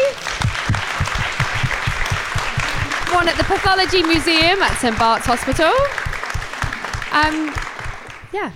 One 3.13 3.29
at 3.29 3.37
the 3.37 3.43
Pathology 3.43 4.01
Museum 4.01 4.59
at 4.61 4.75
St 4.79 4.97
Bart's 4.97 5.27
Hospital. 5.27 5.71
Um, 7.11 7.53
yeah. 8.33 8.51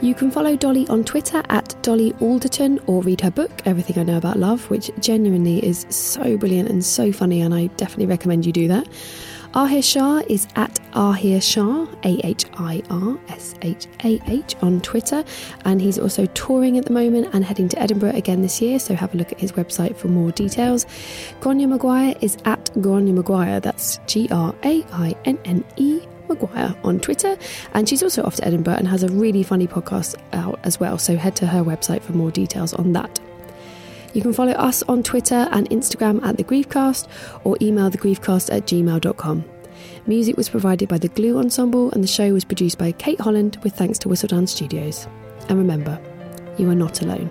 You 0.00 0.14
can 0.14 0.30
follow 0.30 0.56
Dolly 0.56 0.88
on 0.88 1.04
Twitter 1.04 1.42
at 1.50 1.74
Dolly 1.82 2.14
Alderton 2.20 2.80
or 2.86 3.02
read 3.02 3.20
her 3.20 3.30
book, 3.30 3.50
Everything 3.66 3.98
I 3.98 4.04
Know 4.04 4.16
About 4.16 4.38
Love, 4.38 4.70
which 4.70 4.90
genuinely 5.00 5.62
is 5.62 5.84
so 5.90 6.38
brilliant 6.38 6.70
and 6.70 6.84
so 6.84 7.12
funny, 7.12 7.42
and 7.42 7.52
I 7.52 7.66
definitely 7.76 8.06
recommend 8.06 8.46
you 8.46 8.52
do 8.52 8.68
that. 8.68 8.88
Ahir 9.54 9.82
Shah 9.82 10.20
is 10.28 10.46
at 10.56 10.78
Ahir 10.92 11.40
Shah, 11.42 11.86
A 12.04 12.20
H 12.24 12.44
I 12.58 12.82
R 12.90 13.18
S 13.28 13.54
H 13.62 13.86
A 14.04 14.20
H, 14.26 14.54
on 14.60 14.80
Twitter, 14.82 15.24
and 15.64 15.80
he's 15.80 15.98
also 15.98 16.26
touring 16.26 16.76
at 16.76 16.84
the 16.84 16.92
moment 16.92 17.28
and 17.32 17.44
heading 17.44 17.68
to 17.70 17.80
Edinburgh 17.80 18.14
again 18.14 18.42
this 18.42 18.60
year, 18.60 18.78
so 18.78 18.94
have 18.94 19.14
a 19.14 19.16
look 19.16 19.32
at 19.32 19.40
his 19.40 19.52
website 19.52 19.96
for 19.96 20.08
more 20.08 20.30
details. 20.32 20.84
Grainne 21.40 21.66
Maguire 21.66 22.14
is 22.20 22.36
at 22.44 22.62
Grainne 22.76 23.14
Maguire, 23.14 23.58
that's 23.58 23.98
G 24.06 24.28
R 24.30 24.54
A 24.64 24.84
I 24.92 25.16
N 25.24 25.38
N 25.46 25.64
E 25.76 26.02
Maguire 26.28 26.76
on 26.84 27.00
Twitter, 27.00 27.38
and 27.72 27.88
she's 27.88 28.02
also 28.02 28.22
off 28.24 28.36
to 28.36 28.46
Edinburgh 28.46 28.74
and 28.74 28.86
has 28.86 29.02
a 29.02 29.08
really 29.08 29.42
funny 29.42 29.66
podcast 29.66 30.14
out 30.34 30.60
as 30.62 30.78
well. 30.78 30.98
So 30.98 31.16
head 31.16 31.34
to 31.36 31.46
her 31.46 31.64
website 31.64 32.02
for 32.02 32.12
more 32.12 32.30
details 32.30 32.74
on 32.74 32.92
that. 32.92 33.18
You 34.18 34.22
can 34.22 34.32
follow 34.32 34.50
us 34.50 34.82
on 34.88 35.04
Twitter 35.04 35.46
and 35.52 35.70
Instagram 35.70 36.20
at 36.24 36.36
The 36.36 36.42
Griefcast 36.42 37.06
or 37.44 37.56
email 37.60 37.88
thegriefcast 37.88 38.52
at 38.52 38.66
gmail.com. 38.66 39.44
Music 40.08 40.36
was 40.36 40.48
provided 40.48 40.88
by 40.88 40.98
the 40.98 41.06
Glue 41.06 41.38
Ensemble 41.38 41.92
and 41.92 42.02
the 42.02 42.08
show 42.08 42.32
was 42.32 42.44
produced 42.44 42.78
by 42.78 42.90
Kate 42.90 43.20
Holland 43.20 43.58
with 43.62 43.76
thanks 43.76 43.96
to 44.00 44.08
Whistledown 44.08 44.48
Studios. 44.48 45.06
And 45.48 45.56
remember, 45.56 46.00
you 46.58 46.68
are 46.68 46.74
not 46.74 47.00
alone. 47.00 47.30